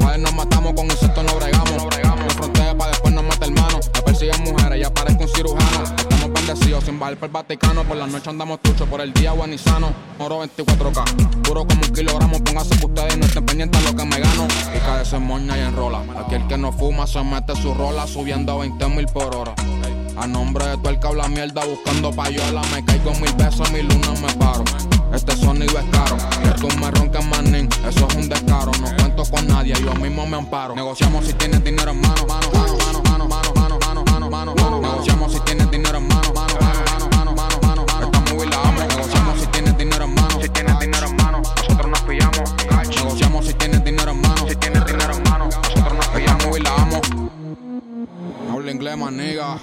bajar 7.00 7.16
por 7.16 7.26
el 7.26 7.32
Vaticano. 7.32 7.84
Por 7.84 7.96
la 7.96 8.06
noche 8.06 8.30
andamos 8.30 8.60
truchos, 8.62 8.88
por 8.88 9.00
el 9.00 9.12
día 9.12 9.32
sano. 9.58 9.92
Oro 10.18 10.44
24K, 10.44 11.42
puro 11.42 11.66
como 11.66 11.80
un 11.82 11.92
kilogramo. 11.92 12.44
Póngase 12.44 12.78
que 12.78 12.86
ustedes 12.86 13.18
no 13.18 13.26
estén 13.26 13.46
pendientes 13.46 13.84
a 13.84 13.90
lo 13.90 13.96
que 13.96 14.04
me 14.04 14.20
gano. 14.20 14.46
Pica 14.72 14.98
de 14.98 15.04
ser 15.04 15.20
moña 15.20 15.56
y 15.56 15.60
enrola. 15.62 16.02
Aquel 16.24 16.46
que 16.46 16.56
no 16.56 16.70
fuma 16.72 17.06
se 17.06 17.22
mete 17.24 17.56
su 17.56 17.74
rola 17.74 18.06
subiendo 18.06 18.52
a 18.52 18.58
20 18.58 18.88
mil 18.88 19.06
por 19.06 19.34
hora. 19.34 19.54
A 20.16 20.26
nombre 20.26 20.66
de 20.66 20.76
tu 20.76 20.88
el 20.90 21.00
que 21.00 21.06
habla 21.06 21.28
mierda 21.28 21.64
buscando 21.64 22.12
payola. 22.12 22.62
Me 22.72 22.84
caigo 22.84 23.12
mil 23.14 23.32
besos, 23.34 23.70
mil 23.72 23.88
lunas 23.88 24.20
me 24.20 24.32
paro. 24.34 24.64
Este 25.14 25.34
sonido 25.36 25.78
es 25.78 25.84
caro. 25.90 26.16
Tú 26.60 26.68
me 26.78 26.90
roncas 26.90 27.24
manín, 27.26 27.68
eso 27.88 28.06
es 28.08 28.14
un 28.14 28.28
descaro. 28.28 28.70
No 28.80 28.94
cuento 28.96 29.24
con 29.24 29.46
nadie, 29.46 29.74
yo 29.82 29.94
mismo 29.94 30.26
me 30.26 30.36
amparo. 30.36 30.74
Negociamos 30.74 31.24
si 31.24 31.32
tienes 31.32 31.64
dinero 31.64 31.90
en 31.92 32.00
mano, 32.00 32.26
mano, 32.26 32.50
mano, 32.52 33.02
mano, 33.02 33.28
mano, 33.28 34.30
mano, 34.30 34.54
mano. 34.54 34.80
Negociamos 34.80 35.32
si 35.32 35.40
tienes 35.40 35.70
dinero 35.70 35.98
en 35.98 36.06
mano, 36.06 36.32
mano, 36.34 36.49
inglés, 48.70 48.96
maniga. 48.96 49.58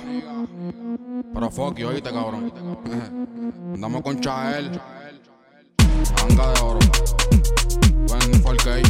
Pero 1.34 1.52
fuck 1.52 1.78
you, 1.78 1.88
oíste, 1.88 2.12
cabrón. 2.12 2.52
Andamos 3.74 4.02
con 4.02 4.20
Chael. 4.20 4.72
Anga 6.24 6.54
de 6.54 6.60
oro. 6.62 6.80
24K. 8.08 8.82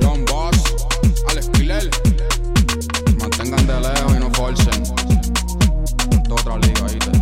John 0.00 0.24
Boss. 0.24 0.62
Alex 1.28 1.48
Piler. 1.50 1.90
Mantengan 3.18 3.66
de 3.66 3.80
lejos 3.80 4.16
y 4.16 4.20
no 4.20 4.30
forcen. 4.30 4.82
Esto 4.82 6.34
es 6.34 6.40
otra 6.40 6.58
liga, 6.58 6.82
oíste. 6.84 7.12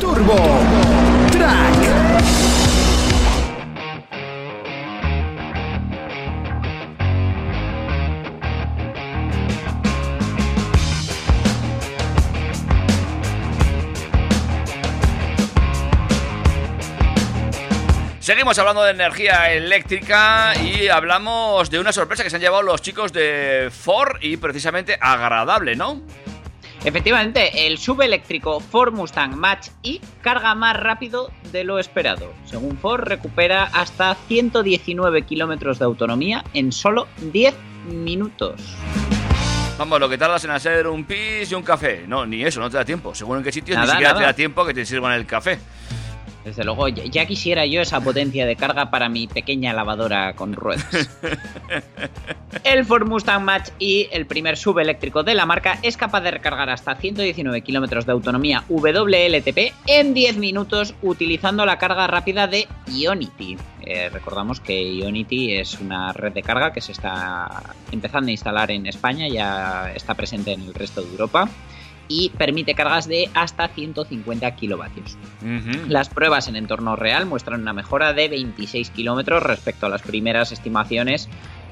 Turbo 0.00 0.57
Seguimos 18.48 18.60
hablando 18.60 18.82
de 18.84 18.92
energía 18.92 19.52
eléctrica 19.52 20.54
y 20.56 20.88
hablamos 20.88 21.68
de 21.68 21.78
una 21.80 21.92
sorpresa 21.92 22.22
que 22.24 22.30
se 22.30 22.36
han 22.36 22.40
llevado 22.40 22.62
los 22.62 22.80
chicos 22.80 23.12
de 23.12 23.68
Ford 23.70 24.16
y 24.22 24.38
precisamente 24.38 24.96
agradable, 24.98 25.76
¿no? 25.76 26.00
Efectivamente, 26.82 27.66
el 27.66 27.76
subeléctrico 27.76 28.60
Ford 28.60 28.94
Mustang 28.94 29.34
Match 29.36 29.68
E 29.82 30.00
carga 30.22 30.54
más 30.54 30.80
rápido 30.80 31.30
de 31.52 31.64
lo 31.64 31.78
esperado. 31.78 32.32
Según 32.46 32.78
Ford, 32.78 33.02
recupera 33.02 33.64
hasta 33.64 34.14
119 34.14 35.26
kilómetros 35.26 35.78
de 35.78 35.84
autonomía 35.84 36.42
en 36.54 36.72
solo 36.72 37.06
10 37.18 37.54
minutos. 37.84 38.62
Vamos, 39.76 40.00
lo 40.00 40.08
que 40.08 40.16
tardas 40.16 40.42
en 40.44 40.52
hacer 40.52 40.86
un 40.86 41.04
pis 41.04 41.52
y 41.52 41.54
un 41.54 41.62
café. 41.62 42.04
No, 42.08 42.24
ni 42.24 42.42
eso, 42.44 42.60
no 42.60 42.70
te 42.70 42.78
da 42.78 42.84
tiempo. 42.86 43.14
Según 43.14 43.36
en 43.36 43.44
qué 43.44 43.52
sitio, 43.52 43.74
ni 43.74 43.82
Nada, 43.82 43.92
siquiera 43.92 44.14
te 44.14 44.20
nada. 44.20 44.26
da 44.28 44.32
tiempo 44.32 44.64
que 44.64 44.72
te 44.72 44.86
sirvan 44.86 45.12
el 45.12 45.26
café. 45.26 45.58
Desde 46.44 46.64
luego, 46.64 46.88
ya, 46.88 47.04
ya 47.04 47.26
quisiera 47.26 47.66
yo 47.66 47.80
esa 47.80 48.00
potencia 48.00 48.46
de 48.46 48.56
carga 48.56 48.90
para 48.90 49.08
mi 49.08 49.26
pequeña 49.26 49.72
lavadora 49.72 50.34
con 50.34 50.54
ruedas. 50.54 51.10
El 52.64 52.84
Ford 52.84 53.06
Mustang 53.06 53.44
Mach 53.44 53.68
y 53.78 54.08
el 54.10 54.26
primer 54.26 54.56
subeléctrico 54.56 55.22
de 55.22 55.34
la 55.34 55.46
marca 55.46 55.78
es 55.82 55.96
capaz 55.96 56.22
de 56.22 56.30
recargar 56.30 56.70
hasta 56.70 56.94
119 56.94 57.60
kilómetros 57.62 58.06
de 58.06 58.12
autonomía 58.12 58.64
WLTP 58.68 59.74
en 59.86 60.14
10 60.14 60.38
minutos 60.38 60.94
utilizando 61.02 61.66
la 61.66 61.78
carga 61.78 62.06
rápida 62.06 62.46
de 62.46 62.66
Ionity. 62.86 63.56
Eh, 63.82 64.08
recordamos 64.10 64.60
que 64.60 64.82
Ionity 64.82 65.54
es 65.54 65.78
una 65.80 66.12
red 66.12 66.32
de 66.32 66.42
carga 66.42 66.72
que 66.72 66.80
se 66.80 66.92
está 66.92 67.74
empezando 67.92 68.28
a 68.28 68.32
instalar 68.32 68.70
en 68.70 68.86
España, 68.86 69.28
ya 69.28 69.92
está 69.94 70.14
presente 70.14 70.52
en 70.52 70.62
el 70.62 70.74
resto 70.74 71.02
de 71.02 71.10
Europa 71.10 71.48
y 72.08 72.30
permite 72.30 72.74
cargas 72.74 73.06
de 73.06 73.30
hasta 73.34 73.68
150 73.68 74.54
kilovatios. 74.56 75.16
Las 75.88 76.08
pruebas 76.08 76.48
en 76.48 76.56
entorno 76.56 76.96
real 76.96 77.26
muestran 77.26 77.60
una 77.60 77.72
mejora 77.72 78.12
de 78.12 78.28
26 78.28 78.90
kilómetros 78.90 79.42
respecto 79.42 79.86
a 79.86 79.90
las 79.90 80.02
primeras 80.02 80.52
estimaciones 80.52 81.28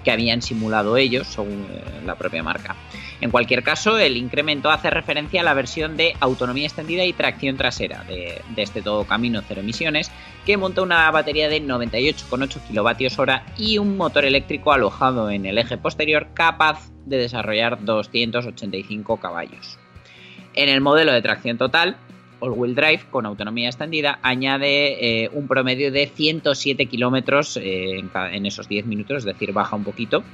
que 0.06 0.12
habían 0.12 0.40
simulado 0.40 0.96
ellos, 0.96 1.26
según 1.26 1.66
eh, 1.68 1.82
la 2.06 2.14
propia 2.14 2.40
marca. 2.44 2.76
En 3.20 3.32
cualquier 3.32 3.64
caso, 3.64 3.98
el 3.98 4.16
incremento 4.16 4.70
hace 4.70 4.88
referencia 4.88 5.40
a 5.40 5.44
la 5.44 5.52
versión 5.52 5.96
de 5.96 6.14
autonomía 6.20 6.66
extendida 6.66 7.04
y 7.04 7.12
tracción 7.12 7.56
trasera 7.56 8.04
de, 8.04 8.40
de 8.54 8.62
este 8.62 8.82
todo 8.82 9.04
camino 9.04 9.42
cero 9.48 9.62
emisiones, 9.62 10.12
que 10.44 10.56
monta 10.56 10.82
una 10.82 11.10
batería 11.10 11.48
de 11.48 11.60
98,8 11.60 12.68
kilovatios 12.68 13.18
hora 13.18 13.46
y 13.58 13.78
un 13.78 13.96
motor 13.96 14.24
eléctrico 14.24 14.72
alojado 14.72 15.28
en 15.28 15.44
el 15.44 15.58
eje 15.58 15.76
posterior 15.76 16.28
capaz 16.34 16.88
de 17.04 17.16
desarrollar 17.16 17.84
285 17.84 19.16
caballos. 19.16 19.76
En 20.56 20.70
el 20.70 20.80
modelo 20.80 21.12
de 21.12 21.20
tracción 21.20 21.58
total, 21.58 21.96
all-wheel 22.40 22.74
drive 22.74 23.02
con 23.10 23.26
autonomía 23.26 23.68
extendida 23.68 24.18
añade 24.22 25.24
eh, 25.24 25.30
un 25.34 25.46
promedio 25.46 25.92
de 25.92 26.06
107 26.06 26.86
kilómetros 26.86 27.58
eh, 27.58 28.02
en, 28.32 28.46
esos 28.46 28.66
10 28.66 28.86
minutos, 28.86 29.18
es 29.18 29.24
decir, 29.24 29.52
baja 29.52 29.76
un 29.76 29.84
poquito. 29.84 30.24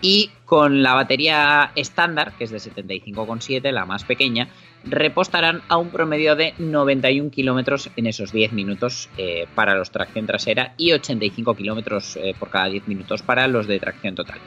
Y 0.00 0.30
con 0.44 0.84
la 0.84 0.94
batería 0.94 1.72
estándar, 1.74 2.34
que 2.38 2.44
es 2.44 2.52
de 2.52 2.58
75,7, 2.58 3.72
la 3.72 3.84
más 3.84 4.04
pequeña, 4.04 4.48
repostarán 4.84 5.62
a 5.66 5.76
un 5.78 5.90
promedio 5.90 6.36
de 6.36 6.54
91 6.58 7.32
kilómetros 7.32 7.90
en 7.96 8.06
esos 8.06 8.30
10 8.30 8.52
minutos 8.52 9.10
eh, 9.18 9.48
para 9.56 9.74
los 9.74 9.90
tracción 9.90 10.26
trasera 10.26 10.74
y 10.76 10.92
85 10.92 11.56
kilómetros 11.56 12.16
por 12.38 12.50
cada 12.50 12.68
10 12.68 12.86
minutos 12.86 13.22
para 13.22 13.48
los 13.48 13.66
de 13.66 13.80
tracción 13.80 14.14
total. 14.14 14.38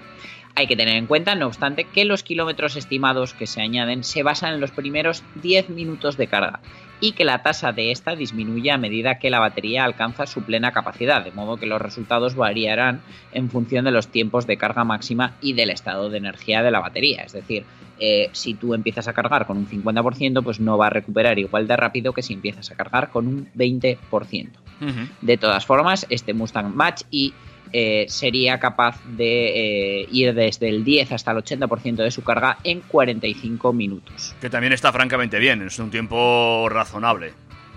Hay 0.56 0.68
que 0.68 0.76
tener 0.76 0.96
en 0.96 1.08
cuenta, 1.08 1.36
no 1.36 1.48
obstante, 1.48 1.86
que 1.86 2.06
los 2.06 2.24
kilómetros 2.24 2.76
estimados 2.76 3.34
que 3.34 3.48
se 3.48 3.62
añaden 3.62 4.04
se 4.04 4.24
basan 4.24 4.54
en 4.54 4.62
los 4.62 4.72
primeros 4.72 5.24
10 5.42 5.70
minutos 5.70 6.18
de 6.18 6.28
carga 6.28 6.60
y 7.02 7.14
que 7.14 7.26
la 7.26 7.42
tasa 7.42 7.72
de 7.72 7.92
esta 7.92 8.16
disminuye 8.16 8.72
a 8.72 8.78
medida 8.78 9.18
que 9.18 9.32
la 9.32 9.40
batería 9.40 9.84
alcanza 9.84 10.28
su 10.28 10.44
plena 10.44 10.72
capacidad, 10.72 11.24
de 11.24 11.32
modo 11.32 11.58
que 11.58 11.66
los 11.66 11.82
resultados 11.82 12.36
variarán 12.36 13.02
en 13.34 13.50
función 13.50 13.86
de 13.86 13.92
los 13.92 14.08
tiempos 14.08 14.46
de 14.46 14.58
carga 14.58 14.84
máxima 14.84 15.34
y 15.42 15.54
del 15.54 15.72
estado 15.72 16.10
de 16.10 16.20
energía 16.20 16.62
de 16.62 16.70
la 16.70 16.80
batería. 16.80 17.24
Es 17.24 17.34
decir, 17.34 17.66
eh, 18.00 18.30
si 18.34 18.54
tú 18.54 18.76
empiezas 18.76 19.08
a 19.08 19.14
cargar 19.14 19.48
con 19.48 19.58
un 19.58 19.68
50%, 19.68 20.44
pues 20.44 20.60
no 20.60 20.78
va 20.78 20.88
a 20.88 20.90
recuperar 20.92 21.40
igual 21.40 21.68
de 21.68 21.76
rápido 21.76 22.14
que 22.14 22.22
si 22.22 22.34
empiezas 22.34 22.70
a 22.72 22.76
cargar 22.76 23.10
con 23.10 23.28
un 23.28 23.50
20%. 23.56 24.50
Ujú. 24.82 25.08
De 25.22 25.38
todas 25.38 25.66
formas, 25.66 26.06
este 26.10 26.34
Mustang 26.34 26.76
Match 26.76 27.02
y 27.10 27.34
eh, 27.74 28.06
sería 28.10 28.60
capaz 28.60 29.00
de 29.06 30.02
eh, 30.02 30.08
ir 30.12 30.34
desde 30.34 30.70
el 30.70 30.84
10 30.84 31.12
hasta 31.12 31.32
el 31.32 31.38
80% 31.38 31.96
de 31.96 32.12
su 32.12 32.24
carga 32.24 32.58
en 32.64 32.82
45 32.82 33.74
minutos. 33.74 34.36
Que 34.42 34.50
también 34.50 34.74
está 34.74 34.92
francamente 34.92 35.40
bien, 35.40 35.62
es 35.62 35.80
un 35.80 35.92
tiempo 35.92 36.68
razonable. 36.70 37.34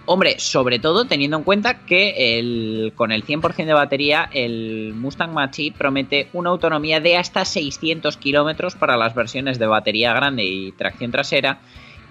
Hombre, 0.07 0.39
sobre 0.39 0.79
todo 0.79 1.07
teniendo 1.07 1.39
en 1.39 1.45
cuenta 1.45 1.87
que 1.87 2.39
el, 2.39 2.93
con 2.95 3.11
el 3.11 3.25
100% 3.25 3.65
de 3.65 3.73
batería, 3.73 4.29
el 4.33 4.93
Mustang 4.95 5.33
Mach-E 5.33 5.73
promete 5.73 6.29
una 6.35 6.51
autonomía 6.51 7.01
de 7.01 7.17
hasta 7.17 7.47
600 7.47 8.19
kilómetros 8.19 8.75
para 8.75 8.99
las 8.99 9.15
versiones 9.15 9.59
de 9.59 9.67
batería 9.67 10.13
grande 10.13 10.45
y 10.45 10.73
tracción 10.73 11.11
trasera 11.11 11.61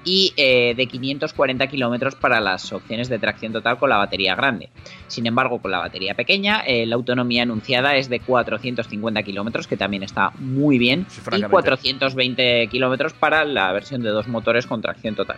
y 0.04 0.34
eh, 0.38 0.74
de 0.76 0.88
540 0.88 1.68
kilómetros 1.68 2.16
para 2.16 2.40
las 2.40 2.72
opciones 2.74 3.10
de 3.10 3.20
tracción 3.20 3.54
total 3.54 3.78
con 3.78 3.90
la 3.90 3.98
batería 3.98 4.36
grande. 4.36 4.70
Sin 5.08 5.26
embargo, 5.26 5.62
con 5.62 5.72
la 5.72 5.80
batería 5.80 6.14
pequeña, 6.16 6.62
eh, 6.66 6.86
la 6.86 6.96
autonomía 6.96 7.44
anunciada 7.44 7.96
es 7.96 8.10
de 8.10 8.20
450 8.20 9.24
kilómetros, 9.24 9.68
que 9.68 9.78
también 9.78 10.04
está 10.04 10.32
muy 10.40 10.78
bien, 10.78 11.06
Sí, 11.10 11.20
y 11.20 11.24
francamente. 11.24 11.52
420 11.52 12.68
kilómetros 12.68 13.14
para 13.14 13.46
la 13.46 13.72
versión 13.72 14.02
de 14.02 14.10
dos 14.10 14.28
motores 14.28 14.68
con 14.68 14.82
tracción 14.82 15.16
total. 15.16 15.38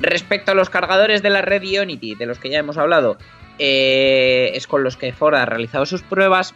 Respecto 0.00 0.52
a 0.52 0.54
los 0.54 0.70
cargadores 0.70 1.22
de 1.22 1.30
la 1.30 1.42
red 1.42 1.62
Ionity, 1.62 2.14
de 2.14 2.26
los 2.26 2.38
que 2.38 2.50
ya 2.50 2.58
hemos 2.58 2.78
hablado, 2.78 3.18
eh, 3.58 4.52
es 4.54 4.66
con 4.66 4.84
los 4.84 4.96
que 4.96 5.12
Ford 5.12 5.34
ha 5.34 5.44
realizado 5.44 5.86
sus 5.86 6.02
pruebas. 6.02 6.54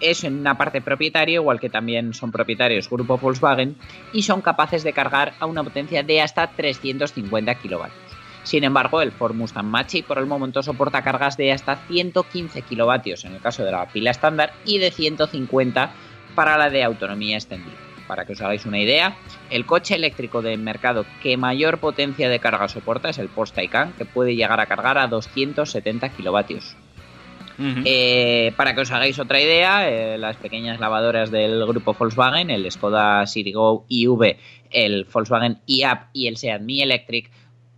Es 0.00 0.24
en 0.24 0.38
una 0.38 0.56
parte 0.56 0.80
propietaria, 0.80 1.34
igual 1.34 1.60
que 1.60 1.70
también 1.70 2.14
son 2.14 2.32
propietarios 2.32 2.88
Grupo 2.88 3.18
Volkswagen, 3.18 3.76
y 4.12 4.22
son 4.22 4.40
capaces 4.40 4.82
de 4.82 4.92
cargar 4.92 5.34
a 5.40 5.46
una 5.46 5.62
potencia 5.62 6.02
de 6.02 6.20
hasta 6.20 6.46
350 6.48 7.54
kilovatios. 7.56 8.10
Sin 8.42 8.64
embargo, 8.64 9.02
el 9.02 9.12
Ford 9.12 9.34
Mustang 9.34 9.66
Mach-E 9.66 10.02
por 10.02 10.18
el 10.18 10.26
momento 10.26 10.62
soporta 10.62 11.02
cargas 11.02 11.36
de 11.36 11.52
hasta 11.52 11.76
115 11.76 12.62
kilovatios 12.62 13.24
en 13.24 13.34
el 13.34 13.40
caso 13.40 13.64
de 13.64 13.72
la 13.72 13.86
pila 13.86 14.10
estándar 14.10 14.52
y 14.64 14.78
de 14.78 14.90
150 14.90 15.92
para 16.34 16.56
la 16.56 16.70
de 16.70 16.82
autonomía 16.82 17.36
extendida. 17.36 17.76
Para 18.06 18.24
que 18.24 18.32
os 18.32 18.40
hagáis 18.40 18.66
una 18.66 18.80
idea, 18.80 19.16
el 19.50 19.66
coche 19.66 19.94
eléctrico 19.94 20.42
del 20.42 20.58
mercado 20.58 21.04
que 21.22 21.36
mayor 21.36 21.78
potencia 21.78 22.28
de 22.28 22.40
carga 22.40 22.68
soporta 22.68 23.10
es 23.10 23.18
el 23.18 23.28
Porsche 23.28 23.54
Taycan, 23.54 23.92
que 23.92 24.04
puede 24.04 24.34
llegar 24.34 24.58
a 24.58 24.66
cargar 24.66 24.98
a 24.98 25.06
270 25.06 26.08
kilovatios. 26.08 26.74
Eh, 27.84 28.52
para 28.56 28.74
que 28.74 28.80
os 28.80 28.90
hagáis 28.90 29.18
otra 29.18 29.40
idea, 29.40 29.88
eh, 29.88 30.16
las 30.18 30.36
pequeñas 30.36 30.80
lavadoras 30.80 31.30
del 31.30 31.66
grupo 31.66 31.94
Volkswagen, 31.94 32.50
el 32.50 32.70
Skoda 32.70 33.26
Citigo 33.26 33.84
IV, 33.88 34.36
el 34.70 35.04
Volkswagen 35.04 35.58
e-Up 35.66 36.06
y 36.12 36.26
el 36.26 36.36
Seat 36.36 36.62
Mi 36.62 36.80
Electric, 36.80 37.30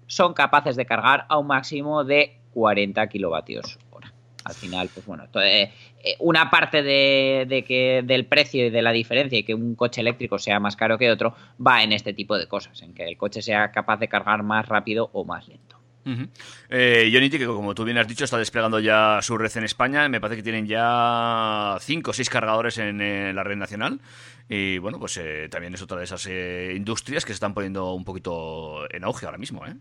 son 0.06 0.34
capaces 0.34 0.76
de 0.76 0.86
cargar 0.86 1.26
a 1.28 1.38
un 1.38 1.46
máximo 1.46 2.04
de 2.04 2.38
40 2.52 3.06
kilovatios 3.08 3.78
hora. 3.90 4.12
Al 4.44 4.54
final, 4.54 4.90
pues 4.92 5.06
bueno, 5.06 5.24
eh, 5.42 5.72
una 6.18 6.50
parte 6.50 6.82
del 6.82 8.26
precio 8.26 8.66
y 8.66 8.70
de 8.70 8.82
la 8.82 8.92
diferencia 8.92 9.38
y 9.38 9.42
que 9.42 9.54
un 9.54 9.74
coche 9.74 10.00
eléctrico 10.00 10.38
sea 10.38 10.60
más 10.60 10.76
caro 10.76 10.98
que 10.98 11.10
otro 11.10 11.34
va 11.64 11.82
en 11.82 11.92
este 11.92 12.12
tipo 12.12 12.36
de 12.36 12.46
cosas, 12.46 12.82
en 12.82 12.94
que 12.94 13.04
el 13.04 13.16
coche 13.16 13.40
sea 13.40 13.70
capaz 13.70 13.98
de 13.98 14.08
cargar 14.08 14.42
más 14.42 14.68
rápido 14.68 15.10
o 15.12 15.24
más 15.24 15.48
lento. 15.48 15.71
Ujú. 16.04 16.28
Eh, 16.68 17.12
Unity, 17.16 17.38
que 17.38 17.46
como 17.46 17.74
tú 17.74 17.84
bien 17.84 17.98
has 17.98 18.08
dicho, 18.08 18.24
está 18.24 18.38
desplegando 18.38 18.80
ya 18.80 19.20
su 19.22 19.38
red 19.38 19.50
en 19.56 19.64
España. 19.64 20.08
Me 20.08 20.20
parece 20.20 20.36
que 20.36 20.42
tienen 20.42 20.66
ya 20.66 21.76
5 21.80 22.10
o 22.10 22.14
6 22.14 22.28
cargadores 22.28 22.78
en 22.78 23.34
la 23.34 23.44
red 23.44 23.56
nacional. 23.56 24.00
Y 24.48 24.78
bueno, 24.78 24.98
pues 24.98 25.16
eh, 25.16 25.48
también 25.50 25.74
es 25.74 25.82
otra 25.82 25.98
de 25.98 26.04
esas 26.04 26.26
eh, 26.26 26.74
industrias 26.76 27.24
que 27.24 27.32
se 27.32 27.34
están 27.34 27.54
poniendo 27.54 27.94
un 27.94 28.04
poquito 28.04 28.84
en 28.92 29.04
auge 29.04 29.26
ahora 29.26 29.38
mismo. 29.38 29.64
¿eh? 29.66 29.76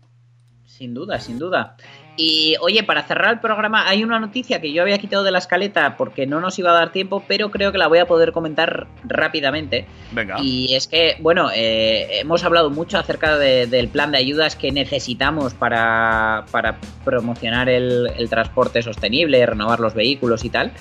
Sin 0.64 0.94
duda, 0.94 1.18
sin 1.20 1.38
duda. 1.38 1.76
Y 2.14 2.56
oye, 2.60 2.82
para 2.82 3.02
cerrar 3.04 3.32
el 3.32 3.40
programa, 3.40 3.88
hay 3.88 4.04
una 4.04 4.20
noticia 4.20 4.60
que 4.60 4.70
yo 4.70 4.82
había 4.82 4.98
quitado 4.98 5.24
de 5.24 5.30
la 5.30 5.38
escaleta 5.38 5.96
porque 5.96 6.26
no 6.26 6.40
nos 6.40 6.58
iba 6.58 6.70
a 6.70 6.74
dar 6.74 6.92
tiempo, 6.92 7.24
pero 7.26 7.50
creo 7.50 7.72
que 7.72 7.78
la 7.78 7.86
voy 7.88 8.00
a 8.00 8.06
poder 8.06 8.32
comentar 8.32 8.86
rápidamente. 9.04 9.86
Venga. 10.10 10.36
Y 10.42 10.74
es 10.74 10.88
que, 10.88 11.16
bueno, 11.20 11.48
eh, 11.54 12.20
hemos 12.20 12.44
hablado 12.44 12.68
mucho 12.68 12.98
acerca 12.98 13.38
de- 13.38 13.66
del 13.66 13.88
plan 13.88 14.12
de 14.12 14.18
ayudas 14.18 14.56
que 14.56 14.72
necesitamos 14.72 15.54
para, 15.54 16.44
para 16.50 16.76
promocionar 17.02 17.70
el, 17.70 18.10
el 18.18 18.28
transporte 18.28 18.82
sostenible, 18.82 19.44
renovar 19.46 19.80
los 19.80 19.94
vehículos 19.94 20.44
y 20.44 20.50
tal. 20.50 20.72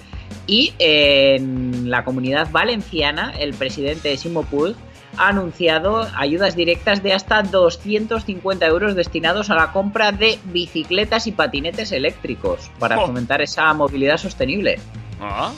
Y 0.48 0.74
en 0.80 1.90
la 1.90 2.04
comunidad 2.04 2.50
valenciana, 2.52 3.34
el 3.40 3.54
presidente 3.54 4.16
Simo 4.18 4.44
Puig 4.44 4.76
ha 5.18 5.28
anunciado 5.30 6.08
ayudas 6.16 6.56
directas 6.56 7.04
de 7.04 7.14
hasta 7.14 7.42
250 7.44 8.66
euros 8.66 8.96
destinados 8.96 9.50
a 9.50 9.56
la 9.56 9.72
compra 9.72 10.12
de 10.12 10.40
bicicletas 10.46 11.28
y 11.28 11.32
patinetes 11.32 11.92
eléctricos 11.92 12.72
para 12.80 13.00
Oh. 13.00 13.08
fomentar 13.08 13.42
esa 13.42 13.74
movilidad 13.74 14.18
sostenible. 14.18 14.80
Ah, 15.20 15.52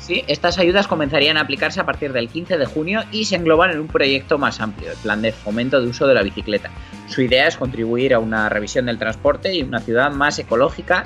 Sí, 0.00 0.24
estas 0.26 0.58
ayudas 0.58 0.86
comenzarían 0.86 1.36
a 1.36 1.42
aplicarse 1.42 1.80
a 1.80 1.84
partir 1.84 2.14
del 2.14 2.30
15 2.30 2.56
de 2.56 2.64
junio 2.64 3.02
y 3.12 3.26
se 3.26 3.36
engloban 3.36 3.72
en 3.72 3.78
un 3.80 3.88
proyecto 3.88 4.38
más 4.38 4.58
amplio, 4.58 4.90
el 4.92 4.96
plan 4.96 5.20
de 5.20 5.32
fomento 5.32 5.82
de 5.82 5.86
uso 5.88 6.06
de 6.06 6.14
la 6.14 6.22
bicicleta. 6.22 6.70
Su 7.08 7.20
idea 7.20 7.46
es 7.46 7.58
contribuir 7.58 8.14
a 8.14 8.18
una 8.18 8.48
revisión 8.48 8.86
del 8.86 8.98
transporte 8.98 9.54
y 9.54 9.62
una 9.62 9.80
ciudad 9.80 10.10
más 10.10 10.38
ecológica 10.38 11.04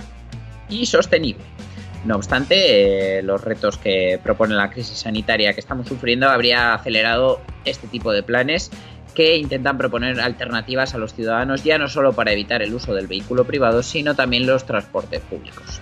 y 0.68 0.86
sostenible. 0.86 1.42
No 2.04 2.16
obstante, 2.16 3.18
eh, 3.18 3.22
los 3.22 3.42
retos 3.42 3.78
que 3.78 4.18
propone 4.22 4.54
la 4.54 4.70
crisis 4.70 4.98
sanitaria 4.98 5.54
que 5.54 5.60
estamos 5.60 5.86
sufriendo 5.86 6.28
habría 6.28 6.74
acelerado 6.74 7.40
este 7.64 7.86
tipo 7.86 8.10
de 8.10 8.24
planes 8.24 8.70
que 9.14 9.36
intentan 9.36 9.78
proponer 9.78 10.20
alternativas 10.20 10.94
a 10.94 10.98
los 10.98 11.14
ciudadanos 11.14 11.62
ya 11.62 11.78
no 11.78 11.88
solo 11.88 12.12
para 12.12 12.32
evitar 12.32 12.62
el 12.62 12.74
uso 12.74 12.94
del 12.94 13.06
vehículo 13.06 13.44
privado, 13.44 13.82
sino 13.82 14.16
también 14.16 14.46
los 14.46 14.66
transportes 14.66 15.20
públicos. 15.20 15.80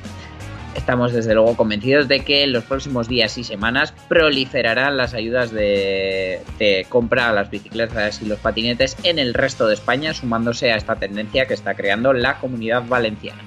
Estamos 0.75 1.13
desde 1.13 1.35
luego 1.35 1.57
convencidos 1.57 2.07
de 2.07 2.21
que 2.21 2.45
en 2.45 2.53
los 2.53 2.65
próximos 2.65 3.09
días 3.09 3.37
y 3.39 3.45
semanas 3.45 3.93
proliferarán 4.09 4.97
las 4.97 5.15
ayudas 5.15 5.51
de, 5.53 6.43
de 6.59 6.87
compra 6.89 7.31
a 7.31 7.33
las 7.33 7.51
bicicletas 7.51 8.23
y 8.23 8.27
los 8.27 8.39
patinetes 8.39 8.97
en 9.03 9.19
el 9.19 9.35
resto 9.35 9.67
de 9.67 9.75
España, 9.75 10.15
sumándose 10.15 10.71
a 10.71 10.77
esta 10.77 10.97
tendencia 10.97 11.47
que 11.47 11.55
está 11.55 11.75
creando 11.75 12.13
la 12.13 12.39
comunidad 12.39 12.85
valenciana. 12.87 13.43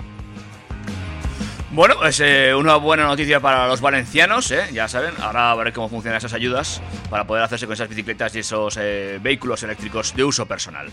Bueno, 1.73 1.95
pues 1.97 2.19
eh, 2.19 2.53
una 2.53 2.75
buena 2.75 3.07
noticia 3.07 3.39
para 3.39 3.67
los 3.67 3.81
valencianos, 3.81 4.51
¿eh? 4.51 4.69
ya 4.71 4.87
saben. 4.87 5.15
Ahora 5.19 5.49
a 5.49 5.55
ver 5.55 5.73
cómo 5.73 5.89
funcionan 5.89 6.19
esas 6.19 6.33
ayudas 6.33 6.79
para 7.09 7.25
poder 7.25 7.43
hacerse 7.43 7.65
con 7.65 7.73
esas 7.73 7.89
bicicletas 7.89 8.35
y 8.35 8.39
esos 8.39 8.77
eh, 8.79 9.17
vehículos 9.19 9.63
eléctricos 9.63 10.15
de 10.15 10.23
uso 10.23 10.45
personal. 10.45 10.91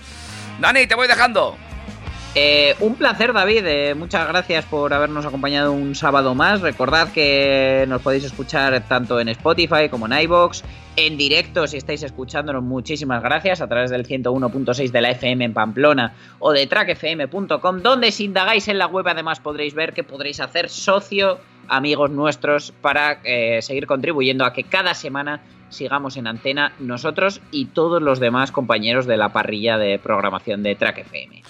Dani, 0.58 0.86
te 0.86 0.94
voy 0.94 1.06
dejando. 1.06 1.58
Eh, 2.36 2.76
un 2.78 2.94
placer, 2.94 3.32
David. 3.32 3.66
eh, 3.66 3.94
muchas 3.96 4.28
gracias 4.28 4.64
por 4.64 4.94
habernos 4.94 5.26
acompañado 5.26 5.72
un 5.72 5.96
sábado 5.96 6.36
más. 6.36 6.60
Recordad 6.60 7.10
que 7.12 7.84
nos 7.88 8.02
podéis 8.02 8.22
escuchar 8.22 8.86
tanto 8.86 9.18
en 9.18 9.28
Spotify 9.30 9.88
como 9.90 10.06
en 10.06 10.12
iBox. 10.12 10.62
En 10.94 11.16
directo, 11.16 11.66
si 11.66 11.78
estáis 11.78 12.04
escuchándonos, 12.04 12.62
muchísimas 12.62 13.20
gracias 13.20 13.60
a 13.60 13.66
través 13.66 13.90
del 13.90 14.06
101.6 14.06 14.92
de 14.92 15.00
la 15.00 15.10
FM 15.10 15.44
en 15.44 15.54
Pamplona 15.54 16.12
o 16.38 16.52
de 16.52 16.68
trackfm.com, 16.68 17.82
donde 17.82 18.12
si 18.12 18.26
indagáis 18.26 18.68
en 18.68 18.78
la 18.78 18.86
web 18.86 19.08
además 19.08 19.40
podréis 19.40 19.74
ver 19.74 19.92
que 19.92 20.04
podréis 20.04 20.38
hacer 20.38 20.68
socio, 20.68 21.40
amigos 21.66 22.10
nuestros, 22.10 22.72
para 22.80 23.20
eh, 23.24 23.60
seguir 23.60 23.86
contribuyendo 23.86 24.44
a 24.44 24.52
que 24.52 24.62
cada 24.62 24.94
semana 24.94 25.40
sigamos 25.68 26.16
en 26.16 26.28
antena 26.28 26.74
nosotros 26.78 27.40
y 27.50 27.66
todos 27.66 28.00
los 28.00 28.20
demás 28.20 28.52
compañeros 28.52 29.06
de 29.06 29.16
la 29.16 29.30
parrilla 29.30 29.78
de 29.78 29.98
programación 29.98 30.62
de 30.62 30.76
Track 30.76 30.98
FM. 30.98 31.42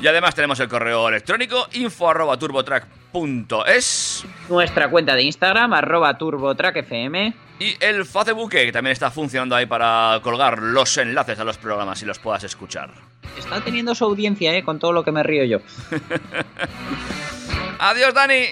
Y 0.00 0.06
además 0.06 0.34
tenemos 0.34 0.60
el 0.60 0.68
correo 0.68 1.08
electrónico 1.08 1.66
info 1.72 2.10
arroba 2.10 2.36
turbotrack.es 2.38 4.24
Nuestra 4.48 4.88
cuenta 4.90 5.14
de 5.14 5.22
Instagram, 5.22 5.72
arroba 5.72 6.16
turbotrackfm. 6.18 7.32
y 7.58 7.76
el 7.80 8.04
Facebook 8.04 8.50
que 8.50 8.70
también 8.72 8.92
está 8.92 9.10
funcionando 9.10 9.54
ahí 9.56 9.66
para 9.66 10.20
colgar 10.22 10.58
los 10.58 10.96
enlaces 10.98 11.38
a 11.38 11.44
los 11.44 11.56
programas 11.56 12.02
y 12.02 12.06
los 12.06 12.18
puedas 12.18 12.44
escuchar. 12.44 12.90
Está 13.38 13.60
teniendo 13.62 13.94
su 13.94 14.04
audiencia, 14.04 14.54
¿eh? 14.54 14.62
Con 14.62 14.78
todo 14.78 14.92
lo 14.92 15.02
que 15.04 15.12
me 15.12 15.22
río 15.22 15.44
yo. 15.44 15.58
Adiós, 17.78 18.12
Dani. 18.14 18.44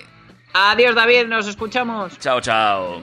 Adiós, 0.55 0.95
David, 0.95 1.27
nos 1.27 1.47
escuchamos. 1.47 2.19
Chao, 2.19 2.41
chao. 2.41 3.03